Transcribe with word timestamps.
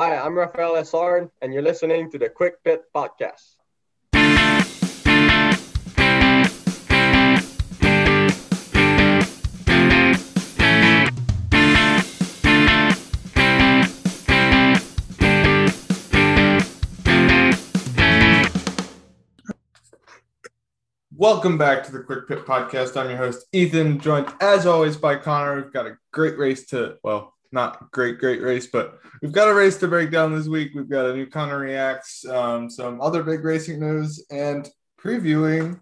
Hi, 0.00 0.16
I'm 0.16 0.38
Rafael 0.38 0.74
Esarn, 0.74 1.28
and 1.42 1.52
you're 1.52 1.60
listening 1.60 2.08
to 2.12 2.18
the 2.20 2.28
Quick 2.28 2.62
Pit 2.62 2.82
Podcast. 2.94 3.56
Welcome 21.16 21.58
back 21.58 21.82
to 21.82 21.90
the 21.90 22.04
Quick 22.06 22.28
Pit 22.28 22.46
Podcast. 22.46 22.96
I'm 22.96 23.08
your 23.08 23.18
host, 23.18 23.46
Ethan, 23.50 23.98
joined 23.98 24.32
as 24.40 24.64
always 24.64 24.96
by 24.96 25.16
Connor. 25.16 25.56
We've 25.56 25.72
got 25.72 25.88
a 25.88 25.98
great 26.12 26.38
race 26.38 26.66
to, 26.66 26.98
well, 27.02 27.34
not 27.52 27.90
great, 27.92 28.18
great 28.18 28.42
race, 28.42 28.66
but 28.66 28.98
we've 29.22 29.32
got 29.32 29.48
a 29.48 29.54
race 29.54 29.76
to 29.78 29.88
break 29.88 30.10
down 30.10 30.34
this 30.34 30.48
week. 30.48 30.72
We've 30.74 30.88
got 30.88 31.06
a 31.06 31.14
new 31.14 31.26
Connor 31.26 31.60
Reacts, 31.60 32.24
um, 32.26 32.68
some 32.68 33.00
other 33.00 33.22
big 33.22 33.44
racing 33.44 33.80
news, 33.80 34.24
and 34.30 34.68
previewing 35.02 35.80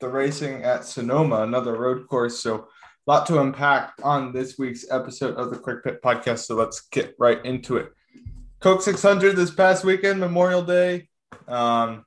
the 0.00 0.08
racing 0.08 0.62
at 0.62 0.84
Sonoma, 0.84 1.42
another 1.42 1.76
road 1.76 2.06
course. 2.08 2.40
So, 2.40 2.68
a 3.08 3.10
lot 3.10 3.26
to 3.26 3.40
unpack 3.40 3.92
on 4.02 4.32
this 4.32 4.58
week's 4.58 4.90
episode 4.90 5.36
of 5.36 5.50
the 5.50 5.58
Quick 5.58 5.84
Pit 5.84 6.02
Podcast. 6.02 6.46
So, 6.46 6.54
let's 6.54 6.80
get 6.88 7.14
right 7.18 7.44
into 7.44 7.76
it. 7.76 7.92
Coke 8.60 8.82
600 8.82 9.36
this 9.36 9.50
past 9.50 9.84
weekend, 9.84 10.18
Memorial 10.18 10.62
Day. 10.62 11.08
Um, 11.46 12.04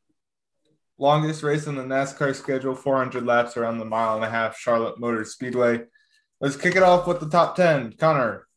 longest 0.98 1.44
race 1.44 1.68
on 1.68 1.76
the 1.76 1.84
NASCAR 1.84 2.36
schedule, 2.36 2.76
400 2.76 3.26
laps 3.26 3.56
around 3.56 3.78
the 3.78 3.86
mile 3.86 4.16
and 4.16 4.26
a 4.26 4.30
half 4.30 4.58
Charlotte 4.58 5.00
Motor 5.00 5.24
Speedway. 5.26 5.82
Let's 6.42 6.56
kick 6.56 6.76
it 6.76 6.84
off 6.84 7.08
with 7.08 7.20
the 7.20 7.30
top 7.30 7.56
10. 7.56 7.94
Connor, 7.94 8.48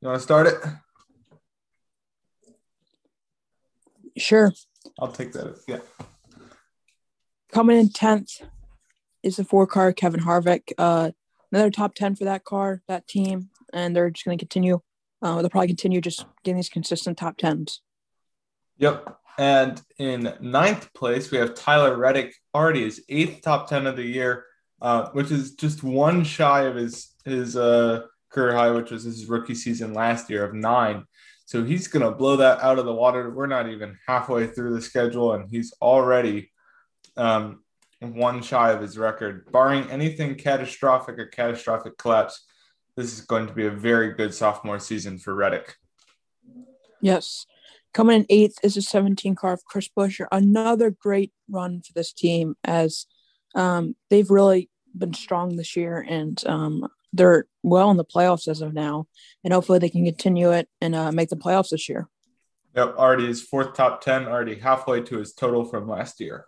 you 0.00 0.08
want 0.08 0.18
to 0.18 0.22
start 0.22 0.46
it? 0.46 0.54
Sure. 4.16 4.52
I'll 4.98 5.12
take 5.12 5.32
that. 5.32 5.60
Yeah. 5.68 5.80
Coming 7.52 7.78
in 7.78 7.88
10th 7.88 8.42
is 9.22 9.36
the 9.36 9.44
four 9.44 9.66
car 9.66 9.92
Kevin 9.92 10.20
Harvick. 10.20 10.72
Uh, 10.78 11.10
another 11.52 11.70
top 11.70 11.94
10 11.94 12.16
for 12.16 12.24
that 12.24 12.44
car, 12.44 12.82
that 12.88 13.06
team. 13.06 13.50
And 13.72 13.94
they're 13.94 14.10
just 14.10 14.24
going 14.24 14.38
to 14.38 14.42
continue. 14.42 14.80
Uh, 15.22 15.40
they'll 15.40 15.50
probably 15.50 15.68
continue 15.68 16.00
just 16.00 16.24
getting 16.44 16.56
these 16.56 16.70
consistent 16.70 17.18
top 17.18 17.36
10s. 17.36 17.80
Yep. 18.78 19.16
And 19.38 19.80
in 19.98 20.34
ninth 20.40 20.92
place, 20.94 21.30
we 21.30 21.38
have 21.38 21.54
Tyler 21.54 21.96
Reddick, 21.96 22.34
already 22.54 22.84
his 22.84 23.04
eighth 23.08 23.42
top 23.42 23.68
10 23.68 23.86
of 23.86 23.96
the 23.96 24.04
year, 24.04 24.46
uh, 24.80 25.10
which 25.10 25.30
is 25.30 25.52
just 25.52 25.82
one 25.82 26.24
shy 26.24 26.62
of 26.62 26.76
his, 26.76 27.14
his 27.24 27.56
uh, 27.56 28.02
career 28.30 28.54
high, 28.54 28.70
which 28.70 28.90
was 28.90 29.04
his 29.04 29.26
rookie 29.26 29.54
season 29.54 29.92
last 29.92 30.30
year 30.30 30.44
of 30.44 30.54
nine. 30.54 31.04
So 31.46 31.64
he's 31.64 31.88
going 31.88 32.04
to 32.04 32.12
blow 32.12 32.36
that 32.36 32.60
out 32.60 32.78
of 32.78 32.84
the 32.84 32.94
water. 32.94 33.30
We're 33.30 33.46
not 33.46 33.68
even 33.68 33.98
halfway 34.06 34.46
through 34.46 34.74
the 34.74 34.82
schedule, 34.82 35.32
and 35.32 35.50
he's 35.50 35.74
already 35.82 36.52
um, 37.16 37.64
one 38.00 38.42
shy 38.42 38.70
of 38.70 38.80
his 38.80 38.96
record. 38.96 39.50
Barring 39.50 39.90
anything 39.90 40.36
catastrophic 40.36 41.18
or 41.18 41.26
catastrophic 41.26 41.98
collapse, 41.98 42.46
this 42.96 43.12
is 43.12 43.22
going 43.22 43.46
to 43.48 43.52
be 43.52 43.66
a 43.66 43.70
very 43.70 44.12
good 44.14 44.32
sophomore 44.32 44.78
season 44.78 45.18
for 45.18 45.34
Reddick. 45.34 45.74
Yes. 47.00 47.46
Coming 47.92 48.20
in 48.20 48.26
eighth 48.30 48.58
is 48.62 48.76
a 48.76 48.82
17 48.82 49.34
car 49.34 49.52
of 49.52 49.64
Chris 49.64 49.88
Buescher. 49.88 50.26
Another 50.30 50.90
great 50.90 51.32
run 51.48 51.82
for 51.82 51.92
this 51.94 52.12
team 52.12 52.54
as 52.62 53.06
um, 53.56 53.96
they've 54.08 54.30
really 54.30 54.70
been 54.96 55.14
strong 55.14 55.56
this 55.56 55.76
year 55.76 56.04
and 56.08 56.42
um, 56.46 56.86
they're 57.12 57.46
well 57.62 57.90
in 57.90 57.96
the 57.96 58.04
playoffs 58.04 58.48
as 58.48 58.60
of 58.60 58.72
now. 58.72 59.06
And 59.44 59.52
hopefully 59.52 59.78
they 59.78 59.90
can 59.90 60.04
continue 60.04 60.52
it 60.52 60.68
and 60.80 60.94
uh, 60.94 61.12
make 61.12 61.28
the 61.28 61.36
playoffs 61.36 61.70
this 61.70 61.88
year. 61.88 62.08
Yep, 62.76 62.96
already 62.96 63.26
his 63.26 63.42
fourth 63.42 63.74
top 63.74 64.00
10, 64.00 64.26
already 64.26 64.54
halfway 64.54 65.00
to 65.02 65.18
his 65.18 65.32
total 65.32 65.64
from 65.64 65.88
last 65.88 66.20
year. 66.20 66.46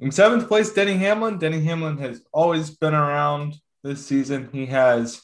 In 0.00 0.10
seventh 0.10 0.48
place, 0.48 0.72
Denny 0.72 0.96
Hamlin. 0.96 1.38
Denny 1.38 1.62
Hamlin 1.62 1.98
has 1.98 2.22
always 2.32 2.70
been 2.70 2.94
around 2.94 3.56
this 3.84 4.04
season. 4.04 4.48
He 4.52 4.66
has 4.66 5.22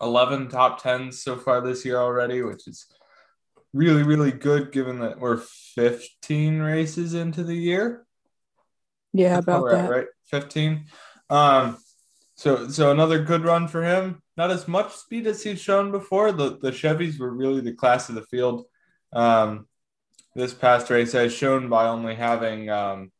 11 0.00 0.48
top 0.48 0.80
10s 0.80 1.14
so 1.14 1.36
far 1.36 1.60
this 1.60 1.84
year 1.84 1.98
already, 1.98 2.42
which 2.42 2.66
is– 2.66 2.86
really, 3.72 4.02
really 4.02 4.32
good 4.32 4.72
given 4.72 5.00
that 5.00 5.18
we're 5.18 5.36
15 5.36 6.58
races 6.60 7.14
into 7.14 7.44
the 7.44 7.54
year. 7.54 8.06
Yeah, 9.12 9.38
about 9.38 9.70
that. 9.70 9.84
At, 9.84 9.90
right? 9.90 10.06
15. 10.26 10.86
Um, 11.30 11.78
so 12.38 12.68
so 12.68 12.92
another 12.92 13.18
good 13.18 13.44
run 13.44 13.66
for 13.66 13.82
him. 13.82 14.22
Not 14.36 14.52
as 14.52 14.68
much 14.68 14.94
speed 14.94 15.26
as 15.26 15.42
he's 15.42 15.60
shown 15.60 15.90
before. 15.90 16.30
The 16.30 16.56
the 16.62 16.70
Chevys 16.70 17.18
were 17.18 17.34
really 17.34 17.60
the 17.60 17.72
class 17.72 18.08
of 18.08 18.14
the 18.14 18.22
field. 18.22 18.64
Um, 19.12 19.66
this 20.36 20.54
past 20.54 20.88
race 20.88 21.16
as 21.16 21.34
shown 21.34 21.68
by 21.68 21.88
only 21.88 22.14
having 22.14 22.70
um, 22.70 23.10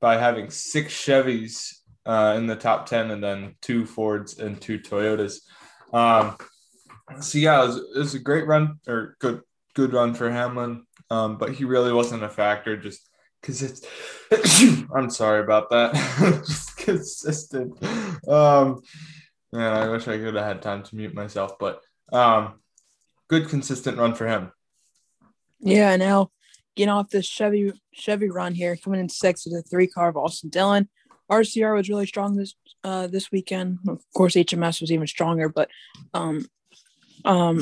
by 0.00 0.16
having 0.16 0.48
six 0.48 0.94
Chevys 0.94 1.74
uh, 2.06 2.34
in 2.38 2.46
the 2.46 2.56
top 2.56 2.86
10 2.86 3.10
and 3.10 3.22
then 3.22 3.56
two 3.60 3.84
Fords 3.84 4.38
and 4.38 4.58
two 4.58 4.78
Toyotas. 4.78 5.40
Um, 5.92 6.38
so 7.20 7.36
yeah, 7.36 7.62
it 7.62 7.66
was, 7.66 7.76
it 7.76 7.98
was, 7.98 8.14
a 8.14 8.18
great 8.20 8.46
run 8.46 8.78
or 8.86 9.16
good 9.18 9.42
good 9.74 9.92
run 9.92 10.14
for 10.14 10.30
Hamlin, 10.30 10.84
um, 11.10 11.36
but 11.36 11.52
he 11.52 11.64
really 11.64 11.92
wasn't 11.92 12.22
a 12.22 12.28
factor 12.30 12.76
just 12.78 13.07
because 13.40 13.62
it's. 13.62 13.86
I'm 14.94 15.10
sorry 15.10 15.40
about 15.40 15.70
that. 15.70 15.94
just 16.46 16.76
consistent. 16.76 17.82
Um, 18.28 18.82
man, 19.52 19.72
I 19.72 19.88
wish 19.88 20.08
I 20.08 20.18
could 20.18 20.34
have 20.34 20.44
had 20.44 20.62
time 20.62 20.82
to 20.82 20.96
mute 20.96 21.14
myself, 21.14 21.58
but 21.58 21.82
um, 22.12 22.54
good 23.28 23.48
consistent 23.48 23.98
run 23.98 24.14
for 24.14 24.26
him. 24.26 24.52
Yeah, 25.60 25.96
now 25.96 26.30
getting 26.76 26.90
off 26.90 27.10
this 27.10 27.26
Chevy 27.26 27.72
Chevy 27.92 28.30
run 28.30 28.54
here, 28.54 28.76
coming 28.76 29.00
in 29.00 29.08
sixth 29.08 29.46
with 29.46 29.64
a 29.64 29.68
three 29.68 29.88
car 29.88 30.08
of 30.08 30.16
Austin 30.16 30.50
Dillon. 30.50 30.88
RCR 31.30 31.74
was 31.74 31.88
really 31.88 32.06
strong 32.06 32.36
this 32.36 32.54
uh, 32.84 33.06
this 33.06 33.30
weekend. 33.30 33.78
Of 33.88 34.02
course, 34.14 34.34
HMS 34.34 34.80
was 34.80 34.92
even 34.92 35.06
stronger, 35.06 35.48
but 35.48 35.68
um, 36.14 36.46
um, 37.24 37.60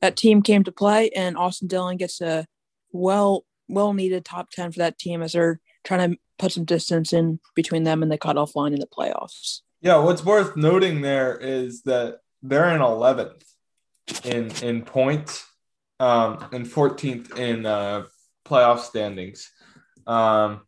that 0.00 0.16
team 0.16 0.42
came 0.42 0.64
to 0.64 0.72
play, 0.72 1.10
and 1.10 1.36
Austin 1.36 1.68
Dillon 1.68 1.96
gets 1.96 2.20
a 2.20 2.46
well 2.92 3.44
well 3.68 3.92
needed 3.92 4.24
top 4.24 4.50
ten 4.50 4.72
for 4.72 4.78
that 4.78 4.98
team 4.98 5.22
as 5.22 5.32
they're 5.32 5.60
trying 5.84 6.12
to 6.12 6.18
put 6.38 6.52
some 6.52 6.64
distance 6.64 7.12
in 7.12 7.40
between 7.54 7.84
them 7.84 8.02
and 8.02 8.10
the 8.10 8.18
cutoff 8.18 8.56
line 8.56 8.72
in 8.72 8.80
the 8.80 8.86
playoffs. 8.86 9.60
Yeah, 9.80 9.98
what's 9.98 10.24
worth 10.24 10.56
noting 10.56 11.00
there 11.00 11.36
is 11.36 11.82
that 11.82 12.18
they're 12.42 12.74
in 12.74 12.80
eleventh 12.80 13.44
in 14.24 14.50
in 14.62 14.82
points 14.82 15.46
um, 16.00 16.48
and 16.52 16.66
14th 16.66 17.38
in 17.38 17.64
uh, 17.64 18.04
playoff 18.44 18.80
standings, 18.80 19.50
um, 20.06 20.62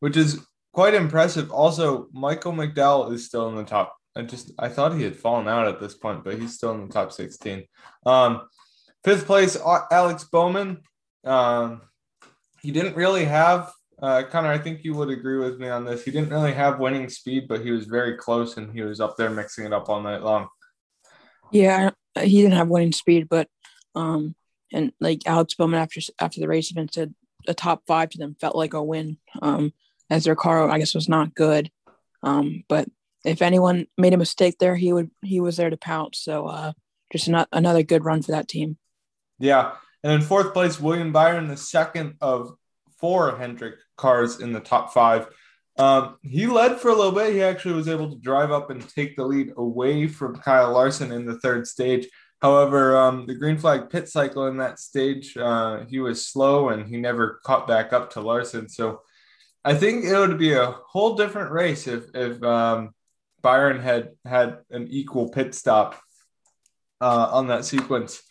which 0.00 0.16
is 0.16 0.44
quite 0.72 0.94
impressive. 0.94 1.50
Also, 1.50 2.08
Michael 2.12 2.52
McDowell 2.52 3.12
is 3.12 3.26
still 3.26 3.48
in 3.48 3.54
the 3.54 3.64
top 3.64 3.96
I 4.16 4.22
just 4.22 4.52
I 4.58 4.68
thought 4.68 4.96
he 4.96 5.02
had 5.02 5.16
fallen 5.16 5.46
out 5.46 5.68
at 5.68 5.78
this 5.78 5.94
point, 5.94 6.24
but 6.24 6.38
he's 6.38 6.54
still 6.54 6.72
in 6.72 6.86
the 6.86 6.92
top 6.92 7.12
16. 7.12 7.64
Um, 8.06 8.48
fifth 9.04 9.26
place, 9.26 9.56
Alex 9.90 10.24
Bowman. 10.24 10.80
Um, 11.24 11.82
he 12.66 12.72
didn't 12.72 12.96
really 12.96 13.24
have 13.24 13.72
uh, 14.02 14.24
Connor. 14.24 14.50
I 14.50 14.58
think 14.58 14.82
you 14.82 14.92
would 14.94 15.08
agree 15.08 15.38
with 15.38 15.60
me 15.60 15.68
on 15.68 15.84
this. 15.84 16.04
He 16.04 16.10
didn't 16.10 16.30
really 16.30 16.52
have 16.52 16.80
winning 16.80 17.08
speed, 17.08 17.46
but 17.46 17.60
he 17.60 17.70
was 17.70 17.84
very 17.86 18.16
close, 18.16 18.56
and 18.56 18.72
he 18.72 18.82
was 18.82 19.00
up 19.00 19.16
there 19.16 19.30
mixing 19.30 19.64
it 19.64 19.72
up 19.72 19.88
all 19.88 20.02
night 20.02 20.22
long. 20.22 20.48
Yeah, 21.52 21.90
he 22.20 22.42
didn't 22.42 22.58
have 22.58 22.66
winning 22.66 22.90
speed, 22.90 23.28
but 23.30 23.48
um, 23.94 24.34
and 24.72 24.92
like 24.98 25.20
Alex 25.26 25.54
Bowman 25.54 25.78
after 25.78 26.00
after 26.20 26.40
the 26.40 26.48
race 26.48 26.72
event 26.72 26.92
said 26.92 27.14
a 27.46 27.54
top 27.54 27.84
five 27.86 28.10
to 28.10 28.18
them 28.18 28.36
felt 28.40 28.56
like 28.56 28.74
a 28.74 28.82
win. 28.82 29.18
Um, 29.40 29.72
as 30.10 30.24
their 30.24 30.36
car 30.36 30.68
I 30.68 30.80
guess 30.80 30.94
was 30.94 31.08
not 31.08 31.36
good. 31.36 31.70
Um, 32.24 32.64
but 32.68 32.88
if 33.24 33.42
anyone 33.42 33.86
made 33.96 34.12
a 34.12 34.18
mistake 34.18 34.56
there, 34.58 34.74
he 34.74 34.92
would 34.92 35.12
he 35.22 35.38
was 35.38 35.56
there 35.56 35.70
to 35.70 35.76
pounce. 35.76 36.18
So 36.18 36.48
uh, 36.48 36.72
just 37.12 37.28
not, 37.28 37.48
another 37.52 37.84
good 37.84 38.04
run 38.04 38.22
for 38.22 38.32
that 38.32 38.48
team. 38.48 38.76
Yeah, 39.38 39.76
and 40.06 40.14
in 40.14 40.20
fourth 40.20 40.52
place, 40.52 40.78
William 40.78 41.10
Byron, 41.10 41.48
the 41.48 41.56
second 41.56 42.14
of 42.20 42.52
four 43.00 43.36
Hendrick 43.36 43.74
cars 43.96 44.38
in 44.38 44.52
the 44.52 44.60
top 44.60 44.94
five. 44.94 45.26
Um, 45.78 46.18
he 46.22 46.46
led 46.46 46.78
for 46.78 46.92
a 46.92 46.94
little 46.94 47.10
bit. 47.10 47.32
He 47.32 47.42
actually 47.42 47.74
was 47.74 47.88
able 47.88 48.10
to 48.10 48.20
drive 48.20 48.52
up 48.52 48.70
and 48.70 48.88
take 48.88 49.16
the 49.16 49.24
lead 49.24 49.54
away 49.56 50.06
from 50.06 50.36
Kyle 50.36 50.70
Larson 50.70 51.10
in 51.10 51.26
the 51.26 51.40
third 51.40 51.66
stage. 51.66 52.06
However, 52.40 52.96
um, 52.96 53.26
the 53.26 53.34
green 53.34 53.58
flag 53.58 53.90
pit 53.90 54.08
cycle 54.08 54.46
in 54.46 54.58
that 54.58 54.78
stage, 54.78 55.36
uh, 55.36 55.80
he 55.88 55.98
was 55.98 56.28
slow 56.28 56.68
and 56.68 56.86
he 56.86 56.98
never 56.98 57.40
caught 57.44 57.66
back 57.66 57.92
up 57.92 58.10
to 58.10 58.20
Larson. 58.20 58.68
So 58.68 59.00
I 59.64 59.74
think 59.74 60.04
it 60.04 60.16
would 60.16 60.38
be 60.38 60.52
a 60.52 60.76
whole 60.86 61.16
different 61.16 61.50
race 61.50 61.88
if 61.88 62.04
if 62.14 62.40
um, 62.44 62.90
Byron 63.42 63.80
had 63.80 64.10
had 64.24 64.58
an 64.70 64.86
equal 64.88 65.30
pit 65.30 65.52
stop 65.52 66.00
uh, 67.00 67.30
on 67.32 67.48
that 67.48 67.64
sequence 67.64 68.22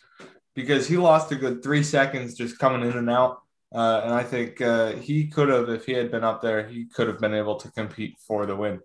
because 0.56 0.88
he 0.88 0.96
lost 0.96 1.30
a 1.30 1.36
good 1.36 1.62
three 1.62 1.84
seconds 1.84 2.34
just 2.34 2.58
coming 2.58 2.88
in 2.88 2.96
and 2.96 3.10
out. 3.10 3.42
Uh, 3.72 4.00
and 4.04 4.14
I 4.14 4.22
think 4.22 4.60
uh, 4.60 4.92
he 4.92 5.26
could 5.28 5.48
have, 5.50 5.68
if 5.68 5.84
he 5.84 5.92
had 5.92 6.10
been 6.10 6.24
up 6.24 6.40
there, 6.40 6.66
he 6.66 6.86
could 6.86 7.08
have 7.08 7.20
been 7.20 7.34
able 7.34 7.56
to 7.56 7.70
compete 7.70 8.16
for 8.26 8.46
the 8.46 8.56
win. 8.56 8.80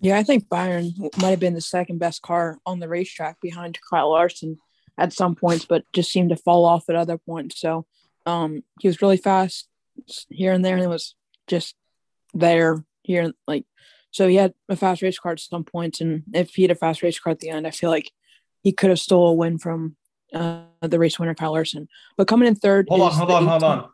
Yeah, 0.00 0.16
I 0.16 0.22
think 0.22 0.48
Byron 0.48 0.94
might 1.20 1.30
have 1.30 1.40
been 1.40 1.54
the 1.54 1.60
second 1.60 1.98
best 1.98 2.22
car 2.22 2.58
on 2.64 2.78
the 2.78 2.88
racetrack 2.88 3.40
behind 3.40 3.78
Kyle 3.90 4.10
Larson 4.10 4.58
at 4.96 5.12
some 5.12 5.34
points, 5.34 5.64
but 5.64 5.84
just 5.92 6.12
seemed 6.12 6.30
to 6.30 6.36
fall 6.36 6.64
off 6.64 6.88
at 6.88 6.96
other 6.96 7.18
points. 7.18 7.60
So 7.60 7.86
um, 8.24 8.62
he 8.78 8.88
was 8.88 9.02
really 9.02 9.16
fast 9.16 9.68
here 10.28 10.52
and 10.52 10.64
there, 10.64 10.74
and 10.74 10.84
it 10.84 10.88
was 10.88 11.16
just 11.48 11.74
there 12.32 12.84
here. 13.02 13.32
Like, 13.48 13.64
so 14.12 14.28
he 14.28 14.36
had 14.36 14.54
a 14.68 14.76
fast 14.76 15.02
race 15.02 15.18
car 15.18 15.32
at 15.32 15.40
some 15.40 15.64
points, 15.64 16.00
and 16.00 16.22
if 16.32 16.54
he 16.54 16.62
had 16.62 16.70
a 16.70 16.76
fast 16.76 17.02
race 17.02 17.18
car 17.18 17.32
at 17.32 17.40
the 17.40 17.50
end, 17.50 17.66
I 17.66 17.70
feel 17.70 17.90
like 17.90 18.10
he 18.62 18.72
could 18.72 18.90
have 18.90 19.00
stole 19.00 19.28
a 19.28 19.34
win 19.34 19.58
from 19.58 19.96
uh, 20.34 20.62
the 20.82 20.98
race 20.98 21.18
winner 21.18 21.34
Kyle 21.34 21.52
Larson. 21.52 21.88
But 22.16 22.28
coming 22.28 22.48
in 22.48 22.54
third, 22.54 22.88
hold 22.88 23.02
on, 23.02 23.12
hold 23.12 23.30
on, 23.30 23.46
hold 23.46 23.62
on. 23.62 23.88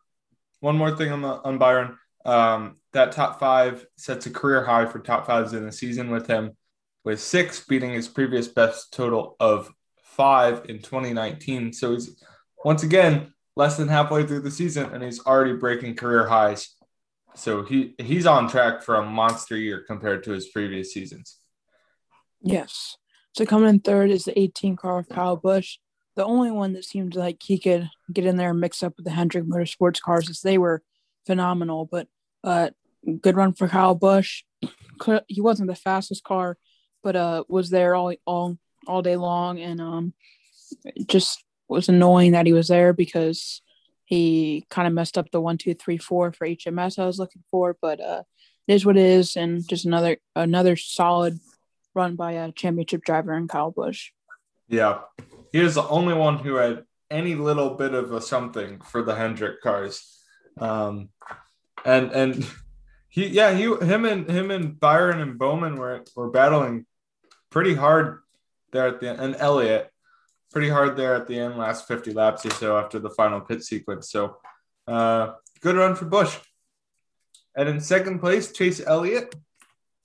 One 0.61 0.77
more 0.77 0.97
thing 0.97 1.13
on 1.13 1.23
the 1.23 1.29
on 1.29 1.59
Byron. 1.59 1.99
Um, 2.25 2.77
that 2.93 3.13
top 3.13 3.39
five 3.39 3.87
sets 3.97 4.27
a 4.27 4.31
career 4.31 4.65
high 4.65 4.87
for 4.87 4.99
top 4.99 5.27
fives 5.27 5.53
in 5.53 5.65
the 5.65 5.73
season 5.73 6.11
with 6.11 6.27
him, 6.27 6.57
with 7.05 7.21
six 7.21 7.65
beating 7.65 7.93
his 7.93 8.09
previous 8.09 8.49
best 8.49 8.93
total 8.93 9.37
of 9.39 9.71
five 9.97 10.65
in 10.69 10.79
2019. 10.79 11.73
So 11.73 11.93
he's 11.93 12.17
once 12.65 12.83
again 12.83 13.33
less 13.55 13.77
than 13.77 13.89
halfway 13.89 14.27
through 14.27 14.41
the 14.41 14.51
season, 14.51 14.93
and 14.93 15.03
he's 15.03 15.25
already 15.25 15.55
breaking 15.55 15.95
career 15.95 16.27
highs. 16.27 16.75
So 17.35 17.65
he 17.65 17.95
he's 17.99 18.27
on 18.27 18.49
track 18.49 18.83
for 18.83 18.97
a 18.97 19.05
monster 19.05 19.57
year 19.57 19.85
compared 19.87 20.25
to 20.25 20.33
his 20.33 20.49
previous 20.49 20.93
seasons. 20.93 21.39
Yes. 22.41 22.97
So 23.35 23.45
coming 23.45 23.69
in 23.69 23.81
third 23.81 24.11
is 24.11 24.25
the 24.25 24.39
18 24.39 24.77
car 24.77 24.99
of 24.99 25.09
Kyle 25.09 25.37
Busch. 25.37 25.79
The 26.17 26.25
only 26.25 26.51
one 26.51 26.73
that 26.73 26.85
seemed 26.85 27.15
like 27.15 27.43
he 27.43 27.59
could 27.59 27.91
get 28.13 28.25
in 28.25 28.37
there 28.37 28.51
and 28.51 28.61
mix 28.61 28.83
up 28.83 28.95
with 28.97 29.05
the 29.05 29.13
Hendrick 29.13 29.45
Motorsports 29.45 30.01
cars 30.01 30.31
as 30.31 30.41
they 30.41 30.57
were 30.57 30.83
phenomenal. 31.27 31.87
But 31.91 32.09
uh, 32.43 32.71
good 33.21 33.37
run 33.37 33.53
for 33.53 33.69
Kyle 33.69 33.95
Busch. 33.95 34.43
He 35.29 35.43
wasn't 35.43 35.69
the 35.69 35.77
fastest 35.77 36.25
car, 36.25 36.57
but 37.03 37.17
uh, 37.17 37.45
was 37.49 37.69
there 37.69 37.95
all 37.95 38.15
all 38.25 38.57
all 38.87 39.03
day 39.03 39.17
long, 39.17 39.61
and 39.61 39.79
um, 39.79 40.15
just 41.07 41.45
was 41.69 41.91
annoying 41.91 42.33
that 42.33 42.47
he 42.47 42.55
was 42.55 42.69
there 42.69 42.95
because 42.95 43.61
he 44.07 44.65
kind 44.71 44.89
of 44.89 44.95
messed 44.95 45.19
up 45.19 45.31
the 45.31 45.41
one, 45.41 45.59
two, 45.59 45.75
three, 45.75 45.99
four 45.99 46.33
for 46.33 46.47
HMS 46.47 46.99
I 46.99 47.05
was 47.05 47.19
looking 47.19 47.43
for. 47.51 47.77
But 47.81 48.01
uh, 48.01 48.23
it 48.67 48.75
is 48.75 48.87
what 48.87 48.97
it 48.97 49.05
is, 49.05 49.37
and 49.37 49.69
just 49.69 49.85
another 49.85 50.17
another 50.35 50.77
solid 50.77 51.39
run 51.95 52.17
by 52.17 52.33
a 52.33 52.53
championship 52.53 53.05
driver 53.05 53.35
in 53.35 53.49
Kyle 53.49 53.71
Busch. 53.71 54.13
Yeah, 54.69 55.01
he 55.53 55.61
was 55.61 55.75
the 55.75 55.89
only 55.89 56.15
one 56.15 56.39
who 56.39 56.57
had 56.57 56.85
any 57.11 57.35
little 57.35 57.71
bit 57.71 57.95
of 57.95 58.13
a 58.13 58.21
something 58.21 58.81
for 58.81 59.03
the 59.03 59.15
Hendrick 59.15 59.61
cars. 59.63 60.21
Um, 60.59 61.11
and 61.85 62.11
and 62.13 62.47
he 63.09 63.27
yeah 63.29 63.53
he 63.55 63.65
him 63.65 64.05
and 64.05 64.29
him 64.29 64.51
and 64.51 64.79
Byron 64.79 65.21
and 65.21 65.39
Bowman 65.39 65.77
were 65.77 66.05
were 66.15 66.31
battling 66.31 66.87
pretty 67.51 67.75
hard 67.75 68.21
there 68.73 68.89
at 68.89 69.01
the 69.01 69.11
end, 69.11 69.21
and 69.21 69.37
Elliott 69.37 69.91
pretty 70.53 70.69
hard 70.69 70.97
there 70.97 71.15
at 71.15 71.27
the 71.27 71.39
end, 71.39 71.59
last 71.59 71.87
50 71.87 72.13
laps 72.15 72.47
or 72.47 72.51
so 72.51 72.79
after 72.79 72.99
the 72.99 73.11
final 73.11 73.41
pit 73.41 73.63
sequence. 73.63 74.11
So 74.11 74.39
uh, 74.87 75.33
good 75.61 75.77
run 75.77 75.95
for 75.95 76.07
Busch. 76.07 76.37
And 77.57 77.69
in 77.69 77.81
second 77.81 78.21
place, 78.21 78.53
Chase 78.53 78.81
Elliott, 78.81 79.35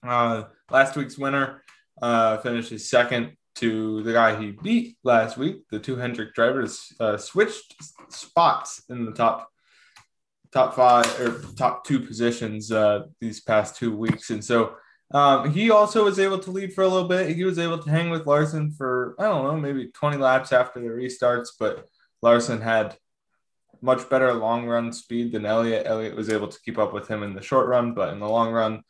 uh, 0.05 0.43
last 0.69 0.95
week's 0.95 1.17
winner, 1.17 1.63
uh, 2.01 2.37
finishes 2.37 2.89
second 2.89 3.37
to 3.55 4.01
the 4.03 4.13
guy 4.13 4.39
he 4.39 4.51
beat 4.51 4.97
last 5.03 5.37
week. 5.37 5.63
The 5.69 5.79
two 5.79 5.95
Hendrick 5.95 6.33
drivers 6.33 6.91
uh, 6.99 7.17
switched 7.17 7.75
spots 8.09 8.83
in 8.89 9.05
the 9.05 9.11
top 9.11 9.49
top 10.53 10.75
five 10.75 11.05
or 11.19 11.41
top 11.55 11.85
two 11.85 11.99
positions 11.99 12.71
uh, 12.71 13.03
these 13.19 13.41
past 13.41 13.77
two 13.77 13.95
weeks, 13.95 14.29
and 14.29 14.43
so 14.43 14.75
um, 15.13 15.51
he 15.51 15.71
also 15.71 16.05
was 16.05 16.19
able 16.19 16.39
to 16.39 16.51
lead 16.51 16.73
for 16.73 16.83
a 16.83 16.87
little 16.87 17.07
bit. 17.07 17.35
He 17.35 17.43
was 17.43 17.59
able 17.59 17.77
to 17.79 17.89
hang 17.89 18.09
with 18.09 18.25
Larson 18.25 18.71
for 18.71 19.15
I 19.19 19.23
don't 19.23 19.43
know 19.43 19.57
maybe 19.57 19.87
20 19.87 20.17
laps 20.17 20.51
after 20.51 20.79
the 20.79 20.87
restarts, 20.87 21.49
but 21.59 21.87
Larson 22.21 22.61
had 22.61 22.95
much 23.81 24.09
better 24.09 24.33
long 24.33 24.65
run 24.67 24.93
speed 24.93 25.31
than 25.31 25.45
Elliott. 25.45 25.87
Elliott 25.87 26.15
was 26.15 26.29
able 26.29 26.47
to 26.47 26.61
keep 26.63 26.77
up 26.77 26.93
with 26.93 27.07
him 27.07 27.23
in 27.23 27.33
the 27.33 27.41
short 27.41 27.67
run, 27.67 27.93
but 27.93 28.13
in 28.13 28.19
the 28.19 28.29
long 28.29 28.51
run, 28.51 28.83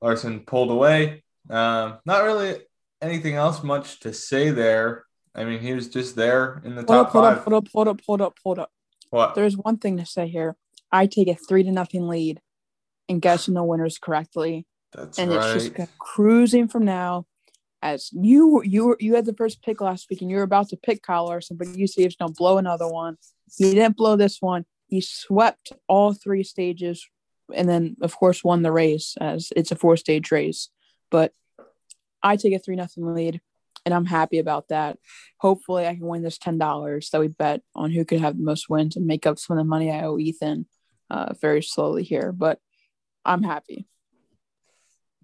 Larson 0.00 0.40
pulled 0.40 0.70
away. 0.70 1.22
Um, 1.50 1.98
not 2.04 2.24
really 2.24 2.60
anything 3.00 3.34
else 3.34 3.62
much 3.62 4.00
to 4.00 4.12
say 4.12 4.50
there. 4.50 5.04
I 5.34 5.44
mean, 5.44 5.60
he 5.60 5.72
was 5.72 5.88
just 5.88 6.16
there 6.16 6.60
in 6.64 6.74
the 6.74 6.82
hold 6.82 6.88
top 6.88 7.06
up, 7.06 7.12
hold 7.12 7.24
five. 7.24 7.36
Up, 7.38 7.44
hold 7.44 7.54
up, 7.54 7.68
hold 7.72 7.88
up, 7.88 8.00
hold 8.06 8.20
up, 8.20 8.38
hold 8.42 8.58
up. 8.58 8.70
What? 9.10 9.34
There's 9.34 9.56
one 9.56 9.78
thing 9.78 9.96
to 9.98 10.06
say 10.06 10.28
here. 10.28 10.56
I 10.90 11.06
take 11.06 11.28
a 11.28 11.34
three 11.34 11.62
to 11.62 11.70
nothing 11.70 12.08
lead 12.08 12.40
and 13.08 13.22
guessing 13.22 13.54
the 13.54 13.64
winners 13.64 13.98
correctly. 13.98 14.66
That's 14.92 15.18
and 15.18 15.30
right. 15.30 15.56
it's 15.56 15.68
just 15.68 15.98
cruising 15.98 16.68
from 16.68 16.84
now. 16.84 17.26
As 17.80 18.10
you 18.12 18.62
you 18.64 18.96
you 18.98 19.14
had 19.14 19.24
the 19.24 19.34
first 19.34 19.62
pick 19.62 19.80
last 19.80 20.08
week 20.10 20.20
and 20.20 20.30
you 20.30 20.38
were 20.38 20.42
about 20.42 20.68
to 20.70 20.76
pick 20.76 21.02
Kyle 21.02 21.26
Larson, 21.26 21.56
but 21.56 21.68
you 21.68 21.86
see 21.86 22.02
he's 22.02 22.16
gonna 22.16 22.32
blow 22.32 22.58
another 22.58 22.88
one. 22.88 23.16
He 23.56 23.74
didn't 23.74 23.96
blow 23.96 24.16
this 24.16 24.38
one. 24.40 24.64
He 24.88 25.00
swept 25.00 25.72
all 25.86 26.12
three 26.12 26.42
stages 26.42 27.06
and 27.54 27.68
then 27.68 27.96
of 28.02 28.16
course 28.16 28.42
won 28.42 28.62
the 28.62 28.72
race 28.72 29.16
as 29.20 29.52
it's 29.54 29.70
a 29.70 29.76
four 29.76 29.96
stage 29.96 30.32
race. 30.32 30.70
But 31.10 31.32
I 32.22 32.36
take 32.36 32.54
a 32.54 32.58
three 32.58 32.76
nothing 32.76 33.12
lead 33.14 33.40
and 33.84 33.94
I'm 33.94 34.04
happy 34.04 34.38
about 34.38 34.68
that. 34.68 34.98
Hopefully 35.38 35.86
I 35.86 35.94
can 35.94 36.06
win 36.06 36.22
this 36.22 36.38
ten 36.38 36.58
dollars 36.58 37.10
that 37.10 37.20
we 37.20 37.28
bet 37.28 37.62
on 37.74 37.90
who 37.90 38.04
could 38.04 38.20
have 38.20 38.36
the 38.36 38.44
most 38.44 38.68
wins 38.68 38.96
and 38.96 39.06
make 39.06 39.26
up 39.26 39.38
some 39.38 39.56
of 39.56 39.64
the 39.64 39.68
money 39.68 39.90
I 39.90 40.02
owe 40.02 40.18
Ethan 40.18 40.66
uh, 41.10 41.32
very 41.40 41.62
slowly 41.62 42.02
here. 42.02 42.32
But 42.32 42.58
I'm 43.24 43.42
happy. 43.42 43.86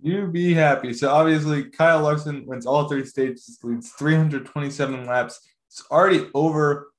You 0.00 0.26
be 0.26 0.52
happy. 0.52 0.92
So 0.92 1.10
obviously, 1.10 1.64
Kyle 1.70 2.02
Larson 2.02 2.44
wins 2.46 2.66
all 2.66 2.88
three 2.88 3.06
stages, 3.06 3.58
leads 3.62 3.90
327 3.90 5.06
laps. 5.06 5.40
It's 5.68 5.84
already 5.90 6.28
over. 6.34 6.90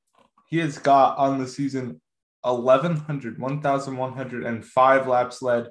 He 0.48 0.58
has 0.60 0.78
got 0.78 1.18
on 1.18 1.40
the 1.40 1.48
season 1.48 2.02
1,100, 2.42 3.40
1,105 3.40 5.08
laps 5.08 5.42
led. 5.42 5.68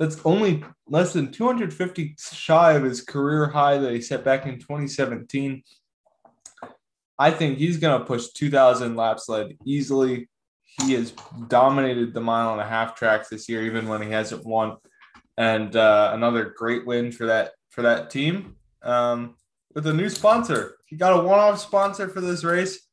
That's 0.00 0.20
only 0.24 0.64
less 0.88 1.12
than 1.12 1.30
250 1.30 2.16
shy 2.18 2.72
of 2.72 2.82
his 2.82 3.02
career 3.02 3.46
high 3.46 3.78
that 3.78 3.92
he 3.92 4.00
set 4.00 4.24
back 4.24 4.46
in 4.46 4.58
2017. 4.58 5.62
I 7.18 7.30
think 7.30 7.58
he's 7.58 7.76
going 7.76 8.00
to 8.00 8.04
push 8.04 8.28
2,000 8.28 8.96
laps 8.96 9.28
led 9.28 9.56
easily. 9.64 10.28
He 10.64 10.94
has 10.94 11.12
dominated 11.48 12.14
the 12.14 12.20
mile 12.20 12.52
and 12.52 12.60
a 12.60 12.66
half 12.66 12.96
tracks 12.96 13.28
this 13.28 13.48
year, 13.48 13.62
even 13.62 13.86
when 13.86 14.02
he 14.02 14.10
hasn't 14.10 14.44
won 14.44 14.78
and 15.40 15.74
uh, 15.74 16.10
another 16.12 16.54
great 16.56 16.86
win 16.86 17.10
for 17.10 17.26
that 17.26 17.52
for 17.70 17.80
that 17.82 18.10
team 18.10 18.56
um, 18.82 19.36
with 19.74 19.86
a 19.86 19.92
new 19.92 20.10
sponsor. 20.10 20.76
He 20.84 20.96
got 20.96 21.18
a 21.18 21.22
one-off 21.22 21.58
sponsor 21.58 22.08
for 22.08 22.20
this 22.20 22.44
race, 22.44 22.86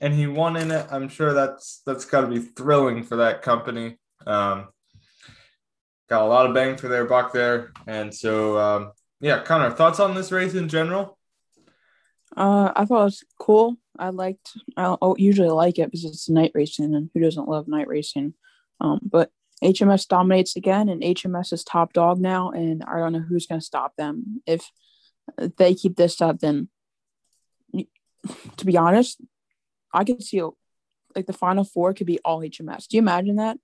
and 0.00 0.14
he 0.14 0.28
won 0.28 0.56
in 0.56 0.70
it. 0.70 0.86
I'm 0.90 1.08
sure 1.08 1.32
that's 1.32 1.82
that's 1.84 2.04
got 2.04 2.20
to 2.20 2.28
be 2.28 2.38
thrilling 2.38 3.02
for 3.02 3.16
that 3.16 3.42
company. 3.42 3.98
Um, 4.26 4.68
got 6.08 6.22
a 6.22 6.26
lot 6.26 6.46
of 6.46 6.54
bang 6.54 6.76
for 6.76 6.88
their 6.88 7.04
buck 7.04 7.32
there, 7.32 7.72
and 7.86 8.14
so 8.14 8.58
um, 8.58 8.92
yeah, 9.20 9.42
Connor, 9.42 9.70
thoughts 9.70 10.00
on 10.00 10.14
this 10.14 10.32
race 10.32 10.54
in 10.54 10.68
general? 10.68 11.18
Uh, 12.36 12.72
I 12.76 12.84
thought 12.84 13.00
it 13.00 13.04
was 13.04 13.24
cool. 13.38 13.76
I 13.98 14.10
liked. 14.10 14.56
I 14.76 14.96
usually 15.16 15.50
like 15.50 15.78
it 15.78 15.90
because 15.90 16.04
it's 16.04 16.28
night 16.28 16.52
racing, 16.54 16.94
and 16.94 17.10
who 17.12 17.20
doesn't 17.20 17.48
love 17.48 17.68
night 17.68 17.88
racing? 17.88 18.34
Um, 18.80 19.00
but 19.02 19.30
HMS 19.62 20.06
dominates 20.06 20.56
again, 20.56 20.88
and 20.88 21.02
HMS 21.02 21.52
is 21.52 21.64
top 21.64 21.92
dog 21.92 22.20
now, 22.20 22.50
and 22.50 22.84
I 22.84 22.98
don't 22.98 23.12
know 23.12 23.24
who's 23.28 23.46
going 23.46 23.60
to 23.60 23.66
stop 23.66 23.96
them. 23.96 24.42
If 24.46 24.70
they 25.56 25.74
keep 25.74 25.96
this 25.96 26.20
up, 26.20 26.38
then 26.38 26.68
to 28.56 28.66
be 28.66 28.76
honest, 28.76 29.20
I 29.92 30.04
could 30.04 30.22
see 30.22 30.42
like 31.14 31.26
the 31.26 31.32
final 31.32 31.64
four 31.64 31.94
could 31.94 32.06
be 32.06 32.20
all 32.24 32.40
HMS. 32.40 32.86
Do 32.86 32.96
you 32.96 33.02
imagine 33.02 33.36
that? 33.36 33.58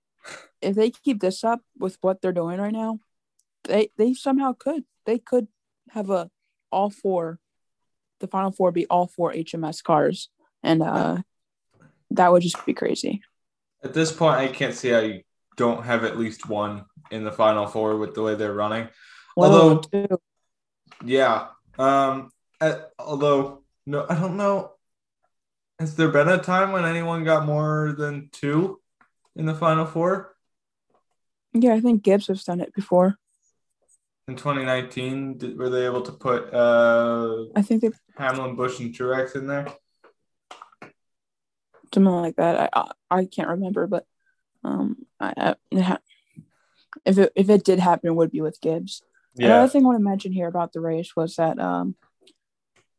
If 0.61 0.75
they 0.75 0.91
keep 0.91 1.19
this 1.19 1.43
up 1.43 1.61
with 1.77 1.97
what 2.01 2.21
they're 2.21 2.31
doing 2.31 2.59
right 2.59 2.73
now, 2.73 2.99
they 3.63 3.91
they 3.97 4.13
somehow 4.13 4.53
could 4.53 4.83
they 5.05 5.19
could 5.19 5.47
have 5.91 6.09
a 6.09 6.29
all 6.71 6.89
four, 6.89 7.39
the 8.19 8.27
final 8.27 8.51
four 8.51 8.71
be 8.71 8.85
all 8.87 9.07
four 9.07 9.31
HMS 9.31 9.83
cars, 9.83 10.29
and 10.63 10.81
uh, 10.81 11.21
that 12.11 12.31
would 12.31 12.41
just 12.41 12.65
be 12.65 12.73
crazy. 12.73 13.21
At 13.83 13.93
this 13.93 14.11
point, 14.11 14.37
I 14.37 14.47
can't 14.47 14.73
see 14.73 14.89
how 14.89 14.99
you 14.99 15.21
don't 15.57 15.83
have 15.83 16.03
at 16.03 16.17
least 16.17 16.49
one 16.49 16.85
in 17.11 17.23
the 17.23 17.31
final 17.31 17.67
four 17.67 17.97
with 17.97 18.15
the 18.15 18.23
way 18.23 18.35
they're 18.35 18.53
running. 18.53 18.89
Although, 19.37 19.81
yeah, 21.03 21.47
um, 21.77 22.31
at, 22.59 22.89
although 22.97 23.63
no, 23.85 24.05
I 24.09 24.15
don't 24.15 24.37
know. 24.37 24.71
Has 25.79 25.95
there 25.95 26.07
been 26.07 26.29
a 26.29 26.37
time 26.37 26.71
when 26.71 26.85
anyone 26.85 27.25
got 27.25 27.45
more 27.45 27.93
than 27.97 28.29
two 28.31 28.79
in 29.35 29.45
the 29.45 29.55
final 29.55 29.85
four? 29.85 30.35
Yeah, 31.53 31.73
I 31.73 31.79
think 31.79 32.03
Gibbs 32.03 32.27
has 32.27 32.43
done 32.43 32.61
it 32.61 32.73
before. 32.73 33.17
In 34.27 34.35
2019, 34.35 35.37
did, 35.37 35.57
were 35.57 35.69
they 35.69 35.85
able 35.85 36.01
to 36.01 36.11
put? 36.11 36.53
Uh, 36.53 37.45
I 37.55 37.61
think 37.61 37.81
they 37.81 37.91
Hamlin, 38.17 38.55
Busch, 38.55 38.79
and 38.79 38.93
Truex 38.93 39.35
in 39.35 39.47
there. 39.47 39.67
Something 41.93 42.11
like 42.11 42.35
that. 42.37 42.69
I 42.73 42.81
I, 42.81 43.19
I 43.19 43.25
can't 43.25 43.49
remember, 43.49 43.87
but 43.87 44.05
um, 44.63 45.05
I, 45.19 45.55
I, 45.71 45.97
if 47.05 47.17
it 47.17 47.31
if 47.35 47.49
it 47.49 47.63
did 47.63 47.79
happen, 47.79 48.09
it 48.09 48.15
would 48.15 48.31
be 48.31 48.41
with 48.41 48.59
Gibbs. 48.61 49.03
Yeah. 49.35 49.47
Another 49.47 49.69
thing 49.69 49.83
I 49.83 49.87
want 49.87 49.99
to 49.99 50.03
mention 50.03 50.31
here 50.31 50.47
about 50.47 50.73
the 50.73 50.81
race 50.81 51.15
was 51.15 51.35
that 51.35 51.59
um, 51.59 51.95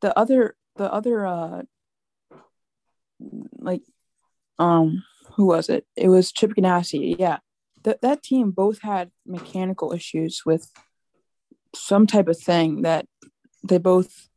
the 0.01 0.17
other 0.17 0.55
the 0.77 0.91
other 0.93 1.27
uh, 1.27 1.63
like 3.59 3.83
um 4.59 5.03
who 5.37 5.47
was 5.47 5.69
it? 5.69 5.87
It 5.97 6.09
was 6.09 6.33
Chip 6.33 6.53
Ganassi. 6.55 7.15
Yeah. 7.19 7.39
That 7.85 8.01
that 8.01 8.23
team 8.23 8.51
both 8.51 8.81
had 8.81 9.11
mechanical 9.27 9.93
issues 9.93 10.43
with 10.45 10.71
some 11.75 12.07
type 12.07 12.27
of 12.27 12.39
thing 12.39 12.83
that 12.83 13.07
they 13.63 13.79
both 13.79 14.29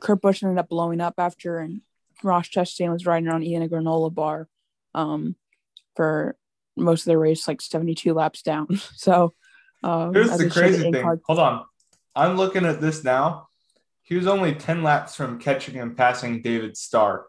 Kurt 0.00 0.20
Busch 0.20 0.42
ended 0.42 0.58
up 0.58 0.68
blowing 0.68 1.00
up 1.00 1.14
after 1.18 1.58
and 1.58 1.80
Ross 2.22 2.48
Chastain 2.48 2.92
was 2.92 3.06
riding 3.06 3.28
around 3.28 3.44
eating 3.44 3.62
a 3.62 3.68
granola 3.68 4.14
bar 4.14 4.46
um 4.94 5.36
for 5.96 6.36
most 6.76 7.02
of 7.02 7.06
the 7.06 7.18
race, 7.18 7.48
like 7.48 7.60
72 7.60 8.12
laps 8.12 8.42
down. 8.42 8.68
So 8.96 9.32
um 9.82 10.12
Here's 10.12 10.36
the 10.36 10.50
crazy 10.50 10.90
thing. 10.92 11.20
Hold 11.26 11.38
on. 11.38 11.64
I'm 12.14 12.36
looking 12.36 12.66
at 12.66 12.80
this 12.80 13.02
now. 13.02 13.48
He 14.02 14.16
was 14.16 14.26
only 14.26 14.54
10 14.54 14.82
laps 14.82 15.16
from 15.16 15.38
catching 15.38 15.78
and 15.78 15.96
passing 15.96 16.42
David 16.42 16.76
Starr. 16.76 17.26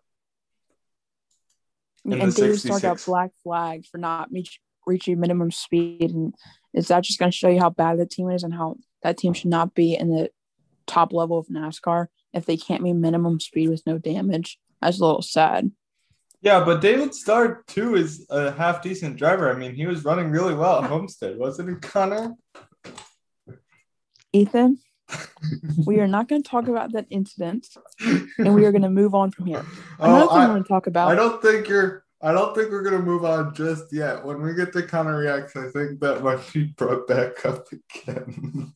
In 2.06 2.14
and 2.14 2.32
the 2.32 2.42
David 2.42 2.60
Starr 2.60 2.80
got 2.80 3.00
66. 3.00 3.06
black 3.06 3.32
Flag 3.44 3.86
for 3.86 3.98
not 3.98 4.32
reach, 4.32 4.60
reaching 4.86 5.20
minimum 5.20 5.52
speed. 5.52 6.12
And 6.12 6.34
is 6.74 6.88
that 6.90 7.04
just 7.04 7.20
going 7.20 7.32
to 7.32 7.38
show 7.38 7.50
you 7.50 7.60
how 7.60 7.70
bad 7.70 8.00
the 8.00 8.06
team 8.06 8.30
is 8.30 8.44
and 8.44 8.54
how 8.54 8.78
that 9.02 9.18
team 9.18 9.34
should 9.34 9.50
not 9.50 9.74
be 9.74 9.96
in 9.96 10.10
the 10.10 10.30
top 10.86 11.14
level 11.14 11.38
of 11.38 11.48
NASCAR 11.48 12.08
if 12.34 12.46
they 12.46 12.58
can't 12.58 12.84
meet 12.84 12.94
minimum 12.94 13.40
speed 13.40 13.70
with 13.70 13.86
no 13.86 13.98
damage? 13.98 14.60
That's 14.82 15.00
a 15.00 15.06
little 15.06 15.22
sad. 15.22 15.72
Yeah, 16.42 16.66
but 16.66 16.82
David 16.82 17.16
Starr, 17.16 17.64
too, 17.68 17.96
is 17.96 18.26
a 18.30 18.52
half 18.52 18.82
decent 18.82 19.16
driver. 19.16 19.50
I 19.50 19.58
mean, 19.58 19.74
he 19.74 19.86
was 19.86 20.04
running 20.04 20.30
really 20.30 20.54
well 20.54 20.84
at 20.84 20.90
Homestead, 20.90 21.38
wasn't 21.38 21.70
he, 21.70 21.76
Connor? 21.76 22.34
Ethan, 24.34 24.80
we 25.86 26.00
are 26.00 26.08
not 26.08 26.28
going 26.28 26.42
to 26.44 26.50
talk 26.50 26.68
about 26.68 26.92
that 26.94 27.06
incident, 27.10 27.68
and 28.38 28.54
we 28.54 28.66
are 28.66 28.72
going 28.72 28.82
to 28.84 28.90
move 28.90 29.14
on 29.16 29.32
from 29.32 29.46
here. 29.46 29.66
Another 30.00 30.26
Oh, 30.26 30.28
thing 30.30 30.38
I, 30.38 30.46
I, 30.46 30.48
want 30.50 30.66
to 30.66 30.68
talk 30.70 30.88
about. 30.88 31.10
I 31.12 31.16
don't 31.16 31.42
think 31.42 31.68
you're. 31.68 32.04
I 32.22 32.32
don't 32.32 32.56
think 32.56 32.72
we're 32.72 32.84
gonna 32.84 33.00
move 33.00 33.26
on 33.26 33.54
just 33.54 33.92
yet. 33.92 34.24
When 34.24 34.42
we 34.42 34.54
get 34.54 34.72
to 34.74 34.84
Connor 34.84 35.18
reacts, 35.18 35.58
I 35.58 35.68
think 35.70 36.00
that 36.00 36.24
might 36.24 36.40
be 36.54 36.64
brought 36.64 37.06
back 37.06 37.46
up 37.46 37.68
again. 37.74 38.74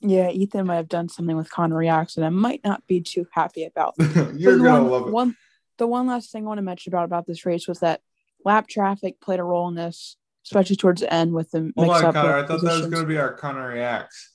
yeah, 0.00 0.30
Ethan 0.30 0.66
might 0.66 0.76
have 0.76 0.88
done 0.88 1.08
something 1.08 1.36
with 1.36 1.50
Connor 1.50 1.76
Reacts, 1.76 2.16
and 2.16 2.24
I 2.24 2.28
might 2.28 2.60
not 2.64 2.86
be 2.86 3.00
too 3.00 3.26
happy 3.32 3.64
about. 3.64 3.94
you're 3.98 4.56
the 4.56 4.62
gonna 4.64 4.82
one, 4.84 4.90
love 4.90 5.06
it. 5.08 5.12
One, 5.12 5.36
the 5.78 5.86
one 5.88 6.06
last 6.06 6.30
thing 6.30 6.44
I 6.44 6.46
want 6.46 6.58
to 6.58 6.62
mention 6.62 6.92
about 6.92 7.06
about 7.06 7.26
this 7.26 7.44
race 7.44 7.66
was 7.66 7.80
that 7.80 8.02
lap 8.44 8.68
traffic 8.68 9.20
played 9.20 9.40
a 9.40 9.44
role 9.44 9.66
in 9.68 9.74
this, 9.74 10.16
especially 10.44 10.76
towards 10.76 11.00
the 11.00 11.12
end 11.12 11.32
with 11.32 11.50
the 11.50 11.72
Hold 11.76 11.88
mix 11.88 12.02
on. 12.02 12.12
Connor. 12.12 12.36
I 12.36 12.46
thought 12.46 12.60
that 12.60 12.80
was 12.80 12.86
gonna 12.86 13.06
be 13.06 13.18
our 13.18 13.32
Connor 13.34 13.68
reacts. 13.68 14.32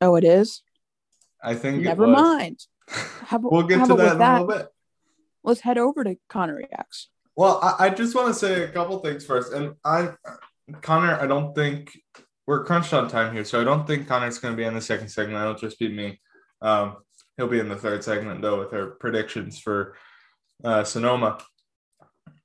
Oh, 0.00 0.16
it 0.16 0.24
is. 0.24 0.62
I 1.42 1.54
think. 1.54 1.80
it 1.80 1.84
Never 1.84 2.06
mind. 2.06 2.60
How 2.88 3.38
about, 3.38 3.52
We'll 3.52 3.62
get 3.62 3.78
how 3.78 3.86
to 3.86 3.94
about 3.94 4.18
that 4.18 4.36
in 4.36 4.42
a 4.42 4.44
little 4.44 4.58
bit. 4.58 4.68
Let's 5.42 5.60
head 5.60 5.78
over 5.78 6.04
to 6.04 6.16
Connor 6.28 6.56
Reacts. 6.56 7.08
Well, 7.36 7.58
I, 7.62 7.86
I 7.86 7.90
just 7.90 8.14
want 8.14 8.28
to 8.28 8.34
say 8.34 8.62
a 8.62 8.68
couple 8.68 8.98
things 8.98 9.24
first, 9.24 9.52
and 9.52 9.74
I, 9.84 10.10
Connor, 10.82 11.18
I 11.18 11.26
don't 11.26 11.54
think 11.54 11.98
we're 12.46 12.64
crunched 12.64 12.92
on 12.92 13.08
time 13.08 13.32
here, 13.32 13.44
so 13.44 13.60
I 13.60 13.64
don't 13.64 13.86
think 13.86 14.06
Connor's 14.06 14.38
going 14.38 14.52
to 14.52 14.56
be 14.56 14.64
in 14.64 14.74
the 14.74 14.80
second 14.80 15.08
segment. 15.08 15.40
It'll 15.40 15.54
just 15.54 15.78
be 15.78 15.88
me. 15.88 16.20
Um, 16.60 16.96
he'll 17.36 17.48
be 17.48 17.58
in 17.58 17.68
the 17.68 17.76
third 17.76 18.04
segment 18.04 18.42
though 18.42 18.58
with 18.60 18.72
our 18.72 18.86
predictions 18.86 19.58
for 19.58 19.96
uh, 20.62 20.84
Sonoma. 20.84 21.38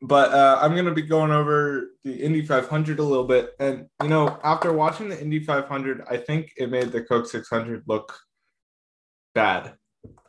But 0.02 0.32
uh, 0.34 0.60
I'm 0.62 0.74
going 0.74 0.86
to 0.86 0.94
be 0.94 1.02
going 1.02 1.32
over 1.32 1.90
the 2.06 2.14
Indy 2.14 2.46
500 2.46 3.00
a 3.00 3.04
little 3.04 3.26
bit, 3.26 3.54
and 3.60 3.88
you 4.02 4.08
know, 4.08 4.40
after 4.44 4.72
watching 4.72 5.10
the 5.10 5.22
Indy 5.22 5.40
500, 5.40 6.04
I 6.10 6.16
think 6.18 6.54
it 6.56 6.70
made 6.70 6.92
the 6.94 7.02
Coke 7.04 7.28
600 7.28 7.84
look 7.86 8.18
bad. 9.36 9.74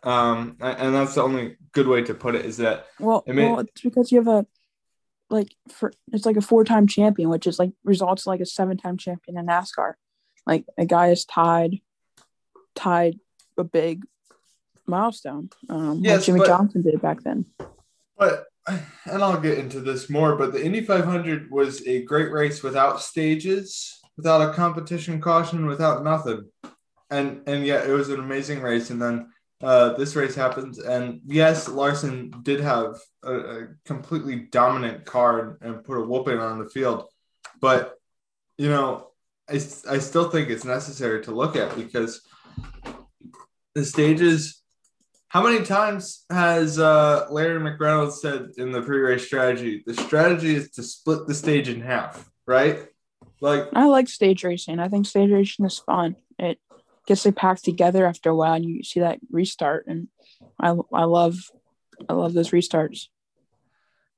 Um, 0.02 0.56
and 0.60 0.94
that's 0.94 1.14
the 1.14 1.22
only 1.22 1.56
good 1.72 1.86
way 1.86 2.02
to 2.02 2.14
put 2.14 2.34
it 2.34 2.44
is 2.46 2.56
that 2.56 2.86
Well, 2.98 3.22
I 3.28 3.32
mean- 3.32 3.50
well, 3.50 3.60
it's 3.60 3.80
because 3.82 4.10
you 4.10 4.18
have 4.18 4.26
a 4.28 4.46
like 5.28 5.54
for 5.70 5.92
it's 6.12 6.26
like 6.26 6.36
a 6.36 6.40
four 6.40 6.64
time 6.64 6.88
champion, 6.88 7.28
which 7.28 7.46
is 7.46 7.58
like 7.60 7.70
results 7.84 8.26
like 8.26 8.40
a 8.40 8.46
seven 8.46 8.76
time 8.76 8.96
champion 8.96 9.38
in 9.38 9.46
NASCAR. 9.46 9.94
Like 10.46 10.64
a 10.76 10.84
guy 10.86 11.08
is 11.10 11.24
tied, 11.24 11.80
tied 12.74 13.20
a 13.56 13.62
big 13.62 14.02
milestone. 14.86 15.50
Um, 15.68 16.00
Yes, 16.02 16.20
like 16.20 16.26
Jimmie 16.26 16.38
but- 16.40 16.46
Johnson 16.48 16.82
did 16.82 16.94
it 16.94 17.02
back 17.02 17.22
then. 17.22 17.44
But 18.16 18.46
and 19.06 19.22
I'll 19.22 19.40
get 19.40 19.58
into 19.58 19.80
this 19.80 20.10
more, 20.10 20.36
but 20.36 20.52
the 20.52 20.64
Indy 20.64 20.82
500 20.82 21.50
was 21.50 21.86
a 21.86 22.02
great 22.04 22.30
race 22.30 22.62
without 22.62 23.00
stages, 23.00 24.00
without 24.16 24.48
a 24.48 24.52
competition 24.52 25.20
caution, 25.20 25.66
without 25.66 26.04
nothing. 26.04 26.48
And 27.10 27.42
and 27.46 27.66
yet 27.66 27.88
it 27.88 27.92
was 27.92 28.08
an 28.08 28.20
amazing 28.20 28.60
race. 28.60 28.90
And 28.90 29.00
then 29.00 29.30
uh, 29.62 29.94
this 29.94 30.16
race 30.16 30.34
happens, 30.34 30.78
and 30.78 31.20
yes, 31.26 31.68
Larson 31.68 32.32
did 32.42 32.60
have 32.60 32.96
a, 33.22 33.34
a 33.34 33.68
completely 33.84 34.36
dominant 34.50 35.04
car 35.04 35.58
and, 35.60 35.74
and 35.74 35.84
put 35.84 35.98
a 35.98 36.04
whooping 36.04 36.38
on 36.38 36.58
the 36.58 36.70
field, 36.70 37.04
but 37.60 37.94
you 38.56 38.68
know, 38.68 39.08
I, 39.48 39.54
I 39.54 39.98
still 39.98 40.30
think 40.30 40.48
it's 40.48 40.64
necessary 40.64 41.22
to 41.24 41.30
look 41.30 41.56
at 41.56 41.74
because 41.76 42.22
the 43.74 43.84
stages 43.84 44.59
how 45.30 45.44
many 45.44 45.64
times 45.64 46.24
has 46.28 46.80
uh, 46.80 47.28
Larry 47.30 47.60
McReynolds 47.60 48.14
said 48.14 48.48
in 48.58 48.72
the 48.72 48.82
pre-race 48.82 49.24
strategy? 49.24 49.80
The 49.86 49.94
strategy 49.94 50.56
is 50.56 50.70
to 50.72 50.82
split 50.82 51.28
the 51.28 51.34
stage 51.34 51.68
in 51.68 51.80
half, 51.80 52.28
right? 52.48 52.88
Like, 53.40 53.68
I 53.72 53.84
like 53.84 54.08
stage 54.08 54.42
racing. 54.42 54.80
I 54.80 54.88
think 54.88 55.06
stage 55.06 55.30
racing 55.30 55.64
is 55.66 55.78
fun. 55.78 56.16
It 56.36 56.58
gets 57.06 57.24
it 57.26 57.36
packed 57.36 57.64
together 57.64 58.06
after 58.06 58.30
a 58.30 58.34
while, 58.34 58.54
and 58.54 58.64
you 58.64 58.82
see 58.82 58.98
that 58.98 59.20
restart. 59.30 59.86
And 59.86 60.08
I, 60.58 60.74
I 60.92 61.04
love, 61.04 61.36
I 62.08 62.14
love 62.14 62.32
those 62.32 62.50
restarts. 62.50 63.06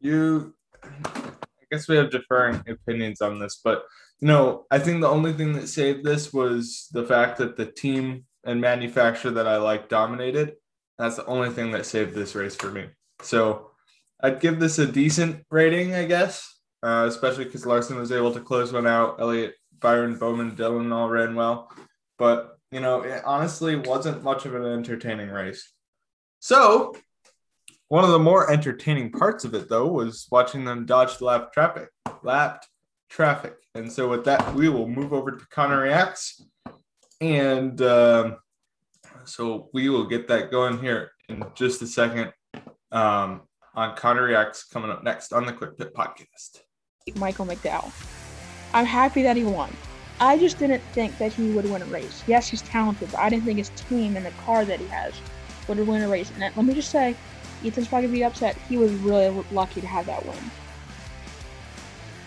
you, 0.00 0.54
I 0.82 1.30
guess 1.70 1.88
we 1.88 1.96
have 1.96 2.10
differing 2.10 2.62
opinions 2.66 3.20
on 3.20 3.38
this, 3.38 3.60
but 3.62 3.84
you 4.20 4.28
know, 4.28 4.64
I 4.70 4.78
think 4.78 5.02
the 5.02 5.08
only 5.08 5.34
thing 5.34 5.52
that 5.54 5.68
saved 5.68 6.04
this 6.04 6.32
was 6.32 6.88
the 6.90 7.04
fact 7.04 7.36
that 7.36 7.58
the 7.58 7.66
team 7.66 8.24
and 8.44 8.62
manufacturer 8.62 9.32
that 9.32 9.46
I 9.46 9.58
like 9.58 9.90
dominated. 9.90 10.54
That's 10.98 11.16
the 11.16 11.26
only 11.26 11.50
thing 11.50 11.72
that 11.72 11.86
saved 11.86 12.14
this 12.14 12.34
race 12.34 12.54
for 12.54 12.70
me. 12.70 12.86
So 13.22 13.70
I'd 14.20 14.40
give 14.40 14.60
this 14.60 14.78
a 14.78 14.86
decent 14.86 15.44
rating, 15.50 15.94
I 15.94 16.04
guess, 16.04 16.60
uh, 16.82 17.06
especially 17.08 17.44
because 17.44 17.66
Larson 17.66 17.96
was 17.96 18.12
able 18.12 18.32
to 18.32 18.40
close 18.40 18.72
one 18.72 18.86
out. 18.86 19.20
Elliott, 19.20 19.54
Byron, 19.80 20.16
Bowman, 20.18 20.54
Dillon 20.54 20.92
all 20.92 21.08
ran 21.08 21.34
well. 21.34 21.70
But, 22.18 22.56
you 22.70 22.80
know, 22.80 23.02
it 23.02 23.22
honestly 23.24 23.76
wasn't 23.76 24.22
much 24.22 24.46
of 24.46 24.54
an 24.54 24.64
entertaining 24.64 25.30
race. 25.30 25.72
So 26.38 26.94
one 27.88 28.04
of 28.04 28.10
the 28.10 28.18
more 28.18 28.50
entertaining 28.50 29.12
parts 29.12 29.44
of 29.44 29.54
it, 29.54 29.68
though, 29.68 29.88
was 29.88 30.26
watching 30.30 30.64
them 30.64 30.86
dodge 30.86 31.18
the 31.18 31.24
lap 31.24 31.52
traffic. 31.52 31.88
Lapped 32.22 32.68
traffic. 33.10 33.54
And 33.74 33.90
so 33.90 34.08
with 34.08 34.24
that, 34.24 34.54
we 34.54 34.68
will 34.68 34.88
move 34.88 35.12
over 35.12 35.32
to 35.32 35.46
Connor 35.50 35.82
Reacts. 35.82 36.44
And 37.20 37.80
um, 37.82 38.36
so 39.24 39.68
we 39.72 39.88
will 39.88 40.06
get 40.06 40.28
that 40.28 40.50
going 40.50 40.78
here 40.78 41.12
in 41.28 41.44
just 41.54 41.82
a 41.82 41.86
second 41.86 42.32
um, 42.90 43.42
on 43.74 43.96
Connor 43.96 44.24
Reacts 44.24 44.64
coming 44.64 44.90
up 44.90 45.02
next 45.02 45.32
on 45.32 45.46
the 45.46 45.52
Quick 45.52 45.78
Pit 45.78 45.94
Podcast. 45.94 46.60
Michael 47.16 47.46
McDowell. 47.46 47.92
I'm 48.74 48.86
happy 48.86 49.22
that 49.22 49.36
he 49.36 49.44
won. 49.44 49.74
I 50.20 50.38
just 50.38 50.58
didn't 50.58 50.82
think 50.92 51.18
that 51.18 51.32
he 51.32 51.50
would 51.50 51.68
win 51.68 51.82
a 51.82 51.86
race. 51.86 52.22
Yes, 52.26 52.48
he's 52.48 52.62
talented, 52.62 53.10
but 53.10 53.20
I 53.20 53.28
didn't 53.28 53.44
think 53.44 53.58
his 53.58 53.70
team 53.70 54.16
and 54.16 54.24
the 54.24 54.30
car 54.44 54.64
that 54.64 54.78
he 54.78 54.86
has 54.86 55.14
would 55.68 55.84
win 55.86 56.02
a 56.02 56.08
race. 56.08 56.30
And 56.30 56.40
let 56.56 56.64
me 56.64 56.74
just 56.74 56.90
say, 56.90 57.16
Ethan's 57.64 57.88
probably 57.88 58.08
gonna 58.08 58.18
be 58.18 58.24
upset. 58.24 58.56
He 58.68 58.76
was 58.76 58.92
really 58.92 59.44
lucky 59.50 59.80
to 59.80 59.86
have 59.86 60.06
that 60.06 60.24
win. 60.24 60.38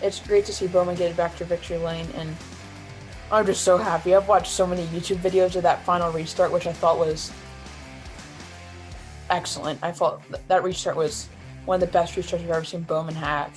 It's 0.02 0.20
great 0.20 0.44
to 0.46 0.52
see 0.52 0.66
Bowman 0.66 0.96
get 0.96 1.16
back 1.16 1.36
to 1.36 1.44
victory 1.44 1.78
lane, 1.78 2.06
and 2.16 2.36
I'm 3.30 3.44
just 3.44 3.62
so 3.62 3.76
happy. 3.76 4.14
I've 4.14 4.28
watched 4.28 4.52
so 4.52 4.66
many 4.66 4.86
YouTube 4.86 5.16
videos 5.16 5.56
of 5.56 5.62
that 5.64 5.82
final 5.84 6.12
restart, 6.12 6.52
which 6.52 6.66
I 6.66 6.72
thought 6.72 6.98
was 6.98 7.32
excellent. 9.30 9.80
I 9.82 9.90
thought 9.92 10.22
that 10.48 10.62
restart 10.62 10.96
was 10.96 11.28
one 11.64 11.76
of 11.76 11.80
the 11.80 11.92
best 11.92 12.14
restarts 12.14 12.44
I've 12.44 12.50
ever 12.50 12.64
seen 12.64 12.82
Bowman 12.82 13.14
have. 13.16 13.50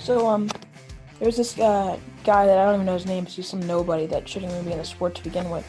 So 0.00 0.26
um, 0.26 0.48
there's 1.20 1.36
this 1.36 1.56
uh, 1.58 1.96
guy 2.24 2.46
that 2.46 2.58
I 2.58 2.64
don't 2.64 2.74
even 2.74 2.86
know 2.86 2.94
his 2.94 3.06
name. 3.06 3.24
'cause 3.24 3.36
He's 3.36 3.48
some 3.48 3.64
nobody 3.66 4.06
that 4.06 4.28
shouldn't 4.28 4.50
even 4.50 4.64
be 4.64 4.72
in 4.72 4.78
the 4.78 4.84
sport 4.84 5.14
to 5.14 5.22
begin 5.22 5.48
with. 5.50 5.64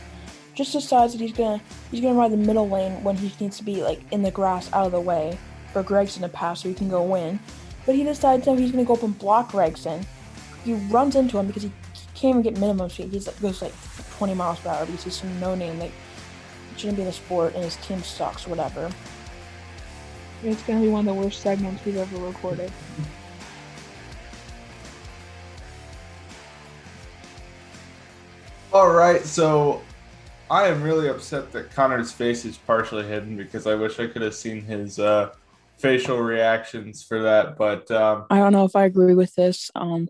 Just 0.55 0.71
decides 0.71 1.13
that 1.13 1.21
he's 1.21 1.33
gonna 1.33 1.61
he's 1.91 2.01
gonna 2.01 2.13
ride 2.13 2.31
the 2.31 2.37
middle 2.37 2.69
lane 2.69 3.03
when 3.03 3.15
he 3.15 3.31
needs 3.39 3.57
to 3.57 3.63
be 3.63 3.83
like 3.83 4.01
in 4.11 4.21
the 4.21 4.31
grass 4.31 4.71
out 4.73 4.85
of 4.87 4.91
the 4.91 4.99
way 4.99 5.37
for 5.71 5.81
Gregson 5.83 6.21
to 6.23 6.29
pass 6.29 6.61
so 6.61 6.69
he 6.69 6.75
can 6.75 6.89
go 6.89 7.01
win. 7.03 7.39
But 7.85 7.95
he 7.95 8.03
decides 8.03 8.45
that 8.45 8.57
he's 8.57 8.71
gonna 8.71 8.85
go 8.85 8.93
up 8.93 9.03
and 9.03 9.17
block 9.17 9.51
Gregson. 9.51 10.05
He 10.63 10.73
runs 10.73 11.15
into 11.15 11.37
him 11.37 11.47
because 11.47 11.63
he 11.63 11.71
can't 12.23 12.37
even 12.37 12.53
get 12.53 12.57
minimum 12.57 12.89
speed. 12.89 13.11
He 13.11 13.19
goes 13.41 13.61
like 13.61 13.73
20 14.17 14.33
miles 14.33 14.57
per 14.61 14.69
hour 14.69 14.85
because 14.85 15.03
he's 15.03 15.15
some 15.15 15.39
no 15.41 15.55
name 15.55 15.77
that 15.79 15.91
shouldn't 16.77 16.95
be 16.95 17.01
in 17.01 17.07
the 17.07 17.11
sport 17.11 17.53
and 17.53 17.65
his 17.65 17.75
team 17.77 18.01
sucks 18.01 18.47
whatever. 18.47 18.89
It's 20.41 20.63
gonna 20.63 20.79
be 20.79 20.87
one 20.87 21.05
of 21.05 21.13
the 21.13 21.21
worst 21.21 21.41
segments 21.41 21.83
we've 21.83 21.97
ever 21.97 22.17
recorded. 22.25 22.71
All 28.71 28.93
right, 28.93 29.21
so 29.25 29.81
I 30.49 30.67
am 30.67 30.81
really 30.81 31.09
upset 31.09 31.51
that 31.51 31.71
Connor's 31.71 32.13
face 32.13 32.45
is 32.45 32.57
partially 32.57 33.03
hidden 33.05 33.35
because 33.35 33.67
I 33.67 33.75
wish 33.75 33.99
I 33.99 34.07
could 34.07 34.21
have 34.21 34.33
seen 34.33 34.61
his 34.61 34.97
uh, 34.97 35.33
facial 35.77 36.19
reactions 36.19 37.03
for 37.03 37.21
that. 37.21 37.57
But 37.57 37.91
um, 37.91 38.27
I 38.29 38.37
don't 38.37 38.53
know 38.53 38.63
if 38.63 38.77
I 38.77 38.85
agree 38.85 39.13
with 39.13 39.35
this. 39.35 39.69
Um, 39.75 40.07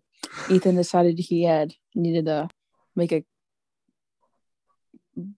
Ethan 0.50 0.76
decided 0.76 1.20
he 1.20 1.44
had 1.44 1.74
needed 1.96 2.26
to 2.26 2.50
make 2.96 3.12
a 3.12 3.24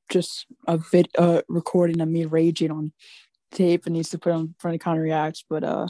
just 0.10 0.46
a 0.68 0.77
vid 0.77 1.10
uh, 1.18 1.42
recording 1.48 2.00
of 2.01 2.08
me 2.08 2.25
raging 2.25 2.72
on 2.72 2.94
tape 3.51 3.86
and 3.86 3.94
needs 3.94 4.10
to 4.10 4.18
put 4.18 4.32
on 4.32 4.42
in 4.42 4.56
front 4.60 4.75
of 4.75 4.82
Connor 4.82 5.01
reacts. 5.01 5.44
But 5.50 5.63
uh, 5.63 5.88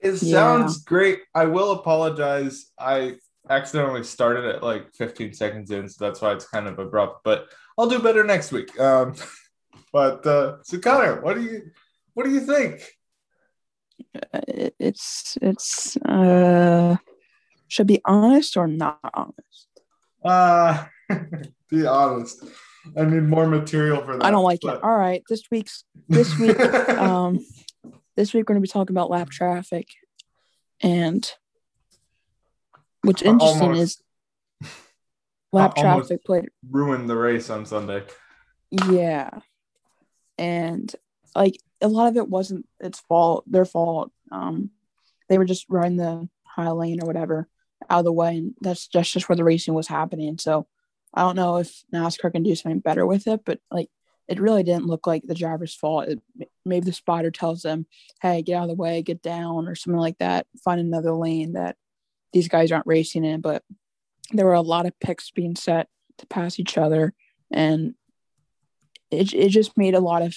it 0.00 0.22
Yeah. 0.22 0.58
sounds 0.58 0.82
great. 0.82 1.20
I 1.34 1.46
will 1.46 1.72
apologize. 1.72 2.70
I 2.78 3.16
accidentally 3.48 4.04
started 4.04 4.44
it 4.44 4.62
like 4.62 4.92
15 4.94 5.32
seconds 5.34 5.70
in, 5.70 5.88
so 5.88 6.04
that's 6.04 6.20
why 6.20 6.32
it's 6.32 6.46
kind 6.48 6.66
of 6.66 6.78
abrupt. 6.78 7.22
But 7.24 7.46
I'll 7.78 7.88
do 7.88 7.98
better 8.00 8.24
next 8.24 8.52
week. 8.52 8.78
Um, 8.80 9.14
but 9.92 10.26
uh, 10.26 10.56
so 10.62 10.78
Connor, 10.78 11.20
what 11.20 11.34
do 11.34 11.42
you 11.42 11.70
what 12.14 12.24
do 12.24 12.32
you 12.32 12.40
think? 12.40 12.82
it's 14.78 15.36
it's 15.42 15.96
uh, 15.98 16.96
should 17.68 17.86
be 17.86 18.00
honest 18.04 18.56
or 18.56 18.66
not 18.66 18.98
honest. 19.14 19.68
Uh, 20.24 20.84
be 21.70 21.86
honest. 21.86 22.44
I 22.96 23.04
need 23.04 23.22
more 23.24 23.46
material 23.46 24.02
for 24.04 24.16
that. 24.16 24.24
I 24.24 24.30
don't 24.30 24.44
like 24.44 24.60
but- 24.62 24.76
it. 24.76 24.84
All 24.84 24.96
right, 24.96 25.22
this 25.28 25.42
week's 25.50 25.84
this 26.08 26.38
week 26.38 26.58
um 26.90 27.44
this 28.16 28.32
week 28.32 28.48
we're 28.48 28.54
gonna 28.54 28.60
be 28.60 28.68
talking 28.68 28.94
about 28.94 29.10
lap 29.10 29.28
traffic 29.30 29.88
and 30.80 31.28
what's 33.02 33.22
interesting 33.22 33.62
almost. 33.62 34.02
is 34.62 34.70
lap 35.52 35.74
traffic 35.76 36.24
played 36.24 36.48
ruined 36.70 37.08
the 37.08 37.16
race 37.16 37.50
on 37.50 37.64
Sunday. 37.66 38.02
yeah 38.90 39.30
and 40.38 40.94
like 41.34 41.58
a 41.80 41.88
lot 41.88 42.08
of 42.08 42.16
it 42.16 42.28
wasn't 42.28 42.66
its 42.80 43.00
fault 43.00 43.44
their 43.50 43.64
fault 43.64 44.10
um 44.32 44.70
they 45.28 45.38
were 45.38 45.44
just 45.44 45.66
running 45.68 45.96
the 45.96 46.28
high 46.44 46.70
lane 46.70 47.02
or 47.02 47.06
whatever 47.06 47.48
out 47.88 48.00
of 48.00 48.04
the 48.04 48.12
way 48.12 48.36
and 48.36 48.54
that's 48.60 48.88
just 48.88 49.12
just 49.12 49.28
where 49.28 49.36
the 49.36 49.44
racing 49.44 49.74
was 49.74 49.88
happening. 49.88 50.38
So 50.38 50.66
i 51.14 51.22
don't 51.22 51.36
know 51.36 51.56
if 51.56 51.82
nascar 51.94 52.30
can 52.30 52.42
do 52.42 52.54
something 52.54 52.80
better 52.80 53.06
with 53.06 53.26
it 53.26 53.40
but 53.44 53.58
like 53.70 53.88
it 54.28 54.40
really 54.40 54.62
didn't 54.62 54.86
look 54.86 55.06
like 55.06 55.22
the 55.24 55.34
driver's 55.34 55.74
fault. 55.74 56.08
It, 56.08 56.20
maybe 56.64 56.84
the 56.84 56.92
spotter 56.92 57.30
tells 57.30 57.62
them 57.62 57.86
hey 58.20 58.42
get 58.42 58.54
out 58.54 58.64
of 58.64 58.68
the 58.70 58.74
way 58.74 59.02
get 59.02 59.22
down 59.22 59.68
or 59.68 59.74
something 59.74 60.00
like 60.00 60.18
that 60.18 60.46
find 60.64 60.80
another 60.80 61.12
lane 61.12 61.52
that 61.52 61.76
these 62.32 62.48
guys 62.48 62.72
aren't 62.72 62.86
racing 62.86 63.24
in. 63.24 63.40
But 63.40 63.62
there 64.32 64.46
were 64.46 64.54
a 64.54 64.60
lot 64.60 64.86
of 64.86 64.98
picks 65.00 65.30
being 65.30 65.56
set 65.56 65.88
to 66.18 66.26
pass 66.26 66.58
each 66.58 66.76
other 66.76 67.14
and 67.52 67.94
it, 69.10 69.32
it 69.32 69.48
just 69.50 69.76
made 69.78 69.94
a 69.94 70.00
lot 70.00 70.22
of 70.22 70.36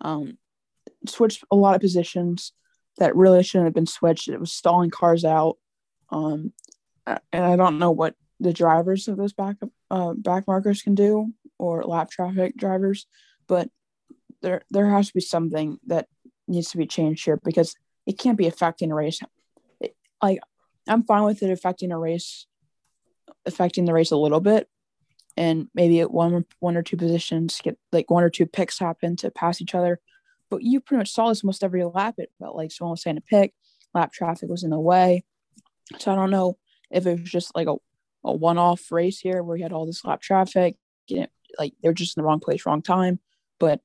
um 0.00 0.38
switched 1.06 1.44
a 1.50 1.56
lot 1.56 1.74
of 1.74 1.80
positions 1.80 2.52
that 2.98 3.16
really 3.16 3.42
shouldn't 3.42 3.66
have 3.66 3.74
been 3.74 3.86
switched. 3.86 4.28
It 4.28 4.40
was 4.40 4.52
stalling 4.52 4.90
cars 4.90 5.24
out 5.24 5.58
um 6.10 6.52
and 7.32 7.44
i 7.44 7.56
don't 7.56 7.78
know 7.78 7.90
what 7.90 8.14
the 8.40 8.52
drivers 8.52 9.08
of 9.08 9.16
those 9.16 9.32
back 9.32 9.56
uh, 9.90 10.14
back 10.14 10.46
markers 10.46 10.82
can 10.82 10.94
do 10.94 11.32
or 11.58 11.84
lap 11.84 12.10
traffic 12.10 12.56
drivers 12.56 13.06
but 13.46 13.68
there 14.42 14.62
there 14.70 14.88
has 14.88 15.08
to 15.08 15.14
be 15.14 15.20
something 15.20 15.78
that 15.86 16.08
needs 16.48 16.70
to 16.70 16.78
be 16.78 16.86
changed 16.86 17.24
here 17.24 17.38
because 17.44 17.74
it 18.06 18.18
can't 18.18 18.38
be 18.38 18.46
affecting 18.46 18.90
a 18.90 18.94
race 18.94 19.20
it, 19.80 19.94
like 20.22 20.40
i'm 20.88 21.04
fine 21.04 21.24
with 21.24 21.42
it 21.42 21.50
affecting 21.50 21.92
a 21.92 21.98
race 21.98 22.46
affecting 23.46 23.84
the 23.84 23.92
race 23.92 24.10
a 24.10 24.16
little 24.16 24.40
bit 24.40 24.68
and 25.36 25.68
maybe 25.74 26.00
at 26.00 26.10
one 26.10 26.44
one 26.58 26.76
or 26.76 26.82
two 26.82 26.96
positions 26.96 27.60
get 27.62 27.78
like 27.92 28.10
one 28.10 28.22
or 28.22 28.30
two 28.30 28.46
picks 28.46 28.78
happen 28.78 29.16
to 29.16 29.30
pass 29.30 29.60
each 29.60 29.74
other. 29.74 30.00
But 30.50 30.62
you 30.62 30.80
pretty 30.80 30.98
much 30.98 31.12
saw 31.12 31.28
this 31.28 31.44
almost 31.44 31.62
every 31.62 31.84
lap. 31.84 32.16
It 32.18 32.32
felt 32.38 32.56
like 32.56 32.72
someone 32.72 32.92
was 32.92 33.02
saying 33.02 33.16
a 33.16 33.20
pick, 33.20 33.54
lap 33.94 34.12
traffic 34.12 34.48
was 34.48 34.64
in 34.64 34.70
the 34.70 34.80
way. 34.80 35.24
So 35.98 36.12
I 36.12 36.16
don't 36.16 36.30
know 36.30 36.58
if 36.90 37.06
it 37.06 37.20
was 37.20 37.30
just 37.30 37.54
like 37.54 37.68
a, 37.68 37.76
a 38.24 38.32
one 38.32 38.58
off 38.58 38.90
race 38.90 39.18
here 39.18 39.42
where 39.42 39.56
you 39.56 39.62
had 39.62 39.72
all 39.72 39.86
this 39.86 40.04
lap 40.04 40.20
traffic, 40.20 40.76
you 41.06 41.20
know, 41.20 41.26
like 41.58 41.74
they're 41.82 41.92
just 41.92 42.16
in 42.16 42.22
the 42.22 42.26
wrong 42.26 42.40
place, 42.40 42.66
wrong 42.66 42.82
time. 42.82 43.20
But 43.58 43.80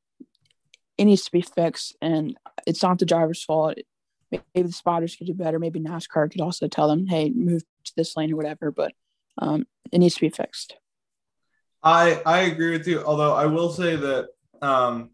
it 0.98 1.06
needs 1.06 1.26
to 1.26 1.32
be 1.32 1.42
fixed, 1.42 1.96
and 2.02 2.38
it's 2.66 2.82
not 2.82 3.00
the 3.00 3.06
driver's 3.06 3.44
fault. 3.44 3.76
Maybe 4.32 4.68
the 4.68 4.72
spotters 4.72 5.16
could 5.16 5.28
do 5.28 5.34
better. 5.34 5.60
Maybe 5.60 5.80
NASCAR 5.80 6.32
could 6.32 6.42
also 6.42 6.68
tell 6.68 6.88
them, 6.88 7.08
"Hey, 7.08 7.30
move 7.30 7.64
to 7.86 7.94
this 7.96 8.16
lane 8.16 8.32
or 8.32 8.38
whatever." 8.38 8.72
But 8.72 8.94
um, 9.38 9.66
it 9.92 10.00
needs 10.00 10.16
to 10.16 10.22
be 10.22 10.30
fixed. 10.30 10.78
I 11.84 12.22
I 12.26 12.42
agree 12.42 12.72
with 12.72 12.88
you. 12.88 13.04
Although 13.04 13.34
I 13.34 13.46
will 13.46 13.72
say 13.72 13.96
that 13.96 14.28
um, 14.62 15.12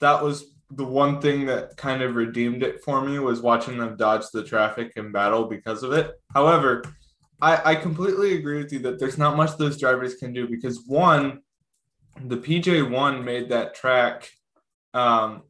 that 0.00 0.22
was 0.22 0.46
the 0.70 0.84
one 0.84 1.20
thing 1.20 1.46
that 1.46 1.76
kind 1.76 2.02
of 2.02 2.14
redeemed 2.14 2.62
it 2.62 2.82
for 2.82 3.00
me 3.04 3.18
was 3.18 3.40
watching 3.40 3.76
them 3.76 3.96
dodge 3.96 4.24
the 4.32 4.44
traffic 4.44 4.92
and 4.96 5.12
battle 5.12 5.44
because 5.44 5.82
of 5.82 5.92
it. 5.92 6.12
However, 6.32 6.82
I, 7.42 7.72
I 7.72 7.74
completely 7.74 8.36
agree 8.36 8.58
with 8.62 8.72
you 8.72 8.80
that 8.80 8.98
there's 8.98 9.18
not 9.18 9.36
much 9.36 9.56
those 9.56 9.78
drivers 9.78 10.14
can 10.16 10.32
do 10.32 10.48
because 10.48 10.84
one, 10.86 11.40
the 12.24 12.36
PJ 12.36 12.90
one 12.90 13.24
made 13.24 13.48
that 13.48 13.74
track 13.74 14.28
um, 14.92 15.42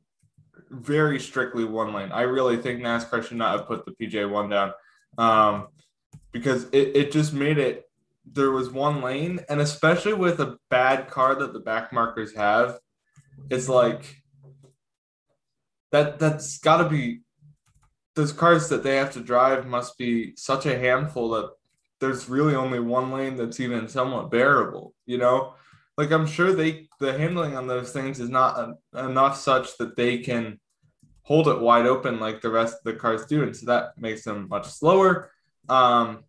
very 0.70 1.18
strictly 1.18 1.64
one 1.64 1.92
lane. 1.92 2.12
I 2.12 2.22
really 2.22 2.56
think 2.56 2.80
NASCAR 2.80 3.26
should 3.26 3.38
not 3.38 3.58
have 3.58 3.66
put 3.66 3.84
the 3.84 3.92
PJ 3.92 4.30
one 4.30 4.50
down 4.50 4.72
um, 5.18 5.68
because 6.32 6.64
it, 6.72 6.96
it 6.96 7.12
just 7.12 7.32
made 7.32 7.58
it 7.58 7.84
there 8.32 8.50
was 8.50 8.70
one 8.70 9.02
lane, 9.02 9.40
and 9.48 9.60
especially 9.60 10.12
with 10.12 10.40
a 10.40 10.56
bad 10.68 11.08
car 11.08 11.34
that 11.34 11.52
the 11.52 11.58
back 11.58 11.92
markers 11.92 12.34
have, 12.36 12.78
it's 13.50 13.68
like 13.68 14.22
that 15.90 16.18
that's 16.18 16.58
got 16.58 16.82
to 16.82 16.88
be 16.88 17.20
those 18.14 18.32
cars 18.32 18.68
that 18.68 18.82
they 18.82 18.96
have 18.96 19.12
to 19.12 19.20
drive 19.20 19.66
must 19.66 19.96
be 19.98 20.34
such 20.36 20.66
a 20.66 20.78
handful 20.78 21.30
that 21.30 21.50
there's 22.00 22.28
really 22.28 22.54
only 22.54 22.80
one 22.80 23.12
lane 23.12 23.36
that's 23.36 23.60
even 23.60 23.88
somewhat 23.88 24.30
bearable, 24.30 24.94
you 25.06 25.18
know? 25.18 25.54
Like 25.96 26.10
I'm 26.12 26.26
sure 26.26 26.52
they 26.52 26.88
the 26.98 27.16
handling 27.16 27.56
on 27.56 27.66
those 27.66 27.92
things 27.92 28.20
is 28.20 28.30
not 28.30 28.58
a, 28.94 29.04
enough 29.04 29.36
such 29.36 29.76
that 29.78 29.96
they 29.96 30.18
can 30.18 30.58
hold 31.22 31.46
it 31.46 31.60
wide 31.60 31.86
open 31.86 32.18
like 32.18 32.40
the 32.40 32.50
rest 32.50 32.74
of 32.74 32.84
the 32.84 32.98
cars 32.98 33.26
do, 33.26 33.42
and 33.42 33.54
so 33.54 33.66
that 33.66 33.98
makes 33.98 34.24
them 34.24 34.48
much 34.48 34.66
slower. 34.66 35.30
Um, 35.68 36.24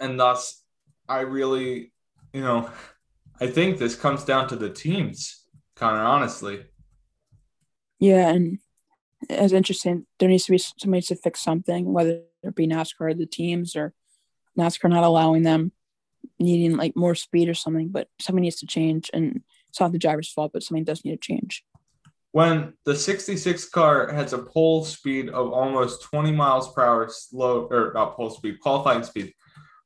and 0.00 0.18
thus 0.18 0.62
I 1.08 1.20
really, 1.20 1.92
you 2.32 2.40
know, 2.40 2.68
I 3.40 3.46
think 3.46 3.78
this 3.78 3.94
comes 3.94 4.24
down 4.24 4.48
to 4.48 4.56
the 4.56 4.70
teams, 4.70 5.44
Connor, 5.76 6.02
honestly. 6.02 6.64
Yeah, 8.00 8.28
and 8.30 8.58
it's 9.28 9.52
interesting. 9.52 10.06
There 10.18 10.28
needs 10.28 10.46
to 10.46 10.52
be 10.52 10.58
somebody 10.58 11.02
to 11.02 11.16
fix 11.16 11.40
something, 11.42 11.92
whether 11.92 12.22
it 12.42 12.54
be 12.54 12.66
NASCAR 12.66 13.16
the 13.16 13.26
teams 13.26 13.76
or 13.76 13.94
NASCAR 14.58 14.90
not 14.90 15.04
allowing 15.04 15.42
them 15.42 15.72
needing 16.38 16.76
like 16.76 16.96
more 16.96 17.14
speed 17.14 17.48
or 17.48 17.54
something. 17.54 17.88
But 17.88 18.08
something 18.20 18.42
needs 18.42 18.60
to 18.60 18.66
change, 18.66 19.10
and 19.12 19.42
it's 19.68 19.80
not 19.80 19.92
the 19.92 19.98
driver's 19.98 20.30
fault, 20.30 20.52
but 20.52 20.62
something 20.62 20.84
does 20.84 21.04
need 21.04 21.12
to 21.12 21.16
change. 21.16 21.64
When 22.32 22.72
the 22.84 22.96
66 22.96 23.68
car 23.68 24.12
has 24.12 24.32
a 24.32 24.38
pole 24.38 24.84
speed 24.84 25.28
of 25.28 25.52
almost 25.52 26.02
20 26.02 26.32
miles 26.32 26.72
per 26.72 26.84
hour 26.84 27.08
slow, 27.08 27.68
or 27.70 27.92
not 27.94 28.16
pole 28.16 28.30
speed, 28.30 28.58
qualifying 28.60 29.04
speed, 29.04 29.32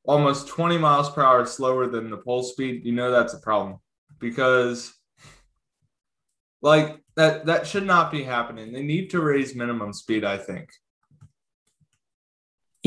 almost 0.05 0.49
20 0.49 0.79
miles 0.79 1.11
per 1.11 1.23
hour 1.23 1.45
slower 1.45 1.87
than 1.87 2.09
the 2.09 2.17
pole 2.17 2.43
speed, 2.43 2.87
you 2.87 2.93
know 2.93 3.11
that's 3.11 3.35
a 3.35 3.41
problem 3.41 3.79
because 4.19 4.95
like 6.63 7.01
that 7.17 7.47
that 7.47 7.67
should 7.67 7.85
not 7.85 8.11
be 8.11 8.23
happening. 8.23 8.73
They 8.73 8.83
need 8.83 9.11
to 9.11 9.21
raise 9.21 9.55
minimum 9.55 9.93
speed, 9.93 10.25
I 10.25 10.39
think. 10.39 10.71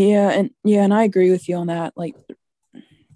Yeah, 0.02 0.30
and 0.32 0.50
yeah, 0.64 0.84
and 0.84 0.94
I 0.94 1.04
agree 1.04 1.30
with 1.32 1.48
you 1.48 1.58
on 1.58 1.68
that. 1.68 1.94
Like 1.96 2.16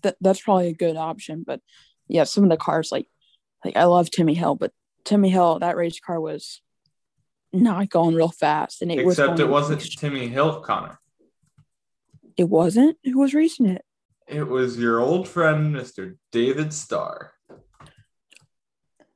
that 0.03 0.17
that's 0.21 0.41
probably 0.41 0.67
a 0.67 0.73
good 0.73 0.97
option. 0.97 1.43
But 1.45 1.61
yeah, 2.07 2.25
some 2.25 2.43
of 2.43 2.49
the 2.49 2.57
cars 2.57 2.91
like 2.91 3.07
like 3.63 3.75
I 3.75 3.85
love 3.85 4.11
Timmy 4.11 4.35
Hill, 4.35 4.55
but 4.55 4.71
Timmy 5.03 5.29
Hill, 5.29 5.59
that 5.59 5.77
race 5.77 5.99
car 5.99 6.19
was 6.21 6.61
not 7.51 7.89
going 7.89 8.13
real 8.15 8.29
fast. 8.29 8.81
And 8.81 8.91
it 8.91 9.05
was 9.05 9.17
Except 9.17 9.39
it 9.39 9.49
wasn't 9.49 9.81
Timmy 9.97 10.27
Hill, 10.27 10.61
Connor. 10.61 10.99
it 12.37 12.49
wasn't? 12.49 12.97
Who 13.03 13.19
was 13.19 13.33
racing 13.33 13.67
it? 13.67 13.83
It 14.27 14.47
was 14.47 14.77
your 14.77 14.99
old 14.99 15.27
friend, 15.27 15.73
Mr. 15.75 16.17
David 16.31 16.73
Starr. 16.73 17.31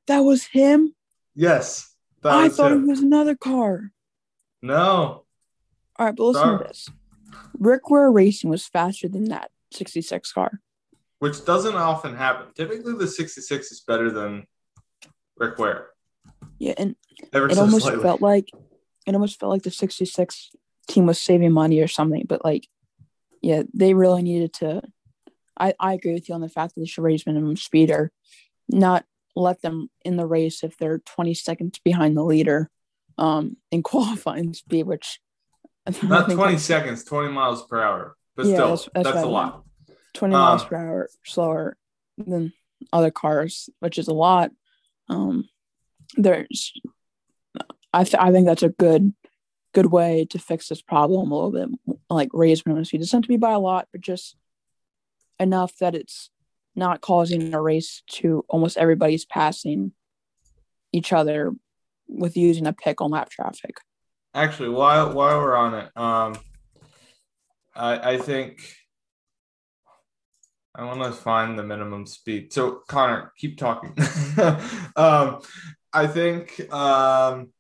That 0.08 0.20
was 0.20 0.46
him? 0.46 0.96
Yes. 1.36 1.94
I 2.24 2.46
was 2.46 2.58
thought 2.58 2.72
him. 2.72 2.84
it 2.84 2.88
was 2.88 3.02
another 3.02 3.36
car. 3.36 3.92
No. 4.62 5.26
All 5.98 6.06
right, 6.06 6.16
but 6.16 6.24
listen 6.24 6.42
Sorry. 6.42 6.58
to 6.60 6.64
this. 6.66 6.90
Rick 7.58 7.89
Ware 7.89 8.12
Racing 8.12 8.50
was 8.50 8.65
faster 8.65 9.08
than 9.08 9.26
that 9.26 9.52
66 9.72 10.32
car. 10.32 10.62
Which 11.20 11.44
doesn't 11.46 11.76
often 11.76 12.15
happen. 12.15 12.48
Typically 12.56 12.94
the 12.94 13.08
66 13.08 13.72
is 13.72 13.82
better 13.82 14.10
than 14.12 14.46
Rick 15.38 15.58
Ware. 15.58 15.89
Yeah, 16.58 16.74
and 16.78 16.96
Ever 17.34 17.50
it 17.50 17.56
so 17.56 17.62
almost 17.62 17.86
slightly. 17.86 18.04
felt 18.04 18.22
like 18.22 18.50
it 19.06 19.13
almost 19.13 19.39
felt 19.39 19.52
like 19.52 19.63
the 19.63 19.72
66 19.72 20.52
team 20.88 21.06
was 21.06 21.22
saving 21.22 21.52
money 21.52 21.80
or 21.82 21.88
something. 21.88 22.26
But 22.28 22.44
like, 22.46 22.68
yeah, 23.42 23.63
they 23.74 23.94
really 23.94 24.22
needed 24.22 24.54
to. 24.56 24.82
I, 25.58 25.74
I 25.80 25.94
agree 25.94 26.13
with 26.13 26.30
you 26.30 26.36
on 26.36 26.42
the 26.42 26.50
fact 26.50 26.76
that 26.76 26.82
they 26.82 26.88
should 26.88 27.04
raise 27.04 27.26
minimum 27.26 27.58
speed 27.58 27.92
or 27.92 28.12
not 28.70 29.06
let 29.36 29.62
them 29.62 29.89
in 30.06 30.15
the 30.15 30.26
race 30.26 30.63
if 30.63 30.78
they're 30.78 31.00
20 31.00 31.34
seconds 31.34 31.80
behind 31.84 32.15
the 32.15 32.24
leader 32.24 32.70
um, 33.18 33.58
in 33.72 33.84
qualifying 33.84 34.54
speed, 34.54 34.84
which 34.84 35.20
not 36.04 36.30
20 36.30 36.58
seconds, 36.58 37.04
20 37.04 37.32
miles 37.32 37.65
per 37.65 37.82
hour, 37.82 38.15
but 38.36 38.45
yeah, 38.45 38.56
still, 38.56 38.69
that's, 38.69 38.89
that's, 38.93 39.12
that's 39.12 39.23
a 39.23 39.30
lot. 39.30 39.63
20 40.13 40.34
um, 40.34 40.41
miles 40.41 40.63
per 40.65 40.75
hour 40.75 41.10
slower 41.25 41.78
than 42.17 42.54
other 42.91 43.12
cars, 43.12 43.69
which 43.80 43.97
is 43.97 44.08
a 44.08 44.13
lot. 44.13 44.52
Um, 45.08 45.49
there's, 46.15 46.73
I, 47.93 48.04
th- 48.04 48.21
I 48.21 48.32
think 48.32 48.45
that's 48.45 48.63
a 48.63 48.69
good, 48.69 49.13
good 49.73 49.88
way 49.88 50.25
to 50.30 50.39
fix 50.39 50.69
this 50.69 50.82
problem 50.82 51.32
a 51.32 51.36
little 51.36 51.52
bit. 51.52 51.99
Like 52.10 52.30
raise 52.34 52.65
minimum 52.65 52.86
speed. 52.86 52.97
It 52.97 53.04
doesn't 53.06 53.17
have 53.17 53.23
to 53.23 53.30
be 53.30 53.38
by 53.38 53.54
a 53.54 53.60
lot, 53.60 53.88
but 53.91 54.02
just 54.02 54.36
enough 55.39 55.78
that 55.78 55.95
it's 55.95 56.30
not 56.75 57.02
causing 57.02 57.54
a 57.54 57.62
race 57.62 58.04
to 58.08 58.45
almost 58.49 58.78
everybody's 58.78 59.25
passing 59.25 59.91
each 60.91 61.13
other 61.13 61.52
with 62.08 62.36
using 62.36 62.67
a 62.67 62.73
pick 62.73 63.02
on 63.02 63.12
lap 63.12 63.30
traffic. 63.30 63.78
Actually, 64.34 64.70
while 64.70 65.13
while 65.13 65.39
we're 65.39 65.56
on 65.56 65.74
it, 65.74 65.89
um, 65.96 66.38
I 67.76 68.13
I 68.13 68.18
think 68.18 68.62
I 70.76 70.86
want 70.86 71.02
to 71.02 71.12
find 71.12 71.58
the 71.58 71.63
minimum 71.63 72.06
speed. 72.06 72.54
So 72.54 72.82
Connor, 72.88 73.34
keep 73.38 73.58
talking. 73.58 73.96
um, 74.96 75.42
I 75.92 76.06
think 76.06 76.72
um, 76.72 77.52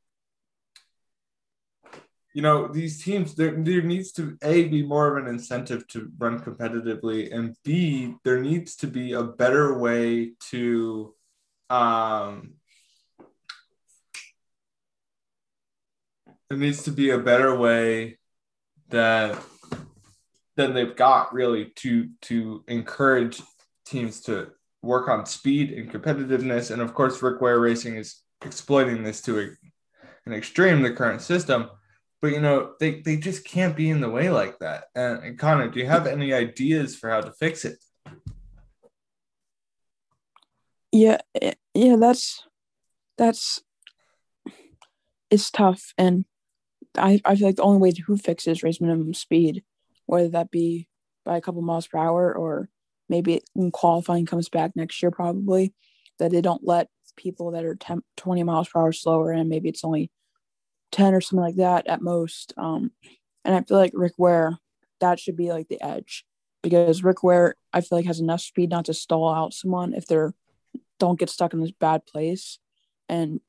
you 2.33 2.41
know 2.41 2.67
these 2.67 3.03
teams 3.03 3.35
there, 3.35 3.51
there 3.51 3.81
needs 3.81 4.11
to 4.13 4.37
a 4.43 4.65
be 4.65 4.83
more 4.83 5.17
of 5.17 5.23
an 5.23 5.29
incentive 5.29 5.87
to 5.89 6.11
run 6.17 6.39
competitively 6.39 7.33
and 7.33 7.55
b 7.63 8.15
there 8.23 8.39
needs 8.39 8.75
to 8.75 8.87
be 8.87 9.13
a 9.13 9.23
better 9.23 9.77
way 9.77 10.33
to 10.51 11.13
um, 11.69 12.53
there 16.49 16.57
needs 16.57 16.83
to 16.83 16.91
be 16.91 17.11
a 17.11 17.19
better 17.19 17.55
way 17.55 18.17
that 18.89 19.39
than 20.55 20.73
they've 20.73 20.95
got 20.95 21.33
really 21.33 21.71
to 21.75 22.09
to 22.21 22.63
encourage 22.67 23.41
teams 23.85 24.21
to 24.21 24.51
work 24.81 25.07
on 25.07 25.25
speed 25.25 25.71
and 25.71 25.91
competitiveness. 25.91 26.71
And 26.71 26.81
of 26.81 26.93
course 26.93 27.21
rick 27.21 27.39
ware 27.39 27.59
racing 27.59 27.95
is 27.95 28.21
exploiting 28.43 29.03
this 29.03 29.21
to 29.21 29.39
a, 29.39 29.47
an 30.25 30.33
extreme 30.33 30.81
the 30.81 30.91
current 30.91 31.21
system. 31.21 31.69
But 32.21 32.31
you 32.31 32.41
know 32.41 32.73
they, 32.79 33.01
they 33.01 33.17
just 33.17 33.45
can't 33.45 33.75
be 33.75 33.89
in 33.89 34.01
the 34.01 34.09
way 34.09 34.29
like 34.29 34.57
that. 34.59 34.85
And, 34.95 35.23
and 35.23 35.39
connor 35.39 35.69
do 35.69 35.79
you 35.79 35.85
have 35.85 36.07
any 36.07 36.33
ideas 36.33 36.95
for 36.95 37.11
how 37.11 37.21
to 37.21 37.31
fix 37.31 37.63
it? 37.63 37.77
Yeah 40.91 41.19
eh, 41.39 41.53
yeah 41.75 41.95
that's 41.95 42.43
that's 43.17 43.61
it's 45.29 45.51
tough. 45.51 45.93
And 45.97 46.25
I, 46.97 47.21
I 47.25 47.35
feel 47.35 47.47
like 47.47 47.55
the 47.55 47.63
only 47.63 47.79
way 47.79 47.91
to 47.91 48.17
fix 48.17 48.47
is 48.47 48.63
raise 48.63 48.81
minimum 48.81 49.13
speed, 49.13 49.63
whether 50.05 50.29
that 50.29 50.51
be 50.51 50.87
by 51.25 51.37
a 51.37 51.41
couple 51.41 51.61
miles 51.61 51.87
per 51.87 51.97
hour 51.97 52.35
or 52.35 52.69
maybe 53.07 53.41
when 53.53 53.71
qualifying 53.71 54.25
comes 54.25 54.49
back 54.49 54.75
next 54.75 55.01
year, 55.01 55.11
probably 55.11 55.73
that 56.19 56.31
they 56.31 56.41
don't 56.41 56.65
let 56.65 56.87
people 57.15 57.51
that 57.51 57.65
are 57.65 57.75
10, 57.75 58.01
20 58.17 58.43
miles 58.43 58.69
per 58.69 58.79
hour 58.79 58.91
slower 58.91 59.31
and 59.31 59.49
maybe 59.49 59.69
it's 59.69 59.83
only 59.83 60.11
10 60.91 61.13
or 61.13 61.21
something 61.21 61.43
like 61.43 61.57
that 61.57 61.87
at 61.87 62.01
most. 62.01 62.53
Um, 62.57 62.91
and 63.45 63.55
I 63.55 63.61
feel 63.61 63.77
like 63.77 63.91
Rick 63.93 64.13
Ware, 64.17 64.57
that 64.99 65.19
should 65.19 65.37
be 65.37 65.49
like 65.49 65.67
the 65.69 65.81
edge 65.81 66.25
because 66.61 67.03
Rick 67.03 67.23
Ware, 67.23 67.55
I 67.73 67.81
feel 67.81 67.97
like 67.97 68.05
has 68.05 68.19
enough 68.19 68.41
speed 68.41 68.69
not 68.69 68.85
to 68.85 68.93
stall 68.93 69.33
out 69.33 69.53
someone 69.53 69.93
if 69.93 70.05
they're 70.05 70.33
don't 70.99 71.19
get 71.19 71.29
stuck 71.29 71.53
in 71.53 71.61
this 71.61 71.71
bad 71.71 72.05
place. 72.05 72.59
And 73.07 73.39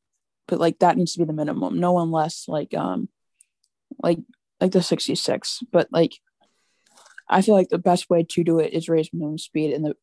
but 0.46 0.58
like 0.58 0.78
that 0.78 0.96
needs 0.96 1.12
to 1.14 1.18
be 1.18 1.24
the 1.24 1.32
minimum. 1.32 1.78
No 1.78 1.92
one 1.92 2.10
less 2.10 2.46
like 2.48 2.74
um 2.74 3.08
like 4.02 4.18
like 4.60 4.72
the 4.72 4.82
66 4.82 5.60
but 5.72 5.88
like 5.90 6.14
i 7.28 7.42
feel 7.42 7.54
like 7.54 7.68
the 7.68 7.78
best 7.78 8.10
way 8.10 8.22
to 8.22 8.44
do 8.44 8.58
it 8.58 8.72
is 8.72 8.88
raise 8.88 9.10
minimum 9.12 9.38
speed 9.38 9.72
in 9.72 9.82
the 9.82 9.96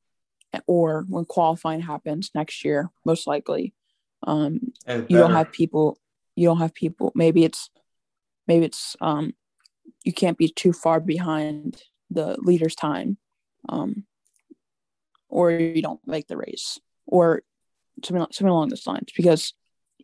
or 0.66 1.06
when 1.10 1.26
qualifying 1.26 1.82
happens 1.82 2.32
next 2.34 2.64
year 2.64 2.90
most 3.06 3.28
likely 3.28 3.74
um 4.26 4.60
you 5.10 5.18
don't 5.18 5.34
have 5.34 5.52
people 5.52 6.00
you 6.36 6.48
don't 6.48 6.60
have 6.60 6.74
people 6.74 7.12
maybe 7.16 7.44
it's 7.44 7.70
maybe 8.48 8.66
it's 8.66 8.96
um 9.02 9.34
you 10.04 10.14
can't 10.14 10.38
be 10.38 10.48
too 10.48 10.74
far 10.74 11.00
behind 11.00 11.82
the 12.10 12.38
leader's 12.40 12.76
time 12.76 13.18
um 13.70 14.06
or 15.30 15.52
you 15.52 15.82
don't 15.82 16.00
make 16.06 16.28
the 16.28 16.38
race 16.38 16.80
or 17.06 17.42
something, 18.04 18.26
something 18.32 18.48
along 18.48 18.70
those 18.70 18.88
lines 18.88 19.12
because 19.16 19.54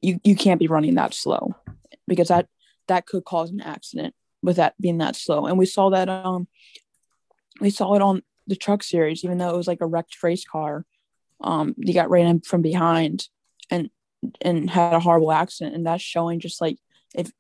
you 0.02 0.20
you 0.24 0.36
can't 0.36 0.60
be 0.60 0.68
running 0.68 0.96
that 0.96 1.14
slow 1.14 1.56
because 2.08 2.28
that 2.28 2.48
that 2.88 3.06
could 3.06 3.26
cause 3.26 3.52
an 3.52 3.62
accident 3.62 4.14
with 4.42 4.58
that 4.58 4.76
being 4.80 4.98
that 5.00 5.16
slow. 5.16 5.46
And 5.46 5.58
we 5.58 5.66
saw 5.66 5.90
that 5.90 6.10
um 6.10 6.48
we 7.62 7.70
saw 7.70 7.94
it 7.94 8.02
on 8.02 8.24
the 8.48 8.56
truck 8.56 8.84
series, 8.84 9.24
even 9.24 9.38
though 9.38 9.54
it 9.54 9.58
was 9.58 9.68
like 9.68 9.82
a 9.82 9.88
wrecked 9.88 10.22
race 10.22 10.46
car. 10.46 10.86
Um, 11.42 11.76
you 11.78 11.94
got 11.94 12.10
ran 12.10 12.28
in 12.28 12.42
from 12.42 12.62
behind 12.62 13.28
and 13.70 13.90
and 14.42 14.70
had 14.70 14.94
a 14.94 15.00
horrible 15.00 15.32
accident. 15.32 15.76
And 15.76 15.86
that's 15.86 16.04
showing 16.04 16.40
just 16.40 16.62
like 16.62 16.78
if 17.14 17.32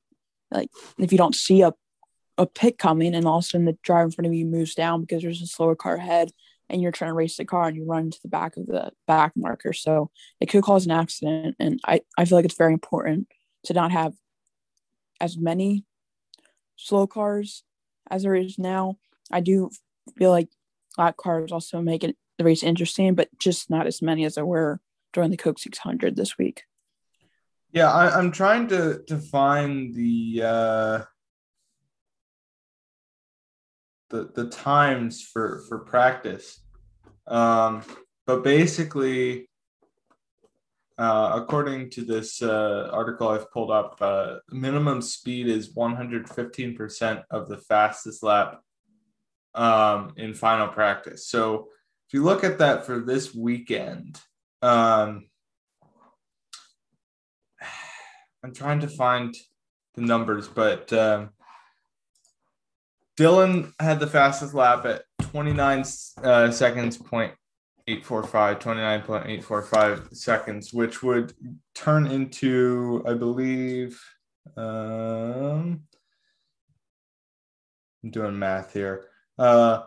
like 0.52 0.70
if 0.98 1.12
you 1.12 1.18
don't 1.18 1.36
see 1.36 1.62
a 1.62 1.74
a 2.38 2.46
pit 2.46 2.78
coming 2.78 3.14
and 3.14 3.28
all 3.28 3.38
of 3.38 3.44
a 3.44 3.48
sudden 3.48 3.66
the 3.66 3.78
driver 3.84 4.06
in 4.06 4.12
front 4.12 4.26
of 4.28 4.34
you 4.34 4.46
moves 4.46 4.74
down 4.74 5.02
because 5.02 5.22
there's 5.22 5.42
a 5.42 5.48
slower 5.48 5.76
car 5.76 5.96
ahead 5.96 6.32
and 6.70 6.82
you're 6.82 6.92
trying 6.92 7.12
to 7.12 7.16
race 7.16 7.38
the 7.38 7.46
car 7.46 7.68
and 7.68 7.78
you 7.78 7.86
run 7.86 8.06
into 8.06 8.20
the 8.24 8.30
back 8.30 8.58
of 8.58 8.66
the 8.66 8.92
back 9.06 9.34
marker. 9.36 9.74
So 9.74 10.10
it 10.40 10.48
could 10.48 10.64
cause 10.64 10.86
an 10.86 10.92
accident. 10.92 11.56
And 11.60 11.80
I, 11.86 12.02
I 12.18 12.26
feel 12.26 12.38
like 12.38 12.46
it's 12.46 12.58
very 12.58 12.74
important 12.74 13.28
to 13.66 13.74
not 13.74 13.92
have 13.92 14.14
as 15.24 15.38
many 15.38 15.86
slow 16.76 17.08
cars 17.08 17.64
as 18.12 18.24
there 18.24 18.36
is 18.36 18.60
now. 18.60 18.98
I 19.32 19.40
do 19.40 19.70
feel 20.18 20.32
like 20.32 20.50
lap 20.98 21.16
cars 21.16 21.54
also 21.54 21.82
make 21.82 22.04
it 22.04 22.18
the 22.38 22.44
race 22.44 22.62
interesting, 22.62 23.16
but 23.16 23.30
just 23.40 23.70
not 23.70 23.88
as 23.88 24.02
many 24.02 24.26
as 24.26 24.36
there 24.36 24.46
were 24.46 24.82
during 25.14 25.32
the 25.32 25.38
Coke 25.38 25.60
600 25.60 26.18
this 26.18 26.38
week. 26.38 26.64
Yeah, 27.72 27.90
I, 27.90 28.20
am 28.20 28.32
trying 28.32 28.68
to 28.68 29.02
to 29.08 29.18
find 29.18 29.96
the 29.96 30.42
uh, 30.44 31.00
the 34.10 34.30
the 34.36 34.50
times 34.50 35.24
for 35.24 35.64
for 35.68 35.80
practice, 35.80 36.62
um, 37.26 37.82
but 38.28 38.44
basically, 38.44 39.50
uh, 40.98 41.32
according 41.36 41.90
to 41.92 42.06
this 42.06 42.42
uh, 42.42 42.90
article 42.92 43.30
I've 43.30 43.52
pulled 43.52 43.72
up, 43.72 43.98
uh, 44.00 44.36
minimum 44.52 45.02
speed 45.02 45.48
is 45.48 45.74
115% 45.74 47.24
of 47.32 47.50
the 47.50 47.58
fastest 47.58 48.22
lap 48.22 48.62
um, 49.56 50.14
in 50.18 50.34
final 50.34 50.68
practice. 50.68 51.28
So 51.28 51.70
if 52.08 52.14
you 52.14 52.24
look 52.24 52.44
at 52.44 52.60
that 52.60 52.86
for 52.86 53.00
this 53.00 53.34
weekend, 53.34 54.20
um, 54.62 55.28
I'm 58.44 58.54
trying 58.54 58.82
to 58.82 58.88
find 58.88 59.36
the 59.96 60.02
numbers, 60.02 60.48
but 60.48 60.92
um, 60.94 61.30
Dillon 63.18 63.74
had 63.80 64.00
the 64.00 64.08
fastest 64.08 64.54
lap 64.54 64.86
at 64.86 65.04
29 65.22 65.86
uh, 66.24 66.52
seconds 66.52 66.98
point 66.98 67.34
845 67.88 68.60
29.845 68.60 70.16
seconds 70.16 70.74
which 70.74 71.04
would 71.04 71.34
turn 71.76 72.08
into 72.08 73.04
i 73.08 73.14
believe 73.14 74.02
um 74.56 75.82
i'm 78.04 78.10
doing 78.10 78.40
math 78.40 78.74
here 78.74 79.06
uh 79.38 79.84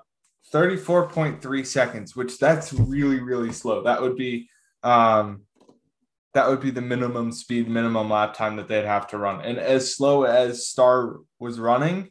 34.3 0.53 1.67
seconds 1.67 2.15
which 2.15 2.39
that's 2.39 2.73
really 2.73 3.21
really 3.21 3.53
slow. 3.53 3.83
That 3.83 4.01
would 4.01 4.17
be 4.17 4.49
um 4.83 5.43
that 6.35 6.49
would 6.49 6.61
be 6.61 6.71
the 6.71 6.83
minimum 6.83 7.33
speed 7.33 7.69
minimum 7.69 8.11
lap 8.11 8.35
time 8.35 8.57
that 8.57 8.69
they'd 8.69 8.85
have 8.85 9.09
to 9.09 9.19
run. 9.19 9.41
And 9.41 9.59
as 9.59 9.95
slow 9.95 10.25
as 10.25 10.69
Starr 10.69 11.21
was 11.39 11.59
running 11.59 12.11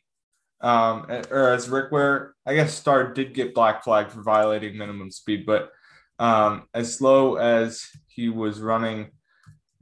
um, 0.65 1.05
or 1.29 1.51
as 1.51 1.69
Rick 1.69 1.91
Ware, 1.91 2.33
I 2.43 2.55
guess 2.55 2.73
Starr 2.73 3.13
did 3.13 3.35
get 3.35 3.53
black 3.53 3.83
flag 3.83 4.09
for 4.09 4.23
violating 4.23 4.75
minimum 4.75 5.11
speed, 5.11 5.45
but 5.45 5.69
um, 6.17 6.63
as 6.73 6.95
slow 6.95 7.35
as 7.35 7.85
he 8.07 8.29
was 8.29 8.61
running, 8.61 9.11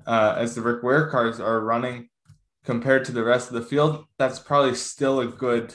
uh, 0.05 0.35
as 0.37 0.55
the 0.55 0.61
Rick 0.61 0.83
Ware 0.83 1.09
cars 1.09 1.39
are 1.39 1.61
running 1.61 2.09
compared 2.65 3.05
to 3.05 3.13
the 3.13 3.23
rest 3.23 3.47
of 3.47 3.53
the 3.53 3.61
field, 3.61 4.03
that's 4.19 4.39
probably 4.39 4.75
still 4.75 5.21
a 5.21 5.27
good 5.27 5.73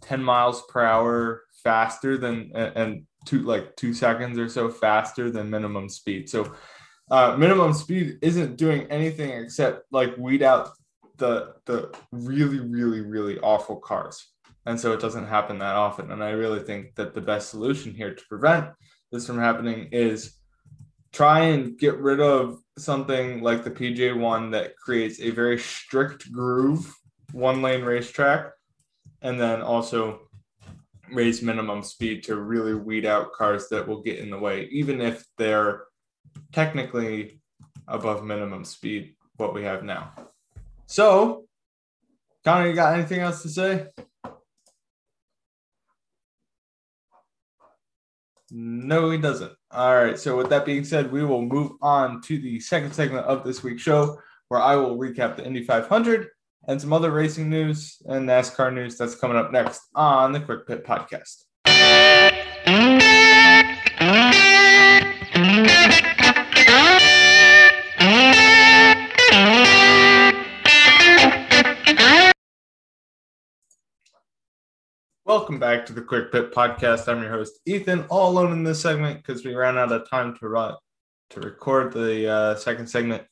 10 0.00 0.24
miles 0.24 0.62
per 0.70 0.82
hour 0.82 1.42
faster 1.62 2.16
than, 2.16 2.50
and 2.54 3.04
two, 3.26 3.42
like 3.42 3.76
two 3.76 3.92
seconds 3.92 4.38
or 4.38 4.48
so 4.48 4.70
faster 4.70 5.30
than 5.30 5.50
minimum 5.50 5.90
speed. 5.90 6.30
So, 6.30 6.50
uh, 7.10 7.36
minimum 7.36 7.74
speed 7.74 8.16
isn't 8.22 8.56
doing 8.56 8.86
anything 8.90 9.32
except 9.32 9.84
like 9.92 10.16
weed 10.16 10.42
out 10.42 10.70
the 11.20 11.54
the 11.66 11.94
really 12.10 12.58
really 12.58 13.00
really 13.00 13.38
awful 13.38 13.76
cars 13.76 14.26
and 14.66 14.78
so 14.78 14.92
it 14.92 15.00
doesn't 15.00 15.26
happen 15.26 15.58
that 15.58 15.76
often 15.76 16.10
and 16.10 16.24
i 16.24 16.30
really 16.30 16.60
think 16.60 16.94
that 16.96 17.14
the 17.14 17.20
best 17.20 17.48
solution 17.50 17.94
here 17.94 18.12
to 18.12 18.24
prevent 18.28 18.66
this 19.12 19.26
from 19.26 19.38
happening 19.38 19.88
is 19.92 20.40
try 21.12 21.40
and 21.40 21.78
get 21.78 21.98
rid 21.98 22.20
of 22.20 22.58
something 22.78 23.42
like 23.42 23.64
the 23.64 23.70
PJ 23.70 24.18
one 24.18 24.50
that 24.52 24.76
creates 24.76 25.20
a 25.20 25.30
very 25.30 25.58
strict 25.58 26.30
groove, 26.32 26.94
one 27.32 27.62
lane 27.62 27.82
racetrack, 27.82 28.52
and 29.22 29.38
then 29.38 29.60
also 29.60 30.20
raise 31.12 31.42
minimum 31.42 31.82
speed 31.82 32.22
to 32.24 32.36
really 32.36 32.74
weed 32.74 33.04
out 33.04 33.32
cars 33.32 33.68
that 33.68 33.86
will 33.86 34.02
get 34.02 34.20
in 34.20 34.30
the 34.30 34.38
way, 34.38 34.68
even 34.70 35.00
if 35.00 35.24
they're 35.36 35.84
technically 36.52 37.40
above 37.88 38.24
minimum 38.24 38.64
speed, 38.64 39.16
what 39.36 39.52
we 39.52 39.64
have 39.64 39.82
now. 39.82 40.12
So, 40.90 41.44
Connor, 42.44 42.68
you 42.68 42.74
got 42.74 42.94
anything 42.94 43.20
else 43.20 43.42
to 43.42 43.48
say? 43.48 43.86
No, 48.50 49.10
he 49.12 49.18
doesn't. 49.18 49.52
All 49.70 49.94
right. 49.94 50.18
So, 50.18 50.36
with 50.36 50.48
that 50.48 50.66
being 50.66 50.82
said, 50.82 51.12
we 51.12 51.24
will 51.24 51.42
move 51.42 51.70
on 51.80 52.20
to 52.22 52.40
the 52.40 52.58
second 52.58 52.92
segment 52.92 53.24
of 53.26 53.44
this 53.44 53.62
week's 53.62 53.82
show 53.82 54.18
where 54.48 54.60
I 54.60 54.74
will 54.74 54.98
recap 54.98 55.36
the 55.36 55.46
Indy 55.46 55.62
500 55.62 56.26
and 56.66 56.80
some 56.80 56.92
other 56.92 57.12
racing 57.12 57.48
news 57.48 58.02
and 58.06 58.28
NASCAR 58.28 58.74
news 58.74 58.98
that's 58.98 59.14
coming 59.14 59.36
up 59.36 59.52
next 59.52 59.82
on 59.94 60.32
the 60.32 60.40
Quick 60.40 60.66
Pit 60.66 60.84
Podcast. 60.84 61.44
Welcome 75.30 75.60
back 75.60 75.86
to 75.86 75.92
the 75.92 76.02
Quick 76.02 76.32
Pit 76.32 76.52
Podcast. 76.52 77.06
I'm 77.06 77.22
your 77.22 77.30
host 77.30 77.60
Ethan, 77.64 78.04
all 78.10 78.30
alone 78.30 78.50
in 78.50 78.64
this 78.64 78.80
segment 78.80 79.18
because 79.18 79.44
we 79.44 79.54
ran 79.54 79.78
out 79.78 79.92
of 79.92 80.10
time 80.10 80.36
to 80.38 80.48
run 80.48 80.74
to 81.30 81.40
record 81.40 81.92
the 81.92 82.28
uh, 82.28 82.54
second 82.56 82.88
segment 82.88 83.22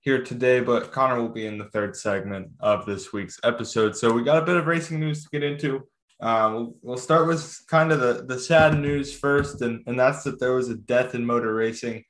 here 0.00 0.24
today. 0.24 0.58
But 0.58 0.90
Connor 0.90 1.22
will 1.22 1.28
be 1.28 1.46
in 1.46 1.56
the 1.56 1.66
third 1.66 1.94
segment 1.94 2.48
of 2.58 2.86
this 2.86 3.12
week's 3.12 3.38
episode. 3.44 3.96
So 3.96 4.12
we 4.12 4.24
got 4.24 4.42
a 4.42 4.44
bit 4.44 4.56
of 4.56 4.66
racing 4.66 4.98
news 4.98 5.22
to 5.22 5.28
get 5.30 5.44
into. 5.44 5.86
Uh, 6.20 6.50
we'll, 6.52 6.74
we'll 6.82 6.96
start 6.96 7.28
with 7.28 7.56
kind 7.68 7.92
of 7.92 8.00
the, 8.00 8.24
the 8.26 8.36
sad 8.40 8.76
news 8.76 9.16
first, 9.16 9.62
and, 9.62 9.80
and 9.86 9.96
that's 9.96 10.24
that 10.24 10.40
there 10.40 10.54
was 10.54 10.70
a 10.70 10.76
death 10.76 11.14
in 11.14 11.24
motor 11.24 11.54
racing 11.54 12.02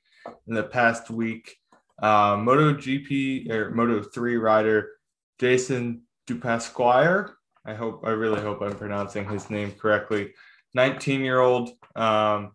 in 0.48 0.54
the 0.54 0.64
past 0.64 1.10
week. 1.10 1.54
Uh, 2.02 2.36
MotoGP 2.36 3.50
or 3.50 3.72
Moto 3.72 4.02
3 4.02 4.36
rider 4.38 4.92
Jason 5.38 6.00
Dupasquier 6.26 7.34
I 7.66 7.74
hope 7.74 8.02
I 8.04 8.10
really 8.10 8.40
hope 8.40 8.60
I'm 8.60 8.76
pronouncing 8.76 9.28
his 9.28 9.48
name 9.48 9.72
correctly. 9.72 10.34
19 10.74 11.22
year 11.22 11.40
old 11.40 11.70
um, 11.96 12.52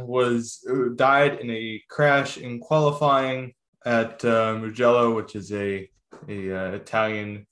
was 0.00 0.66
uh, 0.70 0.94
died 0.96 1.40
in 1.40 1.50
a 1.50 1.82
crash 1.88 2.36
in 2.36 2.60
qualifying 2.60 3.54
at 3.86 4.22
uh, 4.24 4.54
Mugello, 4.58 5.14
which 5.14 5.34
is 5.34 5.52
a 5.52 5.88
a 6.28 6.52
uh, 6.52 6.70
Italian 6.72 7.46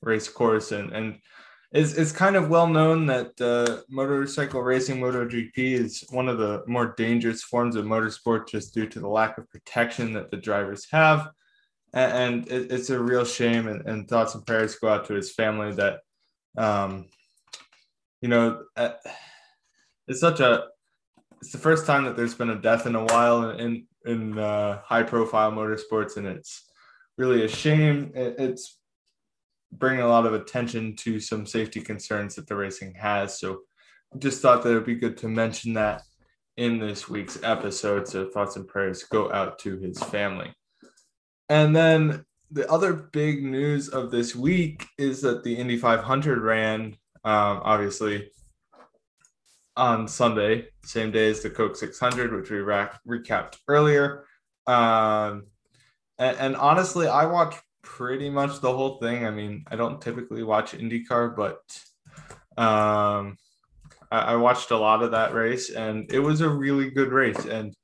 race 0.00 0.28
course, 0.28 0.72
and 0.72 0.92
and 0.92 1.18
it's, 1.72 1.94
it's 1.94 2.12
kind 2.12 2.36
of 2.36 2.48
well 2.48 2.68
known 2.68 3.06
that 3.06 3.38
uh, 3.40 3.82
motorcycle 3.90 4.62
racing, 4.62 4.98
MotoGP, 4.98 5.52
is 5.56 6.04
one 6.10 6.28
of 6.28 6.38
the 6.38 6.62
more 6.66 6.94
dangerous 6.96 7.42
forms 7.42 7.76
of 7.76 7.84
motorsport 7.84 8.48
just 8.48 8.72
due 8.72 8.86
to 8.86 9.00
the 9.00 9.08
lack 9.08 9.36
of 9.36 9.50
protection 9.50 10.12
that 10.14 10.30
the 10.30 10.36
drivers 10.36 10.86
have 10.90 11.28
and, 11.98 12.48
it, 12.48 12.70
it's 12.70 12.90
a 12.90 12.98
real 12.98 13.24
shame 13.24 13.68
and, 13.68 13.86
and, 13.86 14.08
thoughts 14.08 14.34
and 14.34 14.46
prayers 14.46 14.76
go 14.76 14.88
out 14.88 15.06
to 15.06 15.14
his 15.14 15.32
family 15.32 15.72
that 15.72 16.00
um 16.58 17.06
you 18.20 18.28
know 18.28 18.62
uh, 18.76 18.92
it's 20.08 20.20
such 20.20 20.40
a 20.40 20.64
it's 21.40 21.52
the 21.52 21.58
first 21.58 21.86
time 21.86 22.04
that 22.04 22.16
there's 22.16 22.34
been 22.34 22.50
a 22.50 22.60
death 22.60 22.86
in 22.86 22.94
a 22.94 23.04
while 23.04 23.50
in 23.50 23.86
in 24.04 24.38
uh, 24.38 24.80
high 24.82 25.02
profile 25.02 25.52
motorsports 25.52 26.16
and 26.16 26.26
it's 26.26 26.66
really 27.18 27.44
a 27.44 27.48
shame. 27.48 28.12
It, 28.14 28.36
it's 28.38 28.78
bringing 29.72 30.02
a 30.02 30.08
lot 30.08 30.26
of 30.26 30.34
attention 30.34 30.96
to 30.96 31.20
some 31.20 31.46
safety 31.46 31.80
concerns 31.80 32.34
that 32.36 32.46
the 32.46 32.56
racing 32.56 32.94
has. 32.94 33.38
So 33.38 33.60
just 34.18 34.40
thought 34.40 34.62
that 34.62 34.70
it 34.70 34.74
would 34.74 34.86
be 34.86 34.94
good 34.94 35.16
to 35.18 35.28
mention 35.28 35.74
that 35.74 36.02
in 36.56 36.78
this 36.78 37.08
week's 37.08 37.38
episode 37.42 38.08
so 38.08 38.30
thoughts 38.30 38.56
and 38.56 38.66
prayers 38.66 39.02
go 39.02 39.30
out 39.30 39.58
to 39.58 39.76
his 39.76 39.98
family 40.04 40.50
and 41.48 41.74
then 41.74 42.24
the 42.50 42.70
other 42.70 42.92
big 42.92 43.42
news 43.42 43.88
of 43.88 44.10
this 44.10 44.34
week 44.34 44.86
is 44.98 45.20
that 45.22 45.42
the 45.42 45.54
Indy 45.56 45.76
500 45.76 46.40
ran, 46.40 46.96
um, 47.24 47.60
obviously, 47.64 48.30
on 49.76 50.08
Sunday, 50.08 50.68
same 50.84 51.10
day 51.10 51.30
as 51.30 51.42
the 51.42 51.50
Coke 51.50 51.76
600, 51.76 52.32
which 52.32 52.50
we 52.50 52.58
rack- 52.58 53.00
recapped 53.06 53.56
earlier. 53.68 54.24
Um, 54.66 55.46
and, 56.18 56.36
and, 56.38 56.56
honestly, 56.56 57.06
I 57.06 57.26
watched 57.26 57.60
pretty 57.82 58.30
much 58.30 58.60
the 58.60 58.74
whole 58.74 58.98
thing. 58.98 59.26
I 59.26 59.30
mean, 59.30 59.64
I 59.68 59.76
don't 59.76 60.00
typically 60.00 60.42
watch 60.42 60.72
IndyCar, 60.72 61.36
but 61.36 61.60
um, 62.56 63.36
I, 64.10 64.18
I 64.18 64.36
watched 64.36 64.70
a 64.70 64.78
lot 64.78 65.02
of 65.02 65.10
that 65.10 65.34
race, 65.34 65.70
and 65.70 66.10
it 66.10 66.20
was 66.20 66.40
a 66.40 66.48
really 66.48 66.90
good 66.90 67.12
race. 67.12 67.44
And 67.44 67.74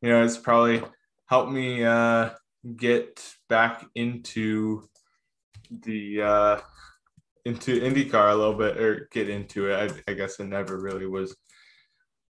you 0.00 0.08
know, 0.08 0.24
it's 0.24 0.38
probably 0.38 0.82
helped 1.26 1.50
me. 1.50 1.84
Uh, 1.84 2.30
get 2.76 3.34
back 3.48 3.84
into 3.94 4.88
the 5.70 6.22
uh, 6.22 6.60
into 7.44 7.80
IndyCar 7.80 8.32
a 8.32 8.34
little 8.34 8.54
bit 8.54 8.76
or 8.76 9.08
get 9.12 9.28
into 9.28 9.70
it. 9.70 9.92
I, 10.06 10.10
I 10.10 10.14
guess 10.14 10.40
I 10.40 10.44
never 10.44 10.78
really 10.78 11.06
was 11.06 11.36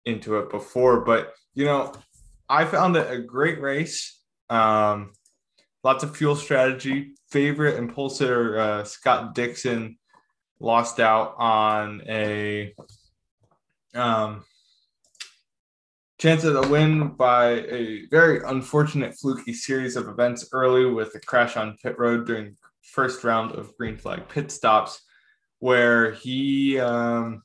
into 0.04 0.38
it 0.38 0.50
before, 0.50 1.04
but 1.04 1.34
you 1.54 1.64
know, 1.64 1.92
I 2.48 2.64
found 2.64 2.96
it 2.96 3.10
a 3.10 3.20
great 3.20 3.60
race. 3.60 4.20
Um, 4.50 5.12
lots 5.82 6.04
of 6.04 6.16
fuel 6.16 6.36
strategy. 6.36 7.14
Favorite 7.30 7.80
impulsor 7.80 8.58
uh, 8.58 8.84
Scott 8.84 9.34
Dixon 9.34 9.98
lost 10.60 11.00
out 11.00 11.34
on 11.38 12.02
a 12.08 12.74
um, 13.94 14.44
chance 16.18 16.44
at 16.44 16.56
a 16.56 16.68
win 16.68 17.08
by 17.08 17.50
a 17.50 18.06
very 18.06 18.40
unfortunate 18.46 19.14
fluky 19.14 19.52
series 19.52 19.96
of 19.96 20.08
events 20.08 20.48
early 20.52 20.86
with 20.86 21.14
a 21.14 21.20
crash 21.20 21.56
on 21.56 21.76
pit 21.82 21.98
road 21.98 22.26
during 22.26 22.46
the 22.46 22.56
first 22.82 23.24
round 23.24 23.52
of 23.52 23.76
green 23.76 23.96
flag 23.96 24.28
pit 24.28 24.50
stops 24.50 25.02
where 25.58 26.12
he 26.12 26.78
um, 26.78 27.42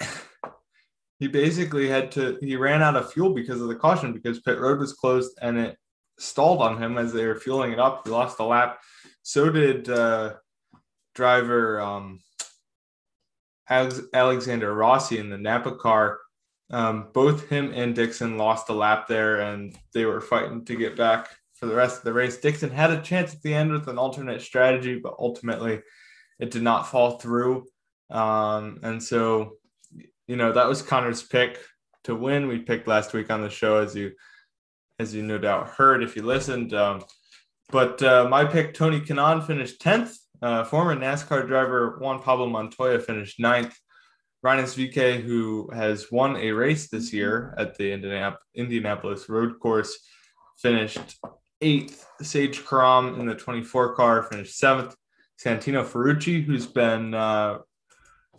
he 1.18 1.28
basically 1.28 1.88
had 1.88 2.10
to 2.12 2.38
he 2.40 2.56
ran 2.56 2.82
out 2.82 2.96
of 2.96 3.12
fuel 3.12 3.34
because 3.34 3.60
of 3.60 3.68
the 3.68 3.74
caution 3.74 4.12
because 4.12 4.40
pit 4.40 4.58
road 4.58 4.78
was 4.78 4.92
closed 4.94 5.36
and 5.42 5.58
it 5.58 5.76
stalled 6.18 6.62
on 6.62 6.80
him 6.80 6.98
as 6.98 7.12
they 7.12 7.26
were 7.26 7.36
fueling 7.36 7.72
it 7.72 7.78
up. 7.78 8.02
He 8.04 8.10
lost 8.10 8.38
a 8.38 8.44
lap. 8.44 8.80
So 9.22 9.50
did 9.50 9.88
uh, 9.88 10.34
driver 11.14 11.80
um, 11.80 12.20
alexander 13.68 14.74
rossi 14.74 15.18
in 15.18 15.30
the 15.30 15.38
napa 15.38 15.76
car 15.76 16.18
um, 16.72 17.08
both 17.12 17.48
him 17.48 17.72
and 17.74 17.94
Dixon 17.94 18.38
lost 18.38 18.70
a 18.70 18.72
lap 18.72 19.06
there, 19.06 19.40
and 19.40 19.76
they 19.92 20.06
were 20.06 20.20
fighting 20.20 20.64
to 20.64 20.74
get 20.74 20.96
back 20.96 21.28
for 21.54 21.66
the 21.66 21.74
rest 21.74 21.98
of 21.98 22.04
the 22.04 22.12
race. 22.12 22.38
Dixon 22.38 22.70
had 22.70 22.90
a 22.90 23.02
chance 23.02 23.34
at 23.34 23.42
the 23.42 23.54
end 23.54 23.70
with 23.70 23.88
an 23.88 23.98
alternate 23.98 24.40
strategy, 24.40 24.98
but 24.98 25.14
ultimately 25.18 25.80
it 26.40 26.50
did 26.50 26.62
not 26.62 26.88
fall 26.88 27.18
through. 27.18 27.66
Um, 28.10 28.80
and 28.82 29.02
so, 29.02 29.58
you 30.26 30.36
know, 30.36 30.52
that 30.52 30.68
was 30.68 30.82
Connor's 30.82 31.22
pick 31.22 31.58
to 32.04 32.14
win. 32.14 32.48
We 32.48 32.58
picked 32.58 32.88
last 32.88 33.12
week 33.12 33.30
on 33.30 33.42
the 33.42 33.50
show, 33.50 33.78
as 33.78 33.94
you 33.94 34.12
as 34.98 35.14
you 35.14 35.22
no 35.22 35.38
doubt 35.38 35.68
heard 35.68 36.02
if 36.02 36.16
you 36.16 36.22
listened. 36.22 36.74
Um, 36.74 37.04
but 37.70 38.02
uh, 38.02 38.28
my 38.28 38.44
pick, 38.44 38.74
Tony 38.74 39.00
Kanaan, 39.00 39.46
finished 39.46 39.80
10th. 39.80 40.16
Uh, 40.40 40.64
former 40.64 40.96
NASCAR 40.96 41.46
driver 41.46 41.98
Juan 42.00 42.20
Pablo 42.20 42.48
Montoya 42.48 42.98
finished 42.98 43.38
ninth. 43.38 43.78
Rinus 44.42 44.74
VeeKay, 44.74 45.22
who 45.22 45.70
has 45.72 46.10
won 46.10 46.36
a 46.36 46.50
race 46.50 46.88
this 46.88 47.12
year 47.12 47.54
at 47.56 47.76
the 47.76 47.92
Indianapolis 48.54 49.28
Road 49.28 49.60
Course, 49.60 49.96
finished 50.60 51.20
eighth. 51.60 52.04
Sage 52.20 52.64
Karam 52.66 53.20
in 53.20 53.26
the 53.26 53.34
24 53.34 53.94
car 53.94 54.24
finished 54.24 54.58
seventh. 54.58 54.96
Santino 55.42 55.84
Ferrucci, 55.84 56.44
who's 56.44 56.66
been 56.66 57.14
uh, 57.14 57.58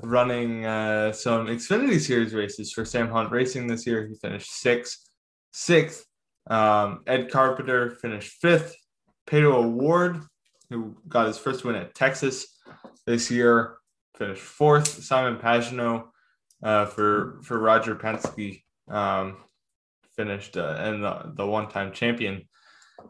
running 0.02 0.66
uh, 0.66 1.12
some 1.12 1.48
Xfinity 1.48 2.00
Series 2.00 2.34
races 2.34 2.72
for 2.72 2.86
Sam 2.86 3.10
Hunt 3.10 3.32
Racing 3.32 3.68
this 3.68 3.88
year, 3.88 4.08
he 4.08 4.16
finished 4.16 4.52
sixth. 4.52 5.10
Sixth, 5.52 6.06
um, 6.50 7.02
Ed 7.08 7.30
Carpenter 7.32 7.92
finished 7.92 8.34
fifth. 8.42 8.76
Pato 9.28 9.54
O'Ward, 9.54 10.22
who 10.70 10.96
got 11.08 11.28
his 11.28 11.38
first 11.38 11.64
win 11.64 11.76
at 11.76 11.96
Texas 11.96 12.58
this 13.06 13.32
year, 13.32 13.78
finished 14.18 14.42
fourth. 14.42 14.88
Simon 14.88 15.40
Pagenaud 15.40 16.06
uh, 16.64 16.86
for 16.86 17.40
for 17.44 17.60
Roger 17.60 17.96
Penske 17.96 18.64
um, 18.90 19.38
finished, 20.16 20.58
uh, 20.58 20.76
and 20.80 21.04
the, 21.04 21.34
the 21.36 21.46
one 21.46 21.70
time 21.70 21.92
champion 21.92 22.48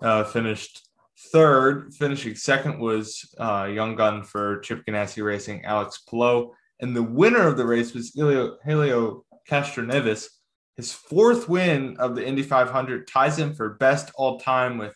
uh, 0.02 0.24
finished 0.24 0.88
third. 1.32 1.94
Finishing 1.94 2.36
second 2.36 2.80
was 2.80 3.34
uh, 3.40 3.70
young 3.72 3.96
gun 3.96 4.24
for 4.24 4.60
Chip 4.60 4.86
Ganassi 4.86 5.24
Racing, 5.24 5.66
Alex 5.66 6.04
Palou. 6.10 6.52
And 6.80 6.96
the 6.96 7.04
winner 7.04 7.48
of 7.48 7.56
the 7.56 7.66
race 7.66 7.94
was 7.94 8.12
Helio, 8.14 8.58
Helio 8.66 9.24
Castroneves 9.50 10.28
his 10.76 10.92
fourth 10.92 11.48
win 11.48 11.98
of 11.98 12.16
the 12.16 12.26
Indy 12.26 12.42
500 12.42 13.08
ties 13.08 13.38
him 13.38 13.54
for 13.54 13.76
best 13.76 14.12
all 14.16 14.40
time 14.40 14.78
with 14.78 14.96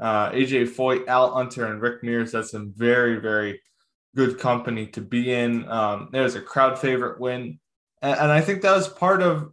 uh, 0.00 0.30
AJ 0.30 0.70
Foyt, 0.70 1.06
Al 1.06 1.36
Unser, 1.36 1.66
and 1.66 1.80
Rick 1.80 2.02
Mears. 2.02 2.32
That's 2.32 2.50
some 2.50 2.72
very, 2.74 3.20
very 3.20 3.60
good 4.14 4.38
company 4.38 4.86
to 4.88 5.00
be 5.00 5.32
in. 5.32 5.68
Um, 5.68 6.10
it 6.12 6.20
was 6.20 6.34
a 6.34 6.40
crowd 6.40 6.78
favorite 6.78 7.20
win. 7.20 7.58
And, 8.02 8.18
and 8.18 8.32
I 8.32 8.40
think 8.40 8.62
that 8.62 8.76
was 8.76 8.88
part 8.88 9.22
of 9.22 9.52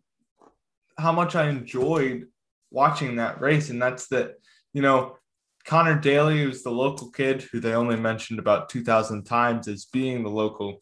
how 0.98 1.12
much 1.12 1.36
I 1.36 1.50
enjoyed 1.50 2.28
watching 2.70 3.16
that 3.16 3.42
race. 3.42 3.70
And 3.70 3.82
that's 3.82 4.08
that, 4.08 4.36
you 4.74 4.82
know, 4.82 5.18
Connor 5.66 6.00
Daly, 6.00 6.44
who's 6.44 6.64
the 6.64 6.72
local 6.72 7.12
kid 7.12 7.44
who 7.44 7.60
they 7.60 7.74
only 7.74 7.96
mentioned 7.96 8.40
about 8.40 8.70
2,000 8.70 9.24
times 9.24 9.68
as 9.68 9.86
being 9.86 10.24
the 10.24 10.30
local 10.30 10.80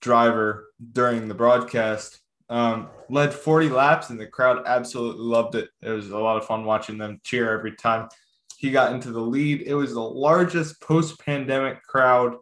driver 0.00 0.68
during 0.92 1.28
the 1.28 1.34
broadcast, 1.34 2.20
um, 2.48 2.88
led 3.08 3.34
40 3.34 3.68
laps 3.70 4.10
and 4.10 4.20
the 4.20 4.26
crowd 4.26 4.62
absolutely 4.66 5.24
loved 5.24 5.54
it. 5.54 5.68
It 5.82 5.90
was 5.90 6.10
a 6.10 6.18
lot 6.18 6.36
of 6.36 6.46
fun 6.46 6.64
watching 6.64 6.98
them 6.98 7.20
cheer 7.24 7.56
every 7.56 7.74
time 7.76 8.08
he 8.58 8.70
got 8.70 8.92
into 8.92 9.10
the 9.10 9.20
lead. 9.20 9.62
It 9.62 9.74
was 9.74 9.94
the 9.94 10.00
largest 10.00 10.80
post 10.80 11.18
pandemic 11.20 11.82
crowd 11.82 12.36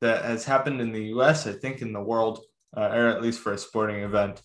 that 0.00 0.24
has 0.24 0.44
happened 0.44 0.80
in 0.80 0.92
the 0.92 1.06
US, 1.16 1.46
I 1.46 1.52
think, 1.52 1.82
in 1.82 1.92
the 1.92 2.02
world, 2.02 2.40
uh, 2.76 2.90
or 2.92 3.08
at 3.08 3.22
least 3.22 3.40
for 3.40 3.52
a 3.52 3.58
sporting 3.58 4.02
event. 4.02 4.42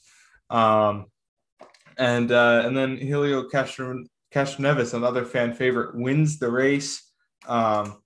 Um, 0.50 1.08
and 1.98 2.32
uh, 2.32 2.64
and 2.66 2.76
then 2.76 2.98
Helio 2.98 3.48
Castroneves, 3.50 4.94
another 4.94 5.26
fan 5.26 5.54
favorite, 5.54 5.96
wins 5.96 6.40
the 6.40 6.50
race. 6.50 7.12
Um, 7.48 8.02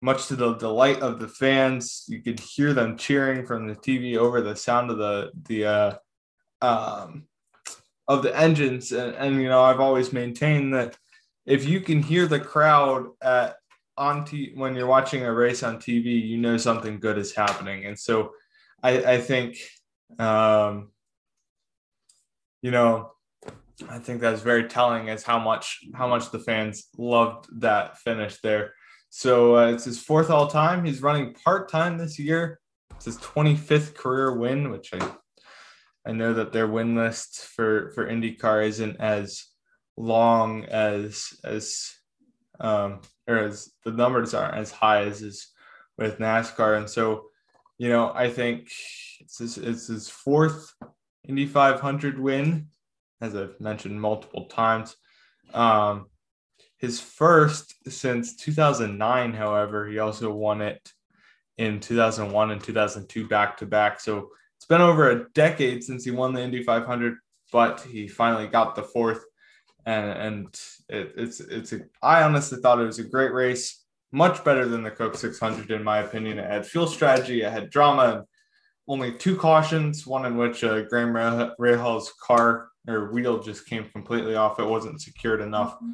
much 0.00 0.28
to 0.28 0.36
the 0.36 0.54
delight 0.54 1.00
of 1.00 1.18
the 1.18 1.28
fans, 1.28 2.04
you 2.06 2.22
could 2.22 2.38
hear 2.38 2.72
them 2.72 2.96
cheering 2.96 3.44
from 3.44 3.66
the 3.66 3.74
TV 3.74 4.16
over 4.16 4.40
the 4.40 4.56
sound 4.56 4.90
of 4.90 4.98
the 4.98 5.30
the 5.48 5.64
uh, 5.64 5.94
um, 6.62 7.24
of 8.06 8.22
the 8.22 8.36
engines. 8.36 8.92
And, 8.92 9.14
and 9.14 9.42
you 9.42 9.48
know, 9.48 9.62
I've 9.62 9.80
always 9.80 10.12
maintained 10.12 10.74
that 10.74 10.96
if 11.46 11.68
you 11.68 11.80
can 11.80 12.02
hear 12.02 12.26
the 12.26 12.40
crowd 12.40 13.08
at 13.22 13.56
on 13.98 14.24
t- 14.24 14.52
when 14.54 14.74
you're 14.74 14.86
watching 14.86 15.24
a 15.24 15.32
race 15.32 15.62
on 15.62 15.76
TV, 15.76 16.26
you 16.26 16.38
know 16.38 16.56
something 16.56 17.00
good 17.00 17.18
is 17.18 17.34
happening. 17.34 17.84
And 17.84 17.98
so 17.98 18.32
I, 18.82 19.14
I 19.14 19.20
think, 19.20 19.58
um, 20.18 20.90
you 22.62 22.70
know, 22.70 23.12
I 23.88 23.98
think 23.98 24.20
that's 24.20 24.42
very 24.42 24.64
telling 24.64 25.08
as 25.08 25.22
how 25.22 25.38
much 25.38 25.80
how 25.94 26.08
much 26.08 26.30
the 26.30 26.38
fans 26.38 26.88
loved 26.96 27.46
that 27.60 27.98
finish 27.98 28.40
there. 28.40 28.72
So 29.10 29.56
uh, 29.56 29.70
it's 29.72 29.84
his 29.84 30.00
fourth 30.00 30.30
all 30.30 30.48
time. 30.48 30.84
He's 30.84 31.02
running 31.02 31.34
part 31.34 31.70
time 31.70 31.98
this 31.98 32.18
year. 32.18 32.60
It's 32.96 33.04
his 33.04 33.18
25th 33.18 33.94
career 33.94 34.36
win, 34.36 34.70
which 34.70 34.92
I 34.92 35.12
I 36.06 36.12
know 36.12 36.32
that 36.34 36.52
their 36.52 36.66
win 36.66 36.96
list 36.96 37.40
for 37.40 37.92
for 37.92 38.08
IndyCar 38.08 38.66
isn't 38.66 38.96
as 39.00 39.44
long 39.96 40.64
as 40.64 41.34
as 41.44 41.92
um, 42.60 43.00
or 43.28 43.38
as 43.38 43.70
the 43.84 43.92
numbers 43.92 44.34
aren't 44.34 44.56
as 44.56 44.72
high 44.72 45.02
as 45.02 45.22
is 45.22 45.48
with 45.96 46.18
NASCAR. 46.18 46.78
And 46.78 46.88
so, 46.88 47.26
you 47.76 47.88
know, 47.90 48.10
I 48.14 48.30
think 48.30 48.70
it's 49.20 49.38
his, 49.38 49.58
it's 49.58 49.86
his 49.86 50.08
fourth 50.08 50.72
Indy 51.28 51.46
500 51.46 52.18
win, 52.18 52.68
as 53.20 53.36
I've 53.36 53.60
mentioned 53.60 54.00
multiple 54.00 54.46
times. 54.46 54.96
Um, 55.52 56.06
his 56.78 57.00
first 57.00 57.74
since 57.88 58.36
2009, 58.36 59.34
however, 59.34 59.86
he 59.86 59.98
also 59.98 60.32
won 60.32 60.62
it 60.62 60.92
in 61.58 61.80
2001 61.80 62.50
and 62.52 62.62
2002 62.62 63.28
back 63.28 63.56
to 63.58 63.66
back. 63.66 64.00
So 64.00 64.30
it's 64.56 64.66
been 64.66 64.80
over 64.80 65.10
a 65.10 65.28
decade 65.30 65.84
since 65.84 66.04
he 66.04 66.12
won 66.12 66.32
the 66.32 66.40
Indy 66.40 66.62
500, 66.62 67.16
but 67.52 67.80
he 67.80 68.08
finally 68.08 68.46
got 68.46 68.74
the 68.74 68.82
fourth 68.82 69.24
and 69.86 70.10
and 70.10 70.60
it, 70.88 71.12
it's 71.16 71.40
it's 71.40 71.72
a, 71.72 71.80
I 72.02 72.22
honestly 72.22 72.58
thought 72.60 72.80
it 72.80 72.84
was 72.86 72.98
a 72.98 73.04
great 73.04 73.32
race, 73.32 73.84
much 74.12 74.44
better 74.44 74.66
than 74.66 74.82
the 74.82 74.90
Coke 74.90 75.16
600 75.16 75.70
in 75.70 75.84
my 75.84 75.98
opinion. 75.98 76.38
It 76.38 76.50
had 76.50 76.66
fuel 76.66 76.86
strategy, 76.86 77.42
it 77.42 77.52
had 77.52 77.70
drama, 77.70 78.24
only 78.86 79.12
two 79.12 79.36
cautions, 79.36 80.06
one 80.06 80.26
in 80.26 80.36
which 80.36 80.64
uh, 80.64 80.82
Graham 80.82 81.12
Rahal's 81.12 82.12
car 82.22 82.68
or 82.86 83.12
wheel 83.12 83.42
just 83.42 83.66
came 83.66 83.88
completely 83.90 84.34
off. 84.34 84.58
It 84.58 84.66
wasn't 84.66 85.00
secured 85.00 85.40
enough, 85.40 85.76
mm-hmm. 85.76 85.92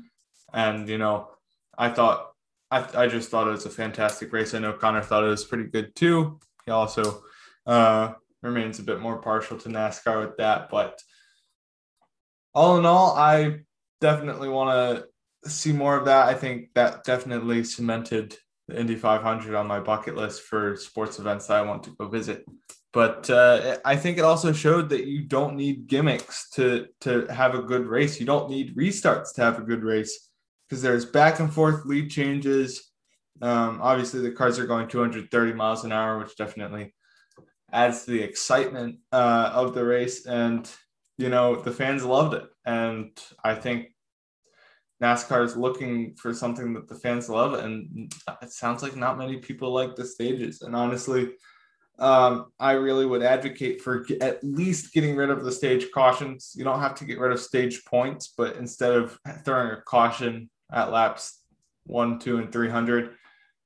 and 0.55 0.89
you 0.89 0.99
know, 0.99 1.29
I 1.77 1.91
thought 1.91 2.33
I 2.71 2.87
I 2.95 3.07
just 3.07 3.31
thought 3.31 3.49
it 3.49 3.53
was 3.53 3.67
a 3.67 3.71
fantastic 3.71 4.33
race. 4.33 4.55
I 4.55 4.59
know 4.59 4.73
Connor 4.73 5.03
thought 5.03 5.25
it 5.25 5.29
was 5.29 5.45
pretty 5.45 5.71
good 5.71 5.95
too. 5.95 6.39
He 6.67 6.73
also 6.73 7.23
uh, 7.67 8.15
remains 8.43 8.79
a 8.79 8.85
bit 8.85 9.01
more 9.01 9.19
partial 9.19 9.59
to 9.59 9.69
NASCAR 9.69 10.21
with 10.21 10.37
that, 10.39 10.71
but 10.71 11.01
all 12.55 12.79
in 12.79 12.87
all, 12.87 13.17
I 13.17 13.61
definitely 14.05 14.51
want 14.51 14.71
to 14.71 15.51
see 15.51 15.73
more 15.73 15.97
of 15.97 16.05
that. 16.05 16.29
I 16.29 16.35
think 16.35 16.69
that 16.75 17.05
definitely 17.05 17.65
cemented 17.65 18.37
the 18.69 18.79
Indy 18.79 18.97
500 18.97 19.55
on 19.55 19.67
my 19.67 19.81
bucket 19.81 20.15
list 20.15 20.43
for 20.43 20.77
sports 20.77 21.19
events 21.19 21.47
that 21.47 21.57
I 21.57 21.63
want 21.63 21.85
to 21.85 21.95
go 21.99 22.09
visit. 22.09 22.45
But 22.93 23.31
uh, 23.31 23.79
I 23.83 23.97
think 23.97 24.19
it 24.19 24.25
also 24.25 24.53
showed 24.53 24.91
that 24.91 25.07
you 25.07 25.23
don't 25.23 25.57
need 25.57 25.87
gimmicks 25.87 26.51
to 26.51 26.87
to 27.01 27.27
have 27.27 27.55
a 27.55 27.63
good 27.63 27.87
race. 27.87 28.21
You 28.21 28.27
don't 28.27 28.51
need 28.51 28.77
restarts 28.77 29.33
to 29.35 29.41
have 29.43 29.59
a 29.59 29.69
good 29.71 29.83
race 29.83 30.31
because 30.69 30.83
there's 30.83 31.07
back 31.07 31.41
and 31.41 31.53
forth 31.53 31.87
lead 31.87 32.11
changes. 32.11 32.93
Um, 33.41 33.81
obviously, 33.83 34.21
the 34.21 34.33
cars 34.33 34.59
are 34.59 34.67
going 34.67 34.87
230 34.87 35.55
miles 35.55 35.85
an 35.85 35.93
hour, 35.93 36.19
which 36.19 36.37
definitely 36.37 36.95
adds 37.73 38.05
to 38.05 38.11
the 38.11 38.23
excitement 38.23 38.99
uh, 39.11 39.51
of 39.55 39.75
the 39.75 39.85
race. 39.85 40.27
And 40.27 40.71
you 41.17 41.31
know 41.31 41.57
the 41.57 41.73
fans 41.73 42.05
loved 42.05 42.35
it, 42.35 42.47
and 42.65 43.11
I 43.43 43.55
think 43.55 43.94
NASCAR 45.03 45.45
is 45.45 45.57
looking 45.57 46.15
for 46.15 46.33
something 46.33 46.73
that 46.75 46.89
the 46.89 46.95
fans 46.95 47.29
love, 47.29 47.55
and 47.55 48.13
it 48.43 48.53
sounds 48.53 48.83
like 48.83 48.97
not 48.97 49.19
many 49.19 49.39
people 49.39 49.73
like 49.73 49.97
the 49.97 50.05
stages. 50.05 50.63
And 50.63 50.75
honestly, 50.75 51.33
um, 51.99 52.47
I 52.59 52.73
really 52.73 53.07
would 53.07 53.23
advocate 53.23 53.81
for 53.81 54.07
at 54.21 54.43
least 54.43 54.93
getting 54.93 55.17
rid 55.17 55.31
of 55.31 55.45
the 55.45 55.53
stage 55.53 55.91
cautions. 55.93 56.53
You 56.57 56.65
don't 56.65 56.81
have 56.81 56.95
to 56.97 57.05
get 57.05 57.19
rid 57.19 57.33
of 57.33 57.41
stage 57.41 57.85
points, 57.85 58.33
but 58.37 58.57
instead 58.57 58.93
of 58.93 59.19
throwing 59.45 59.73
a 59.73 59.81
caution 59.83 60.51
at 60.73 60.91
laps 60.91 61.41
one, 61.87 62.19
two, 62.19 62.39
and 62.39 62.51
300, 62.51 63.11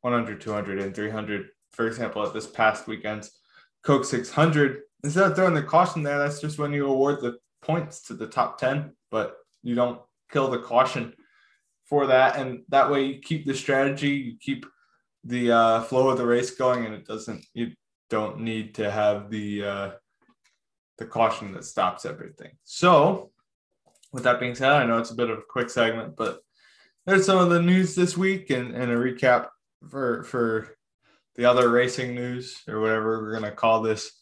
100, 0.01 0.41
200, 0.41 0.79
and 0.81 0.95
300, 0.95 1.49
for 1.73 1.87
example, 1.87 2.27
at 2.27 2.35
this 2.35 2.47
past 2.47 2.87
weekend's 2.87 3.39
Coke 3.85 4.05
600, 4.05 4.81
instead 5.05 5.31
of 5.31 5.37
throwing 5.37 5.55
the 5.55 5.63
caution 5.63 6.03
there, 6.03 6.19
that's 6.19 6.41
just 6.41 6.59
when 6.59 6.73
you 6.73 6.87
award 6.87 7.21
the 7.21 7.39
points 7.63 8.03
to 8.03 8.15
the 8.15 8.27
top 8.27 8.59
10, 8.59 8.93
but 9.11 9.37
you 9.63 9.75
don't 9.75 10.01
kill 10.31 10.51
the 10.51 10.59
caution 10.59 11.15
for 11.85 12.07
that, 12.07 12.37
and 12.37 12.63
that 12.69 12.91
way 12.91 13.05
you 13.05 13.21
keep 13.21 13.47
the 13.47 13.55
strategy, 13.55 14.11
you 14.11 14.37
keep 14.41 14.67
the 15.25 15.53
uh, 15.53 15.83
flow 15.83 16.09
of 16.09 16.19
the 16.19 16.27
race 16.27 16.51
going, 16.51 16.85
and 16.85 16.95
it 16.95 17.07
doesn't. 17.07 17.45
You 17.55 17.73
don't 18.11 18.41
need 18.41 18.75
to 18.77 18.91
have 18.91 19.31
the 19.31 19.65
uh, 19.65 19.91
the 20.99 21.07
caution 21.07 21.53
that 21.53 21.65
stops 21.65 22.05
everything. 22.05 22.53
So, 22.65 23.31
with 24.13 24.25
that 24.25 24.41
being 24.41 24.55
said, 24.55 24.73
I 24.73 24.85
know 24.85 24.99
it's 24.99 25.11
a 25.11 25.17
bit 25.17 25.31
of 25.31 25.39
a 25.39 25.43
quick 25.49 25.71
segment, 25.71 26.17
but 26.17 26.41
there's 27.07 27.25
some 27.25 27.39
of 27.39 27.51
the 27.51 27.63
news 27.63 27.95
this 27.95 28.17
week 28.17 28.51
and, 28.51 28.75
and 28.75 28.93
a 28.93 28.97
recap 28.97 29.49
for 29.89 30.25
for 30.25 30.77
the 31.37 31.45
other 31.45 31.71
racing 31.71 32.15
news 32.15 32.63
or 32.69 32.81
whatever 32.81 33.23
we're 33.23 33.33
gonna 33.33 33.53
call 33.53 33.81
this 33.81 34.18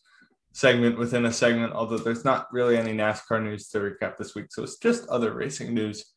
segment 0.57 0.97
within 0.97 1.27
a 1.27 1.33
segment. 1.33 1.75
Although 1.75 1.99
there's 1.99 2.25
not 2.25 2.49
really 2.51 2.79
any 2.79 2.93
NASCAR 2.93 3.43
news 3.43 3.69
to 3.69 3.79
recap 3.79 4.17
this 4.17 4.35
week, 4.35 4.47
so 4.51 4.63
it's 4.63 4.79
just 4.79 5.07
other 5.09 5.35
racing 5.35 5.75
news. 5.75 6.15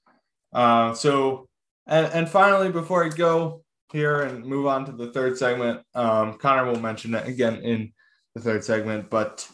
Uh, 0.53 0.93
so, 0.93 1.49
and, 1.87 2.07
and 2.13 2.29
finally, 2.29 2.71
before 2.71 3.03
I 3.03 3.09
go 3.09 3.63
here 3.91 4.21
and 4.21 4.45
move 4.45 4.65
on 4.65 4.85
to 4.85 4.93
the 4.93 5.11
third 5.11 5.37
segment, 5.37 5.81
um, 5.93 6.37
Connor 6.37 6.65
will 6.65 6.79
mention 6.79 7.13
it 7.15 7.27
again 7.27 7.57
in 7.57 7.91
the 8.33 8.41
third 8.41 8.63
segment, 8.63 9.09
but 9.09 9.45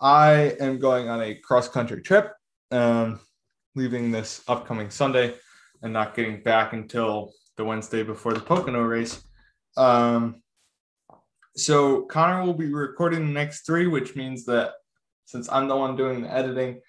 I 0.00 0.54
am 0.60 0.78
going 0.78 1.08
on 1.08 1.20
a 1.20 1.34
cross 1.34 1.68
country 1.68 2.00
trip, 2.00 2.32
um, 2.70 3.18
leaving 3.74 4.12
this 4.12 4.42
upcoming 4.46 4.90
Sunday 4.90 5.34
and 5.82 5.92
not 5.92 6.14
getting 6.14 6.42
back 6.44 6.74
until 6.74 7.32
the 7.56 7.64
Wednesday 7.64 8.04
before 8.04 8.34
the 8.34 8.40
Pocono 8.40 8.82
race. 8.82 9.20
Um, 9.76 10.42
so 11.58 12.02
Connor 12.02 12.44
will 12.44 12.54
be 12.54 12.72
recording 12.72 13.26
the 13.26 13.32
next 13.32 13.66
three, 13.66 13.86
which 13.86 14.16
means 14.16 14.44
that 14.46 14.72
since 15.24 15.48
I'm 15.50 15.68
the 15.68 15.76
one 15.76 15.96
doing 15.96 16.22
the 16.22 16.32
editing, 16.32 16.80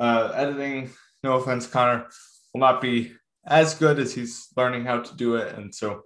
uh, 0.00 0.32
editing, 0.34 0.90
no 1.22 1.34
offense, 1.34 1.66
Connor, 1.66 2.06
will 2.52 2.60
not 2.60 2.80
be 2.80 3.12
as 3.46 3.74
good 3.74 3.98
as 3.98 4.14
he's 4.14 4.48
learning 4.56 4.84
how 4.84 5.00
to 5.00 5.16
do 5.16 5.36
it, 5.36 5.54
and 5.56 5.74
so 5.74 6.02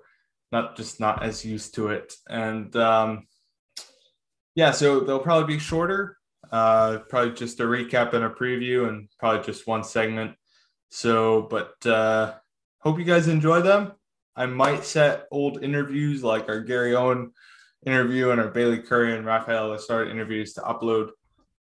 not 0.53 0.77
just 0.77 1.01
not 1.01 1.23
as 1.23 1.45
used 1.45 1.75
to 1.75 1.89
it. 1.89 2.13
And 2.29 2.75
um, 2.77 3.27
yeah, 4.55 4.73
so 4.73 5.01
they'll 5.01 5.19
probably 5.19 5.55
be 5.55 5.61
shorter, 5.61 6.19
uh, 6.51 6.99
probably 7.09 7.35
just 7.35 7.61
a 7.61 7.65
recap 7.65 8.13
and 8.15 8.25
a 8.25 8.31
preview, 8.31 8.89
and 8.89 9.09
probably 9.19 9.45
just 9.45 9.67
one 9.67 9.85
segment. 9.85 10.33
So, 10.91 11.43
but 11.43 11.87
uh, 11.87 12.35
hope 12.81 12.99
you 12.99 13.05
guys 13.05 13.29
enjoy 13.29 13.61
them. 13.61 13.93
I 14.35 14.47
might 14.47 14.85
set 14.85 15.27
old 15.31 15.63
interviews 15.63 16.23
like 16.23 16.49
our 16.49 16.61
Gary 16.61 16.95
Owen 16.95 17.33
interview 17.87 18.31
and 18.31 18.41
our 18.41 18.49
Bailey 18.49 18.79
Currey 18.79 19.17
and 19.17 19.27
Rafael 19.27 19.71
Lessard 19.71 20.11
interviews 20.11 20.53
to 20.55 20.61
upload 20.61 21.11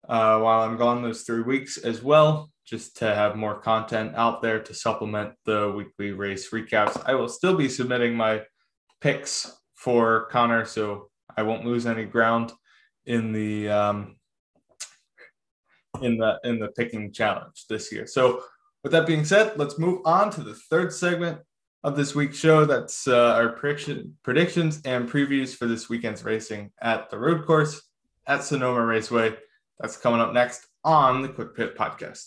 uh, 0.07 0.39
while 0.39 0.62
I'm 0.62 0.78
gone 0.78 1.03
those 1.03 1.22
three 1.22 1.41
weeks 1.41 1.78
as 1.78 2.01
well, 2.01 2.51
just 2.66 2.97
to 2.97 3.14
have 3.14 3.36
more 3.36 3.60
content 3.60 4.16
out 4.16 4.41
there 4.41 4.60
to 4.60 4.74
supplement 4.74 5.34
the 5.45 5.72
weekly 5.72 6.12
race 6.12 6.49
recaps. 6.49 7.01
I 7.05 7.14
will 7.14 7.30
still 7.30 7.55
be 7.55 7.70
submitting 7.70 8.16
my 8.16 8.41
picks 9.01 9.51
for 9.76 10.28
Connor, 10.32 10.66
so 10.66 11.10
I 11.38 11.43
won't 11.43 11.66
lose 11.66 11.86
any 11.86 12.05
ground 12.05 12.51
in 13.05 13.32
the 13.32 13.70
um, 13.70 14.16
in 16.01 16.18
the 16.18 16.39
in 16.43 16.60
the 16.60 16.70
picking 16.70 17.12
challenge 17.12 17.66
this 17.70 17.91
year. 17.91 18.07
So 18.07 18.43
with 18.84 18.91
that 18.93 19.07
being 19.07 19.26
said, 19.26 19.57
let's 19.57 19.78
move 19.78 20.01
on 20.05 20.32
to 20.32 20.41
the 20.41 20.55
third 20.55 20.91
segment 20.91 21.39
of 21.84 21.96
this 21.96 22.14
week's 22.14 22.38
show. 22.38 22.66
That's 22.66 23.08
uh, 23.08 23.34
our 23.34 23.50
prediction, 23.50 24.18
predictions 24.24 24.82
and 24.86 25.10
previews 25.10 25.56
for 25.56 25.66
this 25.66 25.90
weekend's 25.90 26.24
racing 26.24 26.72
at 26.82 27.10
the 27.10 27.18
road 27.18 27.46
course 27.46 27.82
at 28.28 28.44
Sonoma 28.44 28.86
Raceway. 28.86 29.36
That's 29.80 29.98
coming 29.98 30.20
up 30.20 30.34
next 30.34 30.68
on 30.84 31.22
the 31.22 31.30
Quick 31.30 31.56
Pit 31.56 31.78
Podcast. 31.78 32.26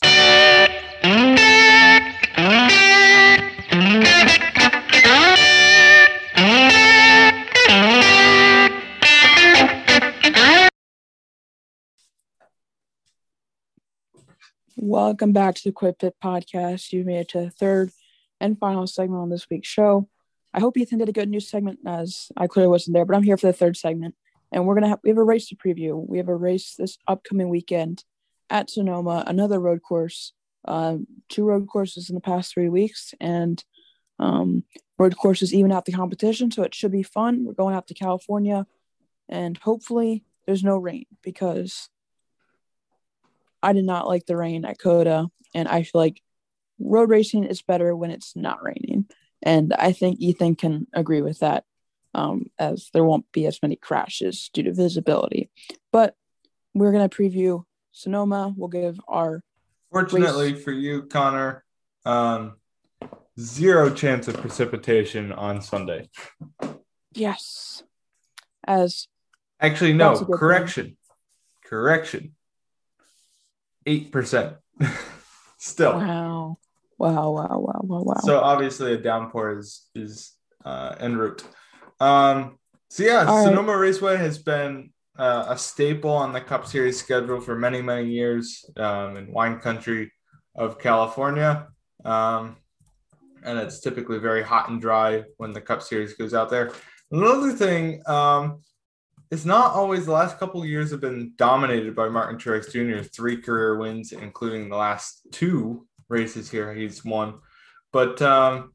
Welcome 14.77 15.33
back 15.33 15.55
to 15.57 15.63
the 15.65 15.73
Quick 15.73 15.99
Pit 15.99 16.15
Podcast. 16.23 16.93
You 16.93 17.05
made 17.05 17.21
it 17.21 17.29
to 17.29 17.41
the 17.41 17.51
third 17.51 17.93
and 18.43 18.59
final 18.59 18.87
segment 18.87 19.23
on 19.23 19.31
this 19.31 19.49
week's 19.49 19.69
show. 19.69 20.09
I 20.53 20.61
hope 20.61 20.77
Ethan 20.77 20.99
did 20.99 21.09
a 21.09 21.13
good 21.13 21.31
news 21.31 21.49
segment 21.49 21.79
as 21.87 22.31
I 22.37 22.47
clearly 22.47 22.71
wasn't 22.71 22.95
there, 22.95 23.07
but 23.07 23.17
I'm 23.17 23.23
here 23.23 23.39
for 23.39 23.47
the 23.47 23.53
third 23.55 23.77
segment. 23.77 24.15
And 24.51 24.67
we're 24.67 24.75
gonna 24.75 24.89
have 24.89 24.99
we 25.03 25.09
have 25.09 25.19
a 25.19 25.25
race 25.25 25.49
to 25.49 25.57
preview. 25.57 26.07
We 26.07 26.19
have 26.19 26.29
a 26.29 26.37
race 26.37 26.75
this 26.77 26.99
upcoming 27.09 27.49
weekend 27.49 28.05
at 28.51 28.69
Sonoma, 28.69 29.25
another 29.27 29.59
road 29.59 29.81
course. 29.83 30.35
Um, 30.67 31.07
two 31.29 31.45
road 31.45 31.67
courses 31.67 32.11
in 32.11 32.15
the 32.15 32.21
past 32.21 32.53
three 32.53 32.69
weeks, 32.69 33.15
and 33.19 33.65
um, 34.19 34.65
road 34.99 35.17
courses 35.17 35.55
even 35.55 35.73
out 35.73 35.87
the 35.87 35.93
competition, 35.93 36.51
so 36.51 36.63
it 36.63 36.75
should 36.75 36.93
be 36.93 37.03
fun. 37.03 37.45
We're 37.45 37.55
going 37.55 37.75
out 37.75 37.89
to 37.89 37.95
California, 37.95 38.67
and 39.29 39.57
hopefully 39.57 40.23
there's 40.47 40.63
no 40.63 40.77
rain 40.77 41.07
because 41.23 41.89
I 43.63 43.73
did 43.73 43.87
not 43.87 44.07
like 44.07 44.27
the 44.27 44.37
rain 44.37 44.65
at 44.65 44.79
COTA, 44.79 45.29
and 45.55 45.67
I 45.67 45.83
feel 45.83 46.01
like 46.01 46.23
road 46.83 47.11
racing 47.11 47.45
is 47.45 47.63
better 47.63 47.95
when 47.95 48.11
it's 48.11 48.37
not 48.37 48.63
raining. 48.63 49.07
And 49.43 49.73
I 49.73 49.93
think 49.93 50.21
Ethan 50.21 50.57
can 50.57 50.87
agree 50.93 51.23
with 51.23 51.41
that, 51.41 51.65
um, 52.15 52.47
as 52.59 52.91
there 52.93 53.05
won't 53.05 53.31
be 53.33 53.47
as 53.47 53.61
many 53.63 53.77
crashes 53.77 54.51
due 54.53 54.63
to 54.65 54.73
visibility. 54.73 55.51
But 55.91 56.15
we're 56.75 56.93
going 56.93 57.09
to 57.09 57.17
preview 57.17 57.65
Sonoma. 57.93 58.55
We'll 58.57 58.69
give 58.69 59.01
our. 59.09 59.43
Fortunately 59.91 60.55
race- 60.55 60.65
for 60.65 60.73
you, 60.73 61.03
Connor, 61.03 61.65
um, 62.05 62.57
zero 63.39 63.91
chance 63.91 64.29
of 64.29 64.37
precipitation 64.37 65.33
on 65.33 65.61
Sunday. 65.61 66.09
Yes. 67.15 67.83
As. 68.67 69.09
Actually, 69.61 69.93
no, 69.93 70.25
correction. 70.25 70.85
Thing. 70.85 70.97
Correction. 71.65 72.35
8%. 73.87 74.57
Still. 75.59 75.93
Wow. 75.93 76.59
Wow, 77.03 77.33
wow, 77.33 77.59
wow, 77.59 77.81
wow, 77.83 78.03
wow. 78.03 78.21
So 78.23 78.39
obviously 78.39 78.93
a 78.93 78.97
downpour 78.97 79.59
is 79.59 79.89
is 79.93 80.37
uh, 80.65 80.95
en 81.01 81.17
route. 81.17 81.45
Um, 81.99 82.59
so 82.91 83.03
yeah, 83.03 83.25
All 83.27 83.45
Sonoma 83.45 83.73
right. 83.73 83.89
Raceway 83.89 84.19
has 84.19 84.39
been 84.39 84.93
uh, 85.19 85.47
a 85.49 85.59
staple 85.59 86.13
on 86.13 86.33
the 86.33 86.41
Cup 86.41 86.65
Series 86.65 87.01
schedule 87.01 87.41
for 87.41 87.57
many, 87.57 87.83
many 87.83 88.09
years 88.09 88.65
um, 88.77 89.17
in 89.17 89.33
wine 89.33 89.59
country 89.59 90.13
of 90.55 90.79
California. 90.79 91.67
Um, 92.05 92.59
and 93.43 93.59
it's 93.59 93.81
typically 93.81 94.19
very 94.19 94.45
hot 94.45 94.69
and 94.69 94.81
dry 94.81 95.25
when 95.39 95.53
the 95.53 95.61
Cup 95.61 95.83
Series 95.83 96.15
goes 96.15 96.35
out 96.35 96.51
there. 96.51 96.71
Another 97.11 97.51
thing, 97.51 98.01
um, 98.07 98.61
it's 99.33 99.45
not 99.45 99.73
always 99.73 100.07
the 100.07 100.13
last 100.13 100.39
couple 100.39 100.63
of 100.63 100.69
years 100.69 100.93
have 100.93 101.01
been 101.01 101.33
dominated 101.37 101.97
by 101.97 102.09
Martin 102.09 102.39
Truex 102.39 102.71
Jr. 102.71 103.03
Three 103.03 103.39
career 103.39 103.77
wins, 103.77 104.13
including 104.13 104.69
the 104.69 104.77
last 104.77 105.23
two 105.33 105.85
races 106.09 106.51
here 106.51 106.73
he's 106.75 107.05
won. 107.05 107.41
But 107.93 108.21
um, 108.23 108.73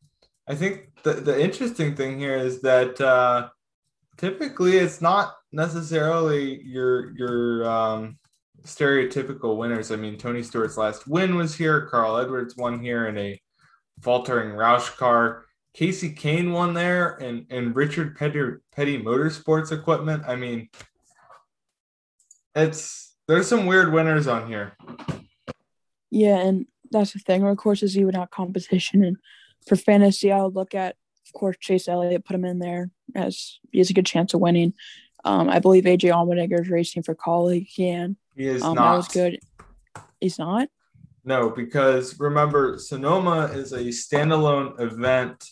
I 0.48 0.56
think 0.56 0.90
the, 1.04 1.14
the 1.14 1.42
interesting 1.42 1.96
thing 1.96 2.20
here 2.20 2.36
is 2.36 2.62
that 2.62 3.00
uh, 3.02 3.50
typically 4.18 4.78
it's 4.78 5.02
not 5.02 5.36
necessarily 5.52 6.62
your 6.64 7.16
your 7.18 7.70
um, 7.70 8.18
stereotypical 8.64 9.58
winners. 9.58 9.92
I 9.92 9.96
mean, 9.96 10.18
Tony 10.18 10.44
Stewart's 10.44 10.78
last 10.78 11.08
win 11.08 11.36
was 11.36 11.56
here. 11.56 11.88
Carl 11.88 12.18
Edwards 12.18 12.56
won 12.56 12.80
here 12.80 13.08
in 13.08 13.18
a 13.18 13.40
faltering 14.02 14.52
Roush 14.52 14.96
car. 14.98 15.46
Kasey 15.76 16.18
Kahne 16.18 16.52
won 16.52 16.74
there 16.74 17.18
and, 17.18 17.46
and 17.52 17.76
Richard 17.76 18.16
Petty, 18.18 18.42
Petty 18.76 19.00
Motorsports 19.00 19.72
equipment. 19.72 20.24
I 20.28 20.36
mean, 20.36 20.70
it's 22.56 23.16
there's 23.28 23.48
some 23.48 23.68
weird 23.68 23.94
winners 23.94 24.28
on 24.28 24.48
here. 24.48 24.76
Yeah, 26.10 26.38
and 26.38 26.66
that's 26.92 27.14
the 27.14 27.20
thing. 27.20 27.44
Or 27.44 27.50
Of 27.50 27.58
course, 27.58 27.84
is 27.84 27.98
even 27.98 28.16
out 28.16 28.32
competition, 28.32 29.04
and 29.04 29.18
for 29.68 29.76
fantasy, 29.76 30.32
I 30.32 30.42
would 30.42 30.56
look 30.56 30.76
at, 30.76 30.96
of 31.28 31.34
course, 31.34 31.58
Chase 31.60 31.88
Elliott, 31.88 32.26
put 32.26 32.36
him 32.36 32.46
in 32.46 32.60
there 32.60 32.92
as 33.16 33.60
he 33.72 33.80
has 33.80 33.90
a 33.90 33.94
good 33.94 34.06
chance 34.06 34.34
of 34.34 34.42
winning. 34.42 34.74
Um, 35.26 35.50
I 35.50 35.60
believe 35.60 35.84
AJ 35.84 36.12
Allmendinger 36.12 36.62
is 36.62 36.70
racing 36.70 37.04
for 37.04 37.16
Kaulig 37.16 37.70
again. 37.74 38.18
He 38.36 38.48
is 38.48 38.64
um, 38.64 38.76
not. 38.76 38.92
That 38.92 38.98
was 38.98 39.08
good. 39.10 39.40
He's 40.22 40.40
not. 40.40 40.70
No, 41.26 41.50
because 41.50 42.18
remember, 42.20 42.78
Sonoma 42.78 43.52
is 43.54 43.74
a 43.74 43.86
standalone 43.86 44.80
event 44.80 45.44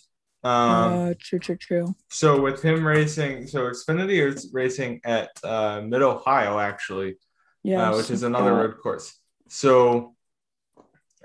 um, 0.45 1.09
uh, 1.09 1.13
true, 1.19 1.39
true, 1.39 1.57
true. 1.57 1.95
So 2.11 2.39
with 2.39 2.61
him 2.61 2.85
racing, 2.85 3.47
so 3.47 3.61
Xfinity 3.63 4.23
is 4.23 4.51
racing 4.53 5.01
at 5.03 5.31
uh, 5.43 5.81
Mid 5.81 6.03
Ohio 6.03 6.59
actually, 6.59 7.15
yeah, 7.63 7.89
uh, 7.89 7.97
which 7.97 8.11
is 8.11 8.21
another 8.21 8.53
road 8.53 8.77
course. 8.77 9.19
So, 9.49 10.14